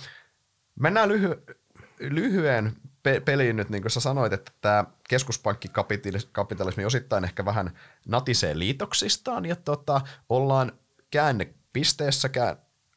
[0.81, 1.55] mennään lyhy-
[2.01, 8.59] lyhyen pe- peliin nyt, niin kuin sä sanoit, että tämä keskuspankkikapitalismi osittain ehkä vähän natisee
[8.59, 10.73] liitoksistaan, ja tota, ollaan
[11.11, 12.31] käännepisteessä,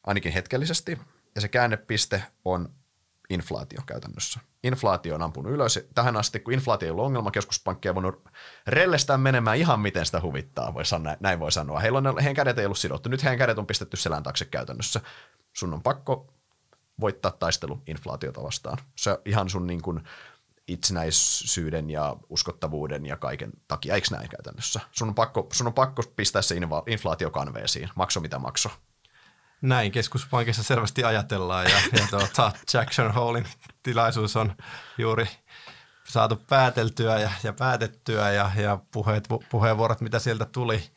[0.06, 0.98] ainakin hetkellisesti,
[1.34, 2.68] ja se käännepiste on
[3.30, 4.40] inflaatio käytännössä.
[4.64, 5.88] Inflaatio on ampunut ylös.
[5.94, 8.28] Tähän asti, kun inflaatio ei ollut ongelma, keskuspankki on voinut
[8.66, 11.80] rellestää menemään ihan miten sitä huvittaa, voi sanoa, näin voi sanoa.
[11.80, 13.08] Heillä on, heidän kädet ei ollut sidottu.
[13.08, 15.00] Nyt heidän kädet on pistetty selän taakse käytännössä.
[15.52, 16.34] Sun on pakko
[17.00, 18.78] voittaa taistelu inflaatiota vastaan.
[18.96, 20.00] Se ihan sun niin kuin
[20.68, 24.80] itsenäisyyden ja uskottavuuden ja kaiken takia, eikö näin käytännössä?
[24.92, 28.70] Sun on pakko, sun on pakko pistää se inflaatio kanveesiin, makso mitä makso.
[29.62, 33.46] Näin keskuspankissa selvästi ajatellaan ja, ja tuota, Jackson Hallin
[33.82, 34.56] tilaisuus on
[34.98, 35.26] juuri
[36.04, 40.90] saatu pääteltyä ja, ja päätettyä ja, ja puheet, puheenvuorot, mitä sieltä tuli,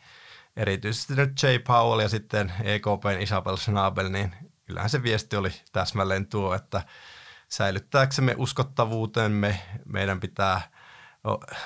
[0.58, 4.36] erityisesti nyt Jay Powell ja sitten EKPn Isabel Schnabel, niin
[4.66, 6.82] kyllähän se viesti oli täsmälleen tuo, että
[7.50, 10.62] säilyttääksemme uskottavuutemme meidän pitää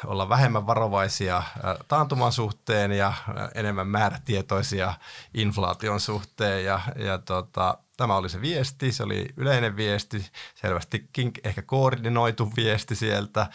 [0.06, 1.44] olla vähemmän varovaisia
[1.88, 3.14] taantuman suhteen ja
[3.56, 4.94] enemmän määrätietoisia
[5.34, 6.66] inflaation suhteen.
[6.66, 12.96] Ja, ja tota, tämä oli se viesti, se oli yleinen viesti, selvästikin ehkä koordinoitu viesti
[12.96, 13.48] sieltä.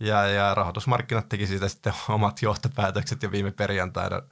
[0.00, 4.22] Ja, ja rahoitusmarkkinat teki siitä sitten omat johtopäätökset jo viime perjantaina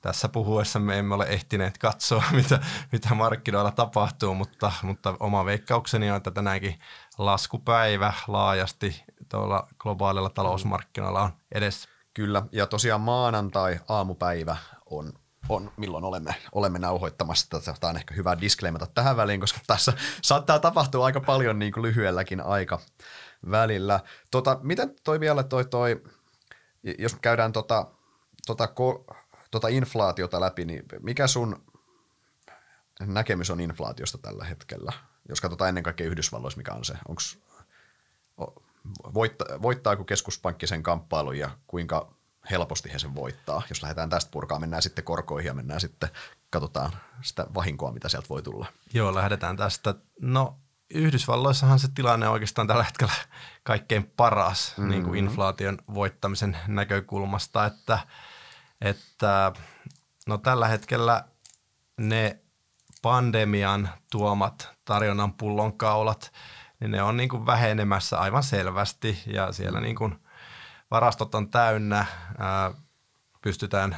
[0.00, 2.60] tässä puhuessa me emme ole ehtineet katsoa, mitä,
[2.92, 6.78] mitä markkinoilla tapahtuu, mutta, mutta oma veikkaukseni on, että tänäänkin
[7.18, 11.88] laskupäivä laajasti tuolla globaalilla talousmarkkinoilla on edessä.
[12.14, 14.56] Kyllä, ja tosiaan maanantai aamupäivä
[14.86, 15.12] on
[15.48, 17.60] on, milloin olemme, olemme nauhoittamassa.
[17.80, 21.82] Tämä on ehkä hyvä disclaimata tähän väliin, koska tässä saattaa tapahtua aika paljon niin kuin
[21.82, 22.80] lyhyelläkin aika
[23.50, 24.00] välillä.
[24.30, 26.02] Tota, miten toi vielä toi, toi
[26.98, 27.86] jos käydään tota,
[28.46, 29.04] tota, ko,
[29.50, 31.64] tota inflaatiota läpi, niin mikä sun
[33.00, 34.92] näkemys on inflaatiosta tällä hetkellä?
[35.28, 37.22] Jos katsotaan ennen kaikkea Yhdysvalloissa, mikä on se, onko
[39.14, 42.14] voitta, voittaako keskuspankki sen kamppailun ja kuinka
[42.50, 43.62] helposti he sen voittaa.
[43.68, 46.08] Jos lähdetään tästä purkaa, mennään sitten korkoihin ja mennään sitten,
[46.50, 48.66] katsotaan sitä vahinkoa, mitä sieltä voi tulla.
[48.94, 49.94] Joo, lähdetään tästä.
[50.20, 50.56] No
[50.94, 53.12] Yhdysvalloissahan se tilanne on oikeastaan tällä hetkellä
[53.62, 54.90] kaikkein paras mm-hmm.
[54.90, 57.98] niin kuin inflaation voittamisen näkökulmasta, että,
[58.80, 59.52] että
[60.26, 61.24] no tällä hetkellä
[61.96, 62.40] ne
[63.02, 66.32] pandemian tuomat tarjonnan pullonkaulat,
[66.80, 70.18] niin ne on niin kuin vähenemässä aivan selvästi ja siellä niin kuin
[70.90, 72.06] varastot on täynnä,
[72.38, 72.70] ää,
[73.42, 73.96] pystytään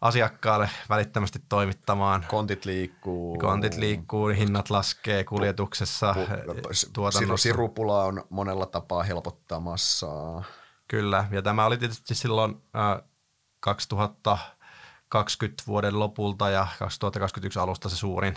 [0.00, 2.26] asiakkaalle välittömästi toimittamaan.
[2.28, 3.38] Kontit liikkuu.
[3.38, 6.14] Kontit liikkuu, hinnat laskee kuljetuksessa,
[6.92, 7.42] tuotannossa.
[7.42, 10.08] Sirupula on monella tapaa helpottamassa.
[10.88, 13.11] Kyllä, ja tämä oli tietysti silloin äh,
[13.62, 18.34] 2020 vuoden lopulta ja 2021 alusta se suurin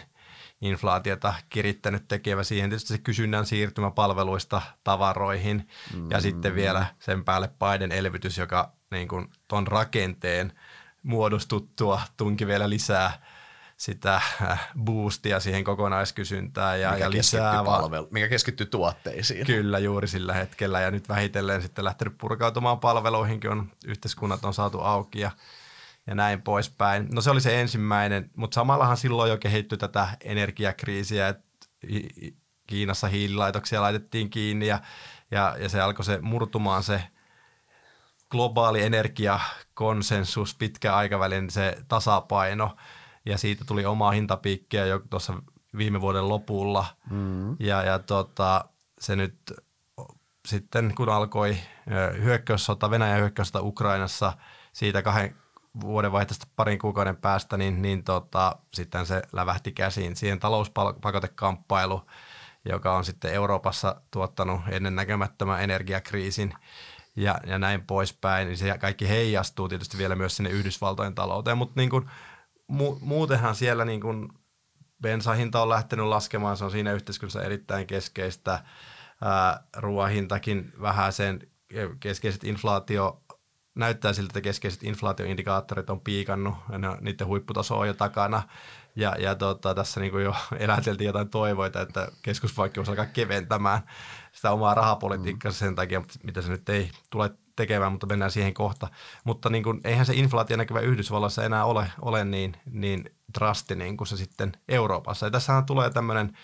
[0.62, 6.12] inflaatiota kirittänyt tekevä siihen tietysti se kysynnän siirtymä palveluista tavaroihin mm.
[6.12, 10.54] ja sitten vielä sen päälle paiden elvytys, joka niin kuin ton rakenteen–
[11.06, 13.22] muodostuttua tunki vielä lisää
[13.78, 17.64] sitä äh, boostia siihen kokonaiskysyntään ja, mikä ja lisää.
[17.64, 19.46] Palvelu, mikä keskittyy tuotteisiin.
[19.46, 24.80] Kyllä, juuri sillä hetkellä ja nyt vähitellen sitten lähtenyt purkautumaan palveluihinkin, on yhteiskunnat on saatu
[24.80, 25.32] auki ja,
[26.08, 27.08] ja näin poispäin.
[27.12, 31.46] No se oli se ensimmäinen, mutta samallahan silloin jo kehittyi tätä energiakriisiä, että
[32.68, 34.80] Kiinassa hiililaitoksia laitettiin kiinni ja,
[35.32, 37.04] ja, ja se alkoi se murtumaan se
[38.30, 42.76] globaali energiakonsensus, pitkä aikavälin se tasapaino
[43.26, 45.34] ja siitä tuli omaa hintapiikkiä jo tuossa
[45.78, 47.56] viime vuoden lopulla mm.
[47.60, 48.66] ja, ja tota,
[49.00, 49.54] se nyt
[50.48, 51.58] sitten kun alkoi
[52.22, 54.34] hyökkäyssota, Venäjän hyökkäyssota Ukrainassa
[54.74, 55.36] siitä kahden
[55.82, 60.16] vuoden vaihteesta parin kuukauden päästä, niin, niin tota, sitten se lävähti käsiin.
[60.16, 62.02] Siihen talouspakotekamppailu,
[62.66, 66.54] joka on sitten Euroopassa tuottanut ennennäkemättömän energiakriisin,
[67.16, 71.80] ja, ja näin poispäin, niin se kaikki heijastuu tietysti vielä myös sinne Yhdysvaltojen talouteen, mutta
[71.80, 72.10] niin kuin,
[72.68, 74.30] mu, muutenhan siellä niin kuin
[75.02, 78.64] bensahinta on lähtenyt laskemaan, se on siinä yhteiskunnassa erittäin keskeistä,
[79.78, 81.48] ruoahintakin vähän sen
[82.00, 83.24] keskeiset inflaatio,
[83.76, 88.44] näyttää siltä, että keskeiset inflaatioindikaattorit on piikannut, ja ne, niiden huipputaso on jo takana,
[88.96, 93.82] ja, ja tota, tässä niin jo eläteltiin jotain toivoita, että keskuspankki voisi alkaa keventämään
[94.32, 95.56] sitä omaa rahapolitiikkaa mm.
[95.56, 98.88] sen takia, mitä se nyt ei tule tekemään, mutta mennään siihen kohta.
[99.24, 104.08] Mutta niin kuin, eihän se inflaatio näkyvä Yhdysvalloissa enää ole, ole niin, niin drastinen kuin
[104.08, 105.26] se sitten Euroopassa.
[105.26, 106.38] Ja tässähän tulee tämmöinen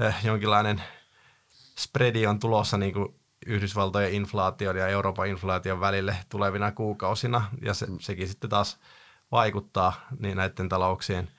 [0.00, 0.82] eh, jonkinlainen
[1.78, 3.14] spreadi on tulossa niin kuin
[3.46, 7.98] Yhdysvaltojen inflaation ja Euroopan inflaation välille tulevina kuukausina, ja se, mm.
[8.00, 8.78] sekin sitten taas
[9.32, 11.30] vaikuttaa niin näiden talouksien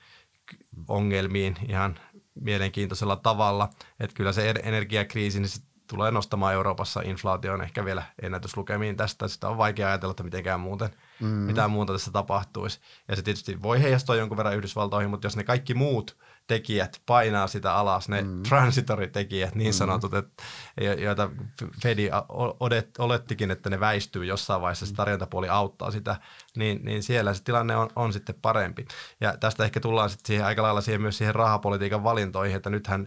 [0.88, 1.98] ongelmiin ihan
[2.34, 3.68] mielenkiintoisella tavalla.
[4.00, 9.28] Että kyllä se energiakriisi niin se tulee nostamaan Euroopassa inflaation ehkä vielä ennätyslukemiin tästä.
[9.28, 10.90] Sitä on vaikea ajatella, että mitenkään muuten,
[11.20, 11.26] mm.
[11.26, 12.80] mitään muuta tässä tapahtuisi.
[13.08, 16.16] Ja se tietysti voi heijastua jonkun verran Yhdysvaltoihin, mutta jos ne kaikki muut–
[16.46, 18.42] tekijät painaa sitä alas, ne mm.
[18.42, 19.72] transitory-tekijät niin mm.
[19.72, 20.42] sanotut, että,
[20.98, 21.30] joita
[21.82, 22.10] Fedi
[22.98, 26.16] olettikin, että ne väistyy jossain vaiheessa, se tarjontapuoli auttaa sitä,
[26.56, 28.84] niin, niin siellä se tilanne on, on sitten parempi.
[29.20, 33.06] Ja tästä ehkä tullaan sitten siihen aika lailla siihen, myös siihen rahapolitiikan valintoihin, että nythän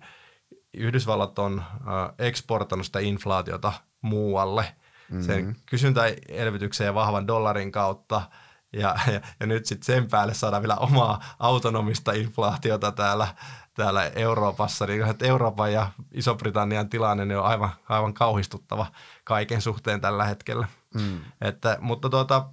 [0.74, 4.76] Yhdysvallat on äh, eksportannut sitä inflaatiota muualle
[5.10, 5.24] mm-hmm.
[5.26, 8.22] sen kysyntäelvytyksen ja vahvan dollarin kautta–
[8.74, 13.28] ja, ja, ja nyt sitten sen päälle saadaan vielä omaa autonomista inflaatiota täällä,
[13.74, 14.86] täällä Euroopassa.
[14.86, 18.88] Niin että Euroopan ja Iso-Britannian tilanne niin on aivan, aivan kauhistuttava
[19.24, 20.68] kaiken suhteen tällä hetkellä.
[20.94, 21.20] Mm.
[21.42, 22.50] Että, mutta tuota,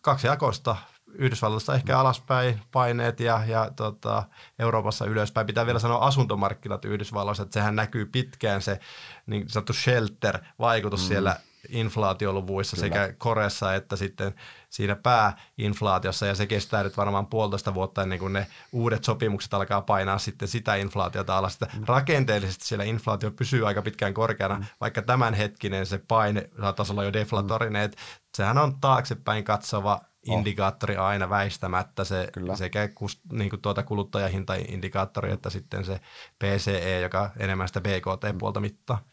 [0.00, 0.76] kaksi jakosta.
[1.14, 4.22] Yhdysvalloissa ehkä alaspäin paineet ja, ja tota,
[4.58, 5.46] Euroopassa ylöspäin.
[5.46, 8.80] Pitää vielä sanoa asuntomarkkinat Yhdysvalloissa, että sehän näkyy pitkään se
[9.26, 11.08] niin sanottu shelter-vaikutus mm.
[11.08, 11.36] siellä
[11.68, 12.88] inflaatioluvuissa Kyllä.
[12.88, 14.34] sekä Koreassa että sitten
[14.70, 19.82] siinä pääinflaatiossa ja se kestää nyt varmaan puolitoista vuotta ennen kuin ne uudet sopimukset alkaa
[19.82, 21.58] painaa sitten sitä inflaatiota alas.
[21.60, 21.84] Mm.
[21.86, 24.64] Rakenteellisesti siellä inflaatio pysyy aika pitkään korkeana, mm.
[24.80, 27.90] vaikka tämänhetkinen se paine saataisiin olla jo deflatorinen.
[27.90, 27.96] Mm.
[28.36, 30.38] sehän on taaksepäin katsova oh.
[30.38, 32.56] indikaattori aina väistämättä se Kyllä.
[32.56, 36.00] sekä kust, niin kuin tuota kuluttajahintaindikaattori että sitten se
[36.38, 39.04] PCE, joka enemmän sitä BKT-puolta mittaa.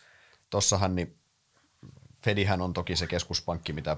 [0.50, 1.25] Tossahan niin
[2.26, 3.98] Fedihän on toki se keskuspankki, mitä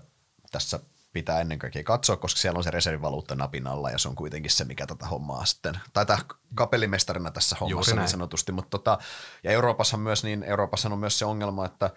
[0.52, 0.80] tässä
[1.14, 4.52] pitää ennen kaikkea katsoa, koska siellä on se reservivaluutta napin alla ja se on kuitenkin
[4.52, 6.20] se, mikä tätä hommaa sitten, tai tämä
[6.56, 8.98] kapellimestarina tässä hommassa niin sanotusti, mutta tota,
[9.44, 11.90] ja Euroopassa myös niin, Euroopassa on myös se ongelma, että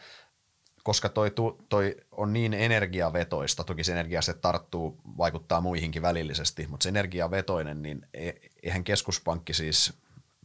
[0.82, 1.32] koska toi,
[1.68, 7.82] toi on niin energiavetoista, toki se energia se tarttuu, vaikuttaa muihinkin välillisesti, mutta se energiavetoinen,
[7.82, 8.30] niin e,
[8.62, 9.92] eihän keskuspankki siis,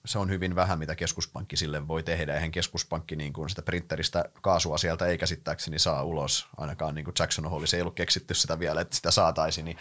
[0.06, 2.34] se on hyvin vähän, mitä keskuspankki sille voi tehdä.
[2.34, 7.16] Eihän keskuspankki niin kuin sitä printeristä kaasua sieltä ei käsittääkseni saa ulos, ainakaan niin kuin
[7.20, 9.78] Jackson Hole, se ei ollut keksitty sitä vielä, että sitä saataisiin, niin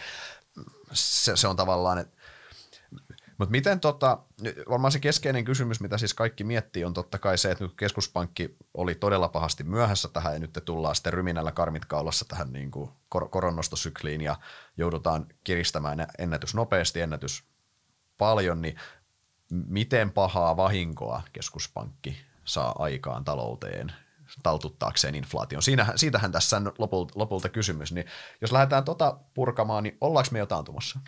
[0.91, 2.17] se, se on tavallaan, että
[3.37, 4.17] mutta miten tota,
[4.69, 8.55] varmaan se keskeinen kysymys, mitä siis kaikki miettii, on totta kai se, että nyt keskuspankki
[8.73, 12.71] oli todella pahasti myöhässä tähän ja nyt te tullaan sitten ryminällä karmit kaulassa tähän niin
[12.71, 14.35] kuin kor- koronnostosykliin ja
[14.77, 17.43] joudutaan kiristämään ennätys nopeasti, ennätys
[18.17, 18.75] paljon, niin
[19.51, 23.91] miten pahaa vahinkoa keskuspankki saa aikaan talouteen
[24.43, 25.61] taltuttaakseen inflaation.
[25.61, 27.91] Siinähän, siitähän tässä on lopulta, lopulta kysymys.
[27.91, 28.05] Niin
[28.41, 30.99] jos lähdetään tota purkamaan, niin ollaanko me jo taantumassa?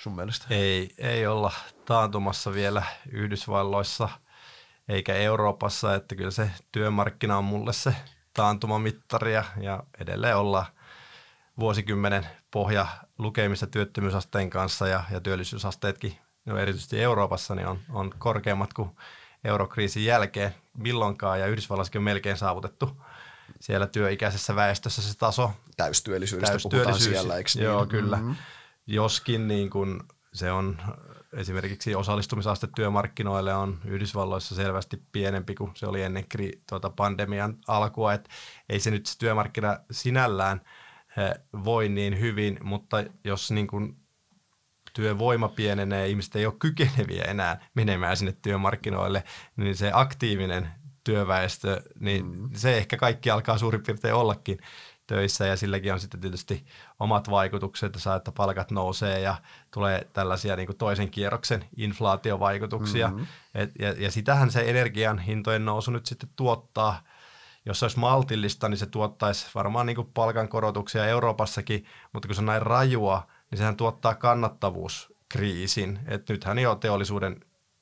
[0.00, 0.46] sun mielestä?
[0.50, 1.52] Ei, ei olla
[1.84, 4.08] taantumassa vielä Yhdysvalloissa
[4.88, 7.96] eikä Euroopassa, että kyllä se työmarkkina on mulle se
[8.34, 10.66] taantumamittari ja, ja edelleen olla
[11.60, 12.86] vuosikymmenen pohja
[13.18, 16.18] lukemissa työttömyysasteen kanssa ja, ja työllisyysasteetkin,
[16.48, 18.90] no erityisesti Euroopassa, niin on, on korkeammat kuin
[19.44, 23.02] eurokriisin jälkeen milloinkaan ja Yhdysvallassakin on melkein saavutettu
[23.60, 25.50] siellä työikäisessä väestössä se taso.
[25.76, 27.64] Täystyöllisyydestä Täystyöllisyys, puhutaan siellä, eikö niin?
[27.64, 28.16] Joo, kyllä.
[28.16, 28.36] Mm-hmm.
[28.86, 30.00] Joskin niin kuin
[30.32, 30.78] se on
[31.32, 38.12] esimerkiksi osallistumisaste työmarkkinoille on Yhdysvalloissa selvästi pienempi kuin se oli ennen kri, tuota pandemian alkua,
[38.12, 38.30] että
[38.68, 40.60] ei se nyt se työmarkkina sinällään
[41.64, 43.96] voi niin hyvin, mutta jos niin kuin
[44.98, 49.24] työvoima pienenee, ihmiset ei ole kykeneviä enää menemään sinne työmarkkinoille,
[49.56, 50.70] niin se aktiivinen
[51.04, 52.50] työväestö, niin mm.
[52.54, 54.58] se ehkä kaikki alkaa suurin piirtein ollakin
[55.06, 56.66] töissä ja silläkin on sitten tietysti
[57.00, 59.36] omat vaikutukset, saa, että palkat nousee ja
[59.70, 63.08] tulee tällaisia niin kuin toisen kierroksen inflaatiovaikutuksia.
[63.08, 63.26] Mm-hmm.
[63.54, 67.02] Et, ja, ja sitähän se energian hintojen nousu nyt sitten tuottaa.
[67.66, 72.40] Jos se olisi maltillista, niin se tuottaisi varmaan niin kuin palkankorotuksia Euroopassakin, mutta kun se
[72.40, 75.98] on näin rajua, niin sehän tuottaa kannattavuuskriisin.
[76.06, 77.40] Et nythän jo teollisuuden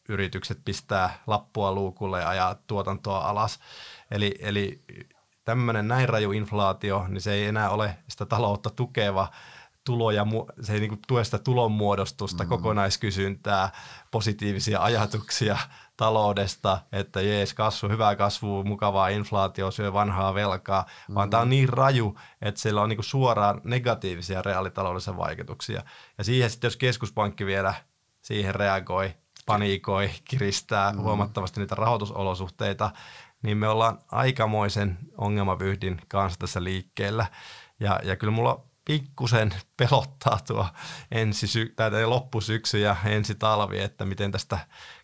[0.08, 3.60] yritykset pistää lappua luukulle ja ajaa tuotantoa alas.
[4.10, 4.82] Eli, eli
[5.44, 9.30] tämmöinen näin raju inflaatio, niin se ei enää ole sitä taloutta tukeva
[9.86, 10.26] tuloja,
[10.60, 12.48] se ei niin tue sitä tulonmuodostusta, mm.
[12.48, 13.70] kokonaiskysyntää,
[14.10, 15.58] positiivisia ajatuksia
[15.96, 21.14] taloudesta, että jees, kasvu, hyvää kasvua, mukavaa inflaatio, syö vanhaa velkaa, mm.
[21.14, 25.82] vaan tämä on niin raju, että sillä on niin suoraan negatiivisia reaalitaloudellisia vaikutuksia.
[26.18, 27.74] Ja siihen sitten, jos keskuspankki vielä
[28.22, 29.14] siihen reagoi,
[29.46, 31.02] paniikoi, kiristää mm.
[31.02, 32.90] huomattavasti niitä rahoitusolosuhteita,
[33.42, 37.26] niin me ollaan aikamoisen ongelmavyhdin kanssa tässä liikkeellä.
[37.80, 40.66] Ja, ja kyllä mulla pikkusen pelottaa tuo
[41.10, 44.58] ensi sy- tai loppusyksy ja ensi talvi, että miten tästä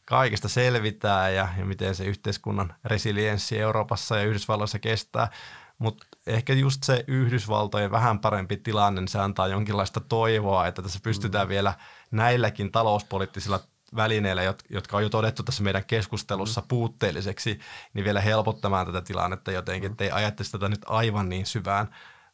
[0.05, 5.29] kaikesta selvitään ja, ja miten se yhteiskunnan resilienssi Euroopassa ja Yhdysvalloissa kestää.
[5.79, 11.01] Mutta ehkä just se Yhdysvaltojen vähän parempi tilanne, niin se antaa jonkinlaista toivoa, että tässä
[11.03, 11.51] pystytään mm.
[11.51, 11.75] vielä
[12.11, 13.61] näilläkin talouspoliittisilla
[13.97, 16.67] välineillä, jotka on jo todettu tässä meidän keskustelussa mm.
[16.69, 17.61] puutteelliseksi,
[17.95, 19.93] niin vielä helpottamaan tätä tilannetta jotenkin, mm.
[19.93, 21.89] että ei ajattelisi tätä nyt aivan niin syvään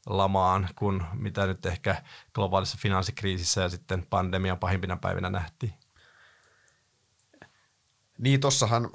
[0.08, 2.02] lamaan kuin mitä nyt ehkä
[2.34, 5.74] globaalissa finanssikriisissä ja sitten pandemian pahimpina päivinä nähtiin.
[8.18, 8.90] Niin, tossahan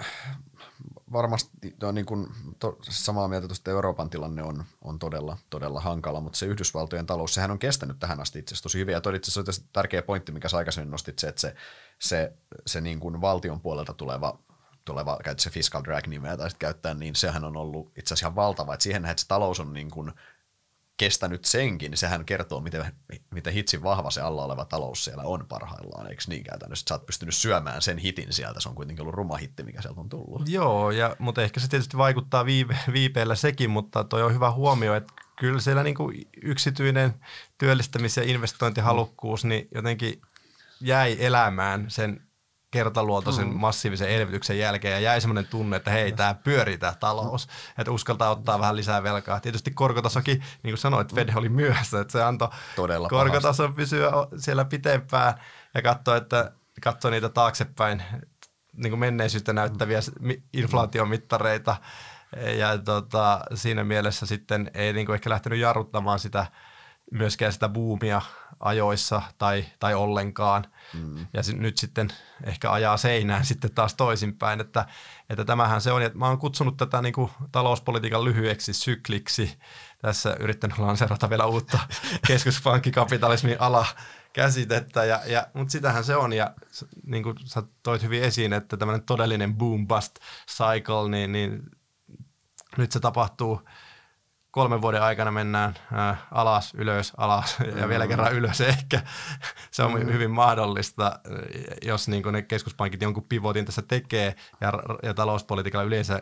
[1.12, 2.28] varmasti on niin kuin,
[2.60, 7.34] to, samaa mieltä tuosta Euroopan tilanne on, on todella, todella hankala, mutta se Yhdysvaltojen talous,
[7.34, 8.94] sehän on kestänyt tähän asti itse asiassa tosi hyvin.
[8.94, 11.56] Ja toi itse asiassa tärkeä pointti, mikä sä aikaisemmin nostit, se, että se,
[12.00, 12.34] se,
[12.68, 14.40] se niin kuin valtion puolelta tuleva
[14.86, 18.28] tuleva, käytä se fiscal drag nimeä tai sitten käyttää, niin sehän on ollut itse asiassa
[18.28, 18.74] ihan valtava.
[18.74, 20.12] Että siihen että se talous on niin kuin
[20.98, 22.86] kestänyt senkin, niin sehän kertoo, miten,
[23.32, 26.86] miten hitsin vahva se alla oleva talous siellä on parhaillaan, eikö niin käytännössä?
[26.88, 30.02] Sä oot pystynyt syömään sen hitin sieltä, se on kuitenkin ollut ruma hitti, mikä sieltä
[30.02, 30.50] on tullut.
[30.50, 34.96] Joo, ja, mutta ehkä se tietysti vaikuttaa viipe, viipeellä sekin, mutta toi on hyvä huomio,
[34.96, 37.14] että kyllä siellä niin kuin yksityinen
[37.64, 40.22] työllistämis- ja investointihalukkuus niin jotenkin
[40.82, 42.22] jäi elämään sen
[42.74, 43.56] kertaluontoisen mm.
[43.56, 47.48] massiivisen elvytyksen jälkeen ja jäi semmoinen tunne, että hei, tämä pyörii tämä talous,
[47.78, 49.40] että uskaltaa ottaa vähän lisää velkaa.
[49.40, 54.66] Tietysti korkotasokin, niin kuin sanoit, Fed oli myöhässä, että se antoi Todella korkotason pysyä siellä
[54.66, 55.34] pitempään
[55.74, 56.52] ja katsoa, että
[56.82, 58.04] katsoi niitä taaksepäin
[58.74, 60.00] niin kuin menneisyyttä näyttäviä
[60.54, 61.76] inflaatiomittareita
[62.58, 66.46] ja tota, siinä mielessä sitten ei niin kuin ehkä lähtenyt jarruttamaan sitä
[67.14, 68.22] myöskään sitä buumia
[68.60, 70.66] ajoissa tai, tai ollenkaan.
[70.94, 71.28] Mm.
[71.34, 72.10] Ja sit, nyt sitten
[72.44, 74.86] ehkä ajaa seinään sitten taas toisinpäin, että,
[75.30, 76.02] että tämähän se on.
[76.02, 79.60] Ja mä oon kutsunut tätä niin kuin talouspolitiikan lyhyeksi sykliksi.
[80.02, 81.80] Tässä yrittänyt lanseerata vielä uutta
[82.28, 83.86] keskuspankkikapitalismin ala
[84.34, 86.54] käsitettä, ja, ja, mutta sitähän se on, ja
[87.06, 90.16] niin kuin sä toit hyvin esiin, että tämmöinen todellinen boom bust
[90.48, 91.64] cycle, niin, niin
[92.78, 93.62] nyt se tapahtuu
[94.54, 97.90] kolmen vuoden aikana mennään ää, alas, ylös, alas ja mm.
[97.90, 99.02] vielä kerran ylös ehkä.
[99.72, 100.14] Se on mm.
[100.14, 101.20] hyvin mahdollista,
[101.82, 104.74] jos niin ne keskuspankit jonkun pivotin tässä tekee ja,
[105.04, 106.22] ja talouspolitiikalla yleensä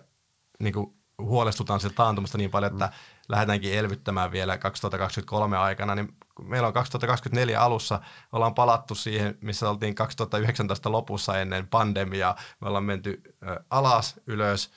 [0.60, 2.94] niin kuin huolestutaan sieltä taantumasta niin paljon, että mm.
[3.30, 8.02] lähdetäänkin elvyttämään vielä 2023 aikana, niin meillä on 2024 alussa,
[8.32, 12.36] ollaan palattu siihen, missä oltiin 2019 lopussa ennen pandemiaa.
[12.62, 13.22] Me ollaan menty
[13.70, 14.72] alas, ylös,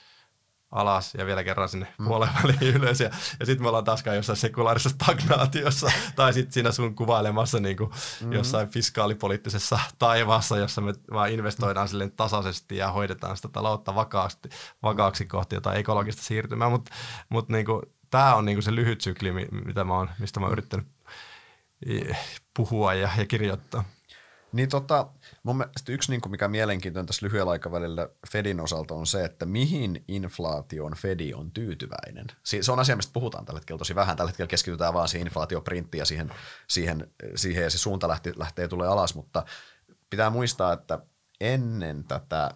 [0.75, 2.05] alas ja vielä kerran sinne mm.
[2.05, 2.99] puolen väliin ylös.
[2.99, 7.77] Ja, ja sitten me ollaan taaskaan jossain sekulaarisessa stagnaatiossa tai sitten siinä sun kuvailemassa niin
[7.77, 7.91] kuin
[8.21, 8.33] mm.
[8.33, 14.49] jossain fiskaalipoliittisessa taivaassa, jossa me vaan investoidaan silleen tasaisesti ja hoidetaan sitä taloutta vakaasti,
[14.83, 16.69] vakaaksi kohti jotain ekologista siirtymää.
[16.69, 16.91] Mutta
[17.29, 17.65] mut niin
[18.09, 19.31] tämä on niin kuin se lyhyt sykli,
[19.65, 20.87] mitä mä oon, mistä mä oon yrittänyt
[22.57, 23.83] puhua ja, ja kirjoittaa.
[24.51, 25.07] Niin tota,
[25.45, 29.45] mun mielestä yksi niin kuin mikä mielenkiintoinen tässä lyhyellä aikavälillä Fedin osalta on se, että
[29.45, 32.25] mihin inflaation Fedi on tyytyväinen.
[32.43, 34.17] Se on asia, mistä puhutaan tällä hetkellä tosi vähän.
[34.17, 36.31] Tällä hetkellä keskitytään vaan siihen inflaatioprinttiin ja siihen,
[36.67, 39.45] siihen, siihen ja se suunta lähtee, lähtee tulee alas, mutta
[40.09, 40.99] pitää muistaa, että
[41.41, 42.51] ennen tätä,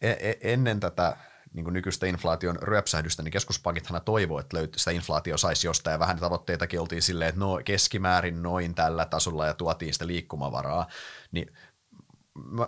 [0.00, 1.16] e, e, ennen tätä
[1.52, 5.98] niin kuin nykyistä inflaation ryöpsähdystä, niin keskuspankithan toivoo, että löytyy sitä inflaatio saisi jostain, ja
[5.98, 10.86] vähän tavoitteitakin oltiin silleen, että no keskimäärin noin tällä tasolla, ja tuotiin sitä liikkumavaraa,
[11.32, 11.52] niin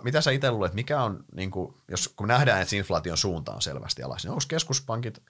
[0.03, 3.61] mitä sä itse luulet, mikä on, niin kuin, jos kun nähdään, että inflaation suunta on
[3.61, 5.23] selvästi alas, niin onko keskuspankit,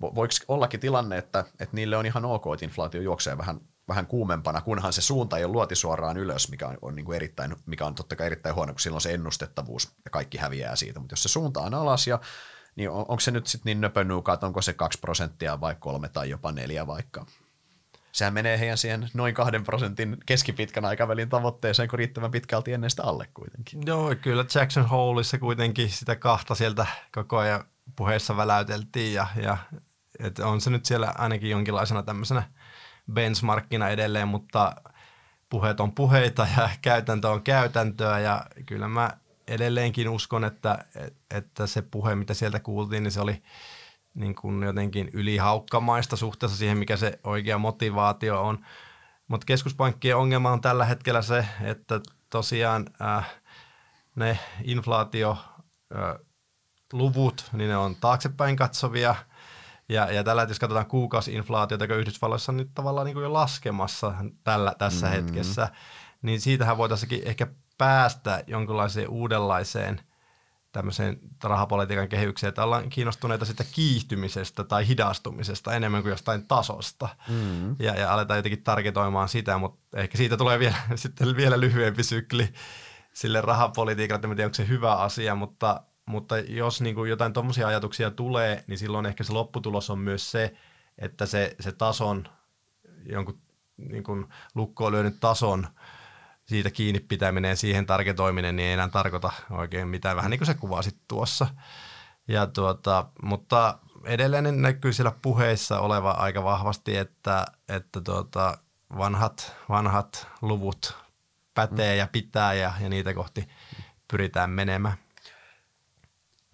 [0.00, 4.60] voiko ollakin tilanne, että, että niille on ihan ok, että inflaatio juoksee vähän vähän kuumempana,
[4.60, 7.86] kunhan se suunta ei ole luoti suoraan ylös, mikä on, on niin kuin erittäin, mikä
[7.86, 11.00] on totta kai erittäin huono, kun silloin se ennustettavuus ja kaikki häviää siitä.
[11.00, 12.20] Mutta jos se suunta on alas ja
[12.76, 16.08] niin on, onko se nyt sitten niin nöpönuuka, että onko se 2 prosenttia vai kolme
[16.08, 17.26] tai jopa neljä vaikka?
[18.12, 23.02] Sehän menee heidän siihen noin kahden prosentin keskipitkän aikavälin tavoitteeseen, kun riittävän pitkälti ennen sitä
[23.02, 23.82] alle kuitenkin.
[23.86, 27.64] Joo, kyllä Jackson Holeissa kuitenkin sitä kahta sieltä koko ajan
[27.96, 29.56] puheessa väläyteltiin ja, ja
[30.18, 32.42] et on se nyt siellä ainakin jonkinlaisena tämmöisenä–
[33.12, 34.76] benchmarkkina edelleen, mutta
[35.48, 39.10] puheet on puheita ja käytäntö on käytäntöä ja kyllä mä
[39.48, 40.84] edelleenkin uskon, että,
[41.30, 43.42] että se puhe, mitä sieltä kuultiin, niin se oli
[44.14, 48.64] niin kuin jotenkin ylihaukkamaista suhteessa siihen, mikä se oikea motivaatio on.
[49.28, 52.00] Mutta keskuspankkien ongelma on tällä hetkellä se, että
[52.30, 53.34] tosiaan äh,
[54.16, 59.14] ne inflaatioluvut, äh, niin ne on taaksepäin katsovia–
[59.88, 64.14] ja, ja tällä jos katsotaan kuukausi-inflaatiota, joka Yhdysvalloissa on nyt tavallaan niin kuin jo laskemassa
[64.44, 65.12] tällä, tässä mm.
[65.12, 65.68] hetkessä,
[66.22, 67.46] niin siitähän voitaisiin ehkä
[67.78, 70.00] päästä jonkinlaiseen uudenlaiseen
[70.72, 77.08] tämmöiseen rahapolitiikan kehykseen, että ollaan kiinnostuneita sitä kiihtymisestä tai hidastumisesta enemmän kuin jostain tasosta.
[77.28, 77.76] Mm.
[77.78, 82.48] Ja, ja aletaan jotenkin tarketoimaan sitä, mutta ehkä siitä tulee vielä, sitten vielä lyhyempi sykli
[83.12, 87.32] sille rahapolitiikalle, että en tiedä, onko se hyvä asia, mutta mutta jos niin kuin jotain
[87.32, 90.56] tuommoisia ajatuksia tulee, niin silloin ehkä se lopputulos on myös se,
[90.98, 92.28] että se, se tason,
[93.06, 93.38] jonkun
[93.76, 95.66] niin kuin lukkoon lyönyt tason,
[96.44, 100.54] siitä kiinni pitäminen, siihen targetoiminen, niin ei enää tarkoita oikein mitään, vähän niin kuin se
[100.54, 101.46] kuvasit tuossa.
[102.28, 108.58] Ja tuota, mutta edelleen näkyy siellä puheissa oleva aika vahvasti, että, että tuota,
[108.98, 110.96] vanhat, vanhat luvut
[111.54, 113.48] pätee ja pitää ja, ja niitä kohti
[114.08, 115.05] pyritään menemään.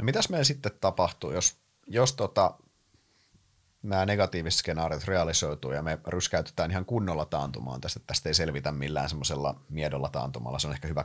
[0.03, 1.57] No mitäs meidän sitten tapahtuu, jos,
[1.87, 2.55] jos tota,
[3.83, 9.09] nämä negatiiviset skenaariot realisoituu ja me ryskäytetään ihan kunnolla taantumaan tästä, tästä ei selvitä millään
[9.09, 10.59] semmoisella miedolla taantumalla.
[10.59, 11.05] Se on ehkä hyvä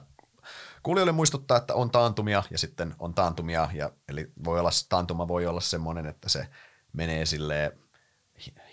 [0.84, 5.46] kuulijoille muistuttaa, että on taantumia ja sitten on taantumia, ja, eli voi olla, taantuma voi
[5.46, 6.48] olla semmoinen, että se
[6.94, 7.78] menee sille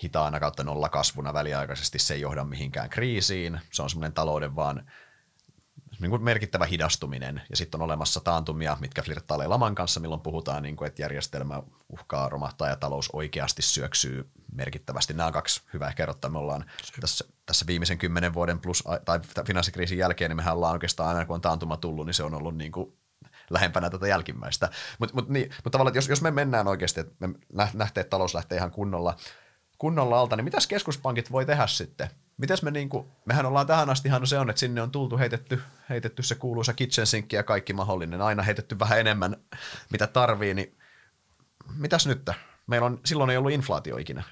[0.02, 4.90] hitaana kautta nolla kasvuna väliaikaisesti, se ei johda mihinkään kriisiin, se on semmoinen talouden vaan
[6.00, 10.62] niin kuin merkittävä hidastuminen, ja sitten on olemassa taantumia, mitkä flirttailee laman kanssa, milloin puhutaan,
[10.62, 11.62] niin kuin, että järjestelmä
[11.92, 15.14] uhkaa romahtaa ja talous oikeasti syöksyy merkittävästi.
[15.14, 16.30] Nämä on kaksi hyvää kerrottaa.
[16.30, 16.64] Me ollaan
[17.00, 21.34] tässä, tässä viimeisen kymmenen vuoden plus, tai finanssikriisin jälkeen, niin mehän ollaan oikeastaan aina, kun
[21.34, 22.96] on taantuma tullut, niin se on ollut niin kuin
[23.50, 24.70] lähempänä tätä jälkimmäistä.
[24.98, 28.10] Mutta mut, niin, mut tavallaan, että jos, jos me mennään oikeasti, että me nähtee, että
[28.10, 29.16] talous lähtee ihan kunnolla,
[29.78, 32.10] kunnolla alta, niin mitäs keskuspankit voi tehdä sitten?
[32.36, 35.62] Mitäs me niinku, mehän ollaan tähän asti no se on, että sinne on tultu heitetty,
[35.88, 39.36] heitetty se kuuluisa kitchen sink ja kaikki mahdollinen, aina heitetty vähän enemmän
[39.90, 40.76] mitä tarvii, niin
[41.76, 42.30] mitäs nyt?
[42.66, 44.22] Meillä on, silloin ei ollut inflaatio ikinä.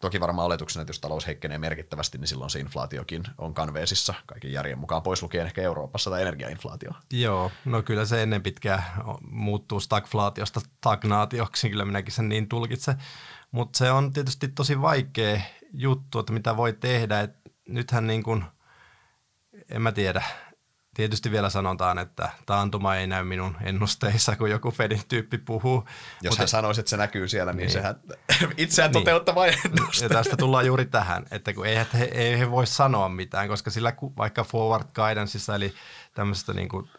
[0.00, 4.52] toki varmaan oletuksena, että jos talous heikkenee merkittävästi, niin silloin se inflaatiokin on kanveesissa kaiken
[4.52, 6.90] järjen mukaan, pois lukien ehkä Euroopassa tai energiainflaatio.
[7.12, 8.84] Joo, no kyllä se ennen pitkään
[9.30, 12.96] muuttuu stagflaatiosta stagnaatioksi, kyllä minäkin sen niin tulkitsen.
[13.50, 15.40] Mutta se on tietysti tosi vaikea
[15.74, 17.20] juttu, että mitä voi tehdä.
[17.20, 17.36] Et
[17.68, 18.44] nythän niin kuin,
[19.70, 20.22] en mä tiedä,
[20.94, 25.84] Tietysti vielä sanotaan, että taantuma ei näy minun ennusteissa, kun joku Fedin tyyppi puhuu.
[26.22, 28.00] Jos mutta, hän sanoisi, että se näkyy siellä, niin, niin sehän
[28.56, 29.04] itseään niin.
[29.04, 30.04] toteuttava ennuste.
[30.04, 33.70] Ja tästä tullaan juuri tähän, että kun ei he, ei he voi sanoa mitään, koska
[33.70, 35.74] sillä vaikka forward guidanceissa, eli
[36.14, 36.90] tämmöisestä niin kuin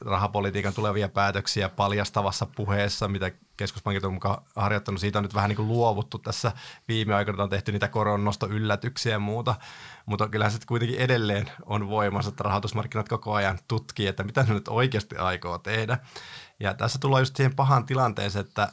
[0.00, 5.00] rahapolitiikan tulevia päätöksiä paljastavassa puheessa, mitä keskuspankit on mukaan harjoittanut.
[5.00, 6.52] Siitä on nyt vähän niin kuin luovuttu tässä
[6.88, 9.54] viime aikoina, on tehty niitä koronnostoyllätyksiä ja muuta,
[10.06, 14.54] mutta kyllähän se kuitenkin edelleen on voimassa, että rahoitusmarkkinat koko ajan tutkii, että mitä ne
[14.54, 15.98] nyt oikeasti aikoo tehdä.
[16.60, 18.68] Ja tässä tullaan just siihen pahan tilanteeseen, että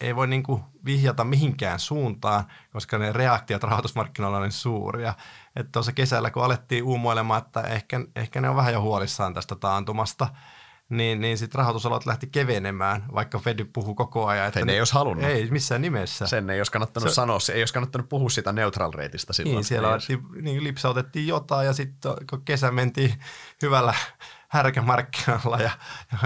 [0.00, 5.14] ei voi niin kuin vihjata mihinkään suuntaan, koska ne reaktiot rahoitusmarkkinoilla on niin suuria.
[5.56, 9.56] Että tuossa kesällä, kun alettiin uumoilemaan, että ehkä, ehkä ne on vähän jo huolissaan tästä
[9.56, 10.28] taantumasta,
[10.88, 14.46] niin, niin sitten rahoitusalat lähti kevenemään, vaikka Fed puhuu koko ajan.
[14.48, 15.24] Että Fed ei olisi halunnut.
[15.24, 16.26] Ei missään nimessä.
[16.26, 19.54] Sen ei olisi kannattanut se, sanoa, se ei olisi kannattanut puhua sitä neutral rateista silloin.
[19.54, 23.14] Niin, siellä alettiin, niin lipsautettiin jotain ja sitten kun kesä mentiin
[23.62, 23.94] hyvällä
[24.48, 25.70] härkämarkkinoilla ja,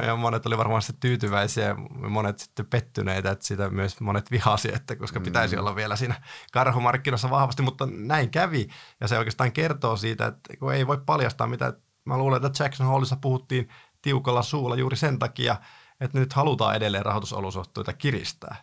[0.07, 1.75] ja monet oli varmaan sitten tyytyväisiä ja
[2.09, 5.25] monet sitten pettyneitä, että sitä myös monet vihasi, että koska mm.
[5.25, 6.15] pitäisi olla vielä siinä
[6.53, 8.69] karhumarkkinoissa vahvasti, mutta näin kävi
[9.01, 11.73] ja se oikeastaan kertoo siitä, että kun ei voi paljastaa mitä,
[12.05, 13.69] mä luulen, että Jackson Hallissa puhuttiin
[14.03, 15.57] tiukalla suulla juuri sen takia,
[16.01, 18.57] että nyt halutaan edelleen rahoitusolosuhteita kiristää,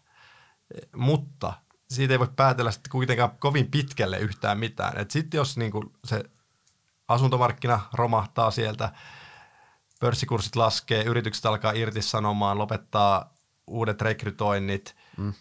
[0.96, 1.54] mutta
[1.90, 5.06] siitä ei voi päätellä sitten kuitenkaan kovin pitkälle yhtään mitään.
[5.10, 6.24] Sitten jos niin kuin se
[7.08, 8.92] asuntomarkkina romahtaa sieltä,
[10.00, 13.34] pörssikurssit laskee, yritykset alkaa irtisanomaan, lopettaa
[13.70, 15.34] uudet rekrytoinnit, mm.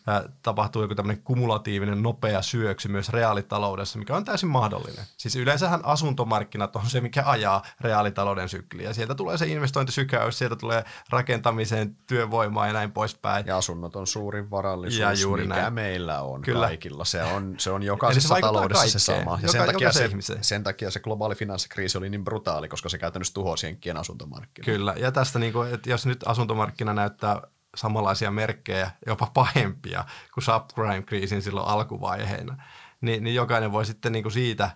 [0.43, 5.05] tapahtuu joku tämmöinen kumulatiivinen nopea syöksy myös reaalitaloudessa, mikä on täysin mahdollinen.
[5.17, 8.93] Siis yleensähän asuntomarkkinat on se, mikä ajaa reaalitalouden sykliä.
[8.93, 13.47] Sieltä tulee se investointisykäys, sieltä tulee rakentamiseen työvoimaa ja näin poispäin.
[13.47, 15.73] Ja asunnot on suurin varallisuus, ja juuri mikä näin.
[15.73, 16.67] meillä on Kyllä.
[16.67, 17.05] kaikilla.
[17.05, 19.01] Se on, se on jokaisessa se taloudessa kaikkeen.
[19.01, 19.39] se sama.
[19.43, 22.99] Ja Joka, sen, takia se, sen takia se globaali finanssikriisi oli niin brutaali, koska se
[22.99, 24.65] käytännössä tuhosi jenkkien asuntomarkkinat.
[24.65, 27.43] Kyllä, ja tästä niin kuin, että jos nyt asuntomarkkina näyttää
[27.77, 30.05] samanlaisia merkkejä, jopa pahempia
[30.35, 32.57] kuin subprime-kriisin silloin alkuvaiheena,
[33.01, 34.70] niin, niin jokainen voi sitten niin kuin siitä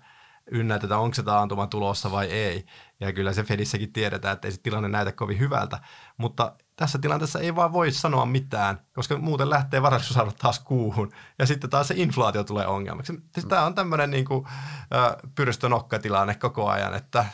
[0.50, 2.66] ynnätä, onko se taantuma tulossa vai ei.
[3.00, 5.78] Ja kyllä se Fedissäkin tiedetään, että ei se tilanne näytä kovin hyvältä.
[6.16, 11.12] Mutta tässä tilanteessa ei vaan voi sanoa mitään, koska muuten lähtee varallisuusarvot taas kuuhun.
[11.38, 13.12] Ja sitten taas se inflaatio tulee ongelmaksi.
[13.34, 14.46] Siis tämä on tämmöinen niin kuin,
[15.34, 17.24] pyrstönokka-tilanne koko ajan, että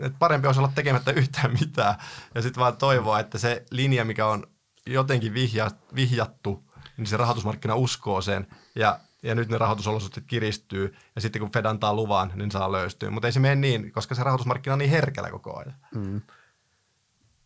[0.00, 1.94] että parempi olisi olla tekemättä yhtään mitään
[2.34, 4.46] ja sitten vaan toivoa, että se linja, mikä on
[4.86, 6.64] jotenkin vihja, vihjattu,
[6.96, 11.64] niin se rahoitusmarkkina uskoo sen ja, ja nyt ne rahoitusolosuhteet kiristyy ja sitten kun Fed
[11.64, 13.10] antaa luvan, niin saa löystyä.
[13.10, 15.74] Mutta ei se mene niin, koska se rahoitusmarkkina on niin herkällä koko ajan.
[15.94, 16.20] Mm.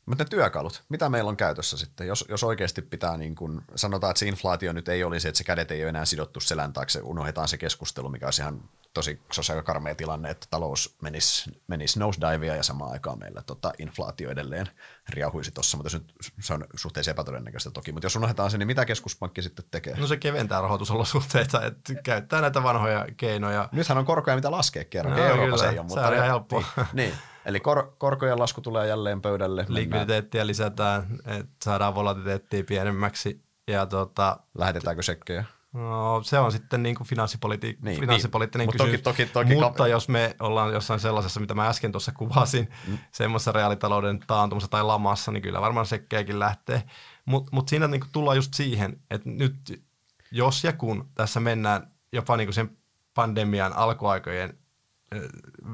[0.06, 4.10] Mutta ne työkalut, mitä meillä on käytössä sitten, jos, jos oikeasti pitää, niin kun, sanotaan,
[4.10, 7.00] että se inflaatio nyt ei olisi, että se kädet ei ole enää sidottu selän taakse,
[7.02, 9.20] unohdetaan se keskustelu, mikä olisi ihan tosi,
[9.64, 14.68] karmea tilanne, että talous menisi, menisi nosedivea ja samaan aikaan meillä tota, inflaatio edelleen
[15.08, 17.92] riahuisi tuossa, mutta se, nyt, se on suhteellisen epätodennäköistä toki.
[17.92, 19.96] Mutta jos unohdetaan se, niin mitä keskuspankki sitten tekee?
[19.96, 23.68] No se keventää rahoitusolosuhteita, että käyttää näitä vanhoja keinoja.
[23.72, 25.16] Nythän on korkoja, mitä laskee kerran.
[25.16, 26.00] No, Euroopassa ei ole, mutta...
[26.00, 26.64] Se on ihan helppoa.
[26.76, 27.14] Niin, niin.
[27.44, 29.66] Eli kor- korkojen lasku tulee jälleen pöydälle.
[29.68, 33.44] Likviditeettiä lisätään, että saadaan volatiliteettia pienemmäksi.
[33.68, 35.44] Ja tota, Lähetetäänkö sekkejä?
[35.74, 38.72] No, se on sitten niin kuin finanssipoliti- niin, finanssipoliittinen niin.
[38.72, 39.02] kysymys.
[39.02, 42.98] Toki, toki, toki Mutta jos me ollaan jossain sellaisessa, mitä mä äsken tuossa kuvasin, mm.
[43.12, 46.82] semmoisessa reaalitalouden taantumassa tai lamassa, niin kyllä varmaan sekkejäkin lähtee.
[47.24, 49.82] Mutta mut siinä niin kuin tullaan just siihen, että nyt
[50.30, 52.76] jos ja kun tässä mennään jopa niin kuin sen
[53.14, 54.58] pandemian alkuaikojen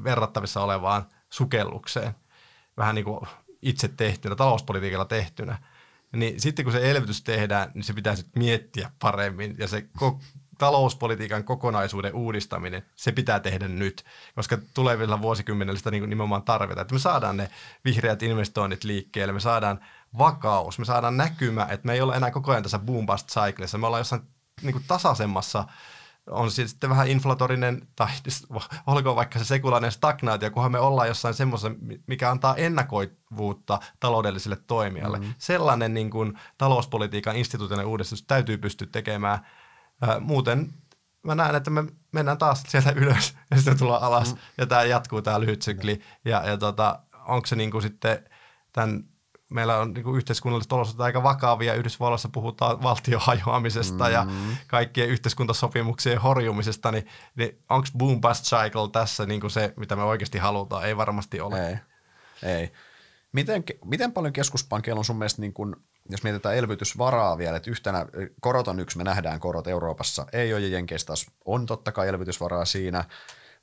[0.03, 2.15] verrattavissa olevaan sukellukseen,
[2.77, 3.19] vähän niin kuin
[3.61, 5.57] itse tehtynä, talouspolitiikalla tehtynä,
[6.11, 9.55] niin sitten kun se elvytys tehdään, niin se pitäisi miettiä paremmin.
[9.59, 10.21] Ja se ko-
[10.57, 14.05] talouspolitiikan kokonaisuuden uudistaminen, se pitää tehdä nyt,
[14.35, 17.49] koska tulevilla vuosikymmenellä sitä niin nimenomaan tarvitaan, että me saadaan ne
[17.85, 19.79] vihreät investoinnit liikkeelle, me saadaan
[20.17, 23.77] vakaus, me saadaan näkymä, että me ei ole enää koko ajan tässä boom bust cyclissa,
[23.77, 24.21] me ollaan jossain
[24.61, 25.65] niin kuin tasaisemmassa
[26.29, 28.09] on sitten vähän inflatorinen, tai
[28.87, 31.77] olkoon vaikka se sekulainen stagnaatio, kunhan me ollaan jossain semmoisessa,
[32.07, 35.19] mikä antaa ennakoivuutta taloudelliselle toimijalle.
[35.19, 35.33] Mm-hmm.
[35.37, 39.39] Sellainen niin kuin, talouspolitiikan instituutioiden uudistus täytyy pystyä tekemään.
[40.19, 40.73] muuten
[41.23, 44.41] mä näen, että me mennään taas sieltä ylös ja sitten tullaan alas, mm-hmm.
[44.57, 46.01] ja tämä jatkuu tämä lyhyt sykli.
[46.25, 48.29] Ja, ja tota, onko se niin kuin sitten
[48.73, 49.03] tämän
[49.51, 51.73] meillä on niin yhteiskunnalliset olosuhteet aika vakavia.
[51.73, 54.11] Yhdysvalloissa puhutaan valtion hajoamisesta mm.
[54.11, 54.27] ja
[54.67, 60.03] kaikkien yhteiskuntasopimuksien horjumisesta, niin, niin onko boom bust cycle tässä niin kuin se, mitä me
[60.03, 60.85] oikeasti halutaan?
[60.85, 61.69] Ei varmasti ole.
[61.69, 61.77] Ei,
[62.43, 62.71] ei.
[63.31, 68.05] Miten, miten paljon keskuspankkeilla on sun mielestä, niin kun, jos mietitään elvytysvaraa vielä, että yhtenä,
[68.41, 72.07] korot on yksi, me nähdään korot Euroopassa, ei ole ja Jenkeissä taas on totta kai
[72.07, 73.03] elvytysvaraa siinä,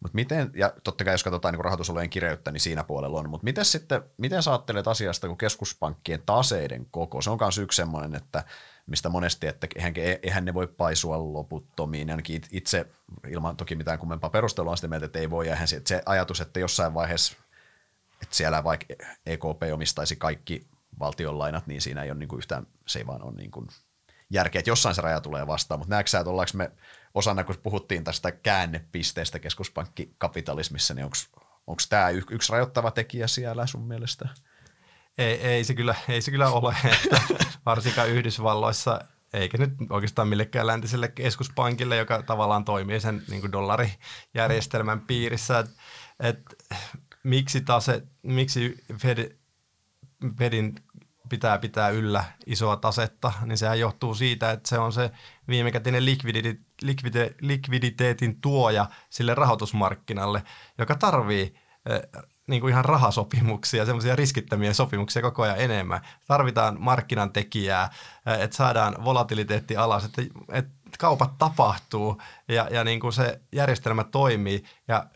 [0.01, 3.45] mutta miten, ja totta kai jos katsotaan niin rahoitusolojen kireyttä, niin siinä puolella on, mutta
[3.45, 8.15] miten sitten, miten sä ajattelet asiasta, kun keskuspankkien taseiden koko, se on myös yksi semmoinen,
[8.15, 8.45] että
[8.87, 12.87] mistä monesti, että eihän, eihän ne voi paisua loputtomiin, ainakin itse
[13.29, 16.41] ilman toki mitään kummempaa perustelua on sitä mieltä, että ei voi, ja se, se ajatus,
[16.41, 17.37] että jossain vaiheessa
[18.23, 18.95] että siellä vaikka
[19.27, 20.67] EKP omistaisi kaikki
[20.99, 23.69] valtionlainat, niin siinä ei ole niin kuin yhtään, se ei vaan ole niin kuin
[24.31, 26.71] järkeä, että jossain se raja tulee vastaan, mutta näetkö sä, että ollaanko me
[27.15, 31.05] osana, kun puhuttiin tästä käännepisteestä keskuspankkikapitalismissa, niin
[31.67, 34.29] onko tämä yksi rajoittava tekijä siellä sun mielestä?
[35.19, 37.21] Ei, ei, se, kyllä, ei se kyllä ole, että
[37.67, 39.01] varsinkaan Yhdysvalloissa
[39.33, 45.59] eikä nyt oikeastaan millekään läntiselle keskuspankille, joka tavallaan toimii sen niin kuin dollarijärjestelmän piirissä.
[45.59, 45.71] Et,
[46.21, 46.39] et,
[47.23, 49.37] miksi, tase, miksi Fed,
[50.39, 50.75] Fedin
[51.29, 55.11] pitää pitää yllä isoa tasetta, niin sehän johtuu siitä, että se on se
[55.49, 60.43] viimekätinen likvidite, likvide, likviditeetin tuoja sille rahoitusmarkkinalle,
[60.79, 61.55] joka tarvii
[62.49, 66.01] niin kuin ihan rahasopimuksia, semmoisia riskittömiä sopimuksia koko ajan enemmän.
[66.27, 67.91] Tarvitaan markkinan tekijää,
[68.27, 70.23] eh, että saadaan volatiliteetti alas, että,
[70.53, 74.65] että kaupat tapahtuu ja, ja niin kuin se järjestelmä toimii.
[74.89, 75.07] Ja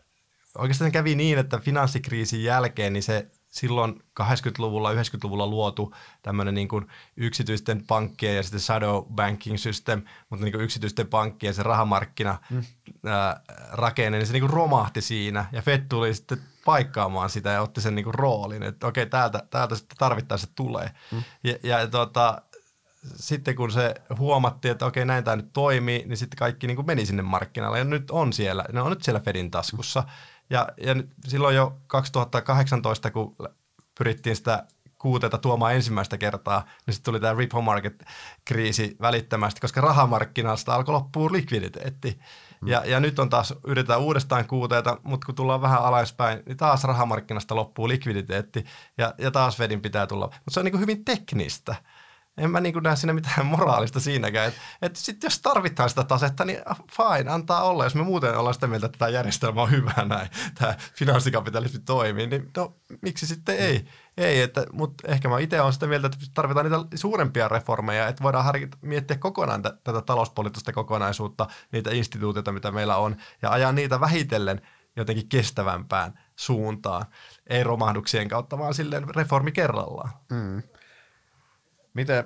[0.57, 6.87] oikeastaan kävi niin, että finanssikriisin jälkeen niin se silloin 80-luvulla, 90-luvulla luotu tämmöinen niin kuin
[7.17, 12.63] yksityisten pankkien ja sitten shadow banking system, mutta niin kuin yksityisten pankkien se rahamarkkina mm.
[13.05, 17.61] ää, rakenne, niin se niin kuin romahti siinä ja Fed tuli sitten paikkaamaan sitä ja
[17.61, 20.91] otti sen niin kuin roolin, että okei, täältä, täältä sitten tarvittaessa tulee.
[21.11, 21.23] Mm.
[21.43, 22.41] Ja, ja tota,
[23.15, 26.85] sitten kun se huomattiin, että okei, näin tämä nyt toimii, niin sitten kaikki niin kuin
[26.85, 30.01] meni sinne markkinalle ja nyt on siellä, ne on nyt siellä Fedin taskussa.
[30.01, 30.95] Mm ja, ja
[31.27, 33.35] silloin jo 2018, kun
[33.97, 34.67] pyrittiin sitä
[34.99, 41.31] kuuteta tuomaan ensimmäistä kertaa, niin sitten tuli tämä repo market-kriisi välittömästi, koska rahamarkkinasta alkoi loppua
[41.31, 42.19] likviditeetti.
[42.61, 42.67] Mm.
[42.67, 46.83] Ja, ja nyt on taas, yritetään uudestaan kuuteita, mutta kun tullaan vähän alaspäin, niin taas
[46.83, 48.65] rahamarkkinasta loppuu likviditeetti
[48.97, 50.25] ja, ja taas vedin pitää tulla.
[50.25, 51.75] Mutta se on niin hyvin teknistä
[52.37, 54.47] en mä niin näe siinä mitään moraalista siinäkään.
[54.47, 56.59] Että et sitten jos tarvitaan sitä tasetta, niin
[56.91, 57.83] fine, antaa olla.
[57.83, 60.29] Jos me muuten ollaan sitä mieltä, että tämä järjestelmä on hyvä näin,
[60.59, 63.85] tämä finanssikapitalismi toimii, niin no miksi sitten ei?
[64.17, 68.23] Ei, että, mutta ehkä mä itse olen sitä mieltä, että tarvitaan niitä suurempia reformeja, että
[68.23, 73.71] voidaan harkita, miettiä kokonaan t- tätä talouspoliittista kokonaisuutta, niitä instituutioita, mitä meillä on, ja ajaa
[73.71, 74.61] niitä vähitellen
[74.95, 77.05] jotenkin kestävämpään suuntaan.
[77.47, 80.09] Ei romahduksien kautta, vaan silleen reformi kerrallaan.
[80.31, 80.63] Mm.
[81.93, 82.23] Miten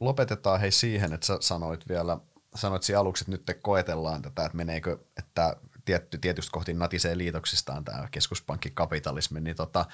[0.00, 2.18] lopetetaan hei siihen, että sä sanoit vielä,
[2.54, 7.18] sanoit siinä aluksi, että nyt te koetellaan tätä, että meneekö, että tietty, tietysti kohti natisee
[7.18, 9.84] liitoksistaan tämä keskuspankkikapitalismi, niin tota,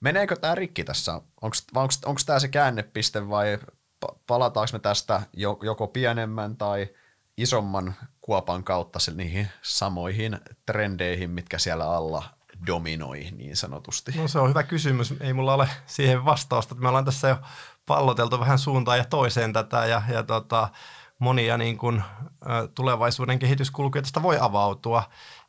[0.00, 1.20] meneekö tämä rikki tässä?
[1.40, 3.58] Onko tämä se käännepiste vai
[4.26, 5.22] palataanko me tästä
[5.62, 6.88] joko pienemmän tai
[7.36, 12.24] isomman kuopan kautta niihin samoihin trendeihin, mitkä siellä alla
[12.66, 14.12] dominoi niin sanotusti?
[14.16, 15.14] No se on hyvä kysymys.
[15.20, 16.74] Ei mulla ole siihen vastausta.
[16.74, 17.36] Me ollaan tässä jo
[17.90, 20.68] palloteltu vähän suuntaan ja toiseen tätä ja, ja tota,
[21.18, 22.02] monia niin kuin,
[22.74, 25.02] tulevaisuuden kehityskulkuja tästä voi avautua.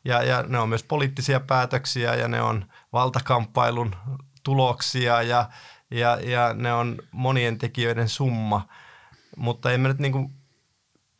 [0.04, 3.94] Ja, ja ne on myös poliittisia päätöksiä ja ne on valtakamppailun
[4.42, 5.48] tuloksia ja,
[5.90, 8.68] ja, ja ne on monien tekijöiden summa.
[9.36, 10.30] Mutta emme nyt niin kuin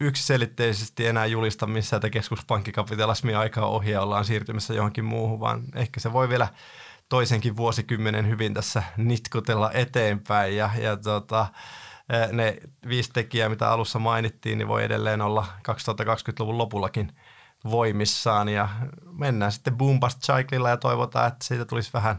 [0.01, 6.01] yksiselitteisesti enää julista missään, että keskuspankkikapitalismi aikaa ohi ja ollaan siirtymässä johonkin muuhun, vaan ehkä
[6.01, 6.49] se voi vielä
[7.13, 11.47] toisenkin vuosikymmenen hyvin tässä nitkutella eteenpäin ja, ja tota,
[12.33, 12.57] ne
[12.89, 17.13] viisi tekijää, mitä alussa mainittiin, niin voi edelleen olla 2020-luvun lopullakin
[17.71, 18.69] voimissaan ja
[19.19, 22.19] mennään sitten boom bust cyclella ja toivotaan, että siitä tulisi vähän,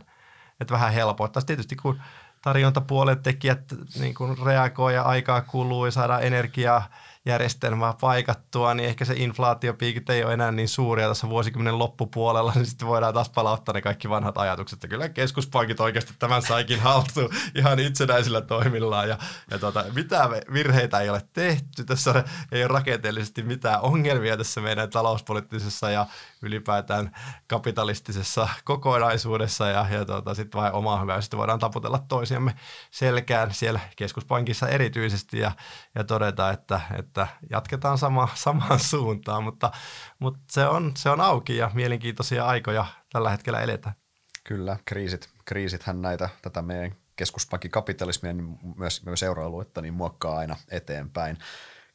[0.60, 1.46] että vähän helpoittaisi.
[1.46, 2.02] Tietysti kun
[2.42, 3.62] tarjontapuolen tekijät
[4.00, 6.90] niin kun reagoi ja aikaa kuluu ja saadaan energiaa
[7.26, 12.66] järjestelmää paikattua, niin ehkä se inflaatiopiikit ei ole enää niin suuria tässä vuosikymmenen loppupuolella, niin
[12.66, 14.78] sitten voidaan taas palauttaa ne kaikki vanhat ajatukset.
[14.78, 19.18] että kyllä keskuspankit oikeasti tämän saikin haltuun ihan itsenäisillä toimillaan ja,
[19.52, 21.84] ja tota, mitään virheitä ei ole tehty.
[21.86, 26.06] Tässä ei ole rakenteellisesti mitään ongelmia tässä meidän talouspoliittisessa ja
[26.44, 27.16] ylipäätään
[27.48, 31.22] kapitalistisessa kokonaisuudessa ja, ja tota, sitten vain omaa hyvää.
[31.22, 32.56] Sitten voidaan taputella toisiamme
[32.92, 35.52] selkään siellä keskuspankissa erityisesti ja,
[35.96, 39.72] ja todeta, että, että jatketaan sama, samaan suuntaan, mutta,
[40.20, 43.96] mutta se, on, se on auki ja mielenkiintoisia aikoja tällä hetkellä eletään.
[44.44, 50.56] Kyllä, kriisit, kriisithän näitä, tätä meidän keskuspankin kapitalismia, niin myös, myös euroaluetta, niin muokkaa aina
[50.72, 51.38] eteenpäin.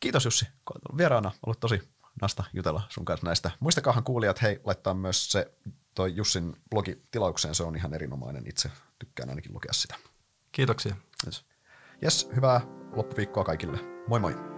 [0.00, 0.48] Kiitos Jussi,
[0.96, 1.32] vieraana.
[1.46, 1.88] Ollut tosi
[2.22, 3.50] nasta jutella sun kanssa näistä.
[3.60, 5.52] Muistakaahan kuulijat, hei, laittaa myös se
[5.94, 8.46] toi Jussin blogi tilaukseen, se on ihan erinomainen.
[8.46, 9.94] Itse tykkään ainakin lukea sitä.
[10.52, 10.96] Kiitoksia.
[12.02, 12.60] Jes, hyvää
[12.96, 13.78] loppuviikkoa kaikille.
[14.08, 14.57] Moi moi.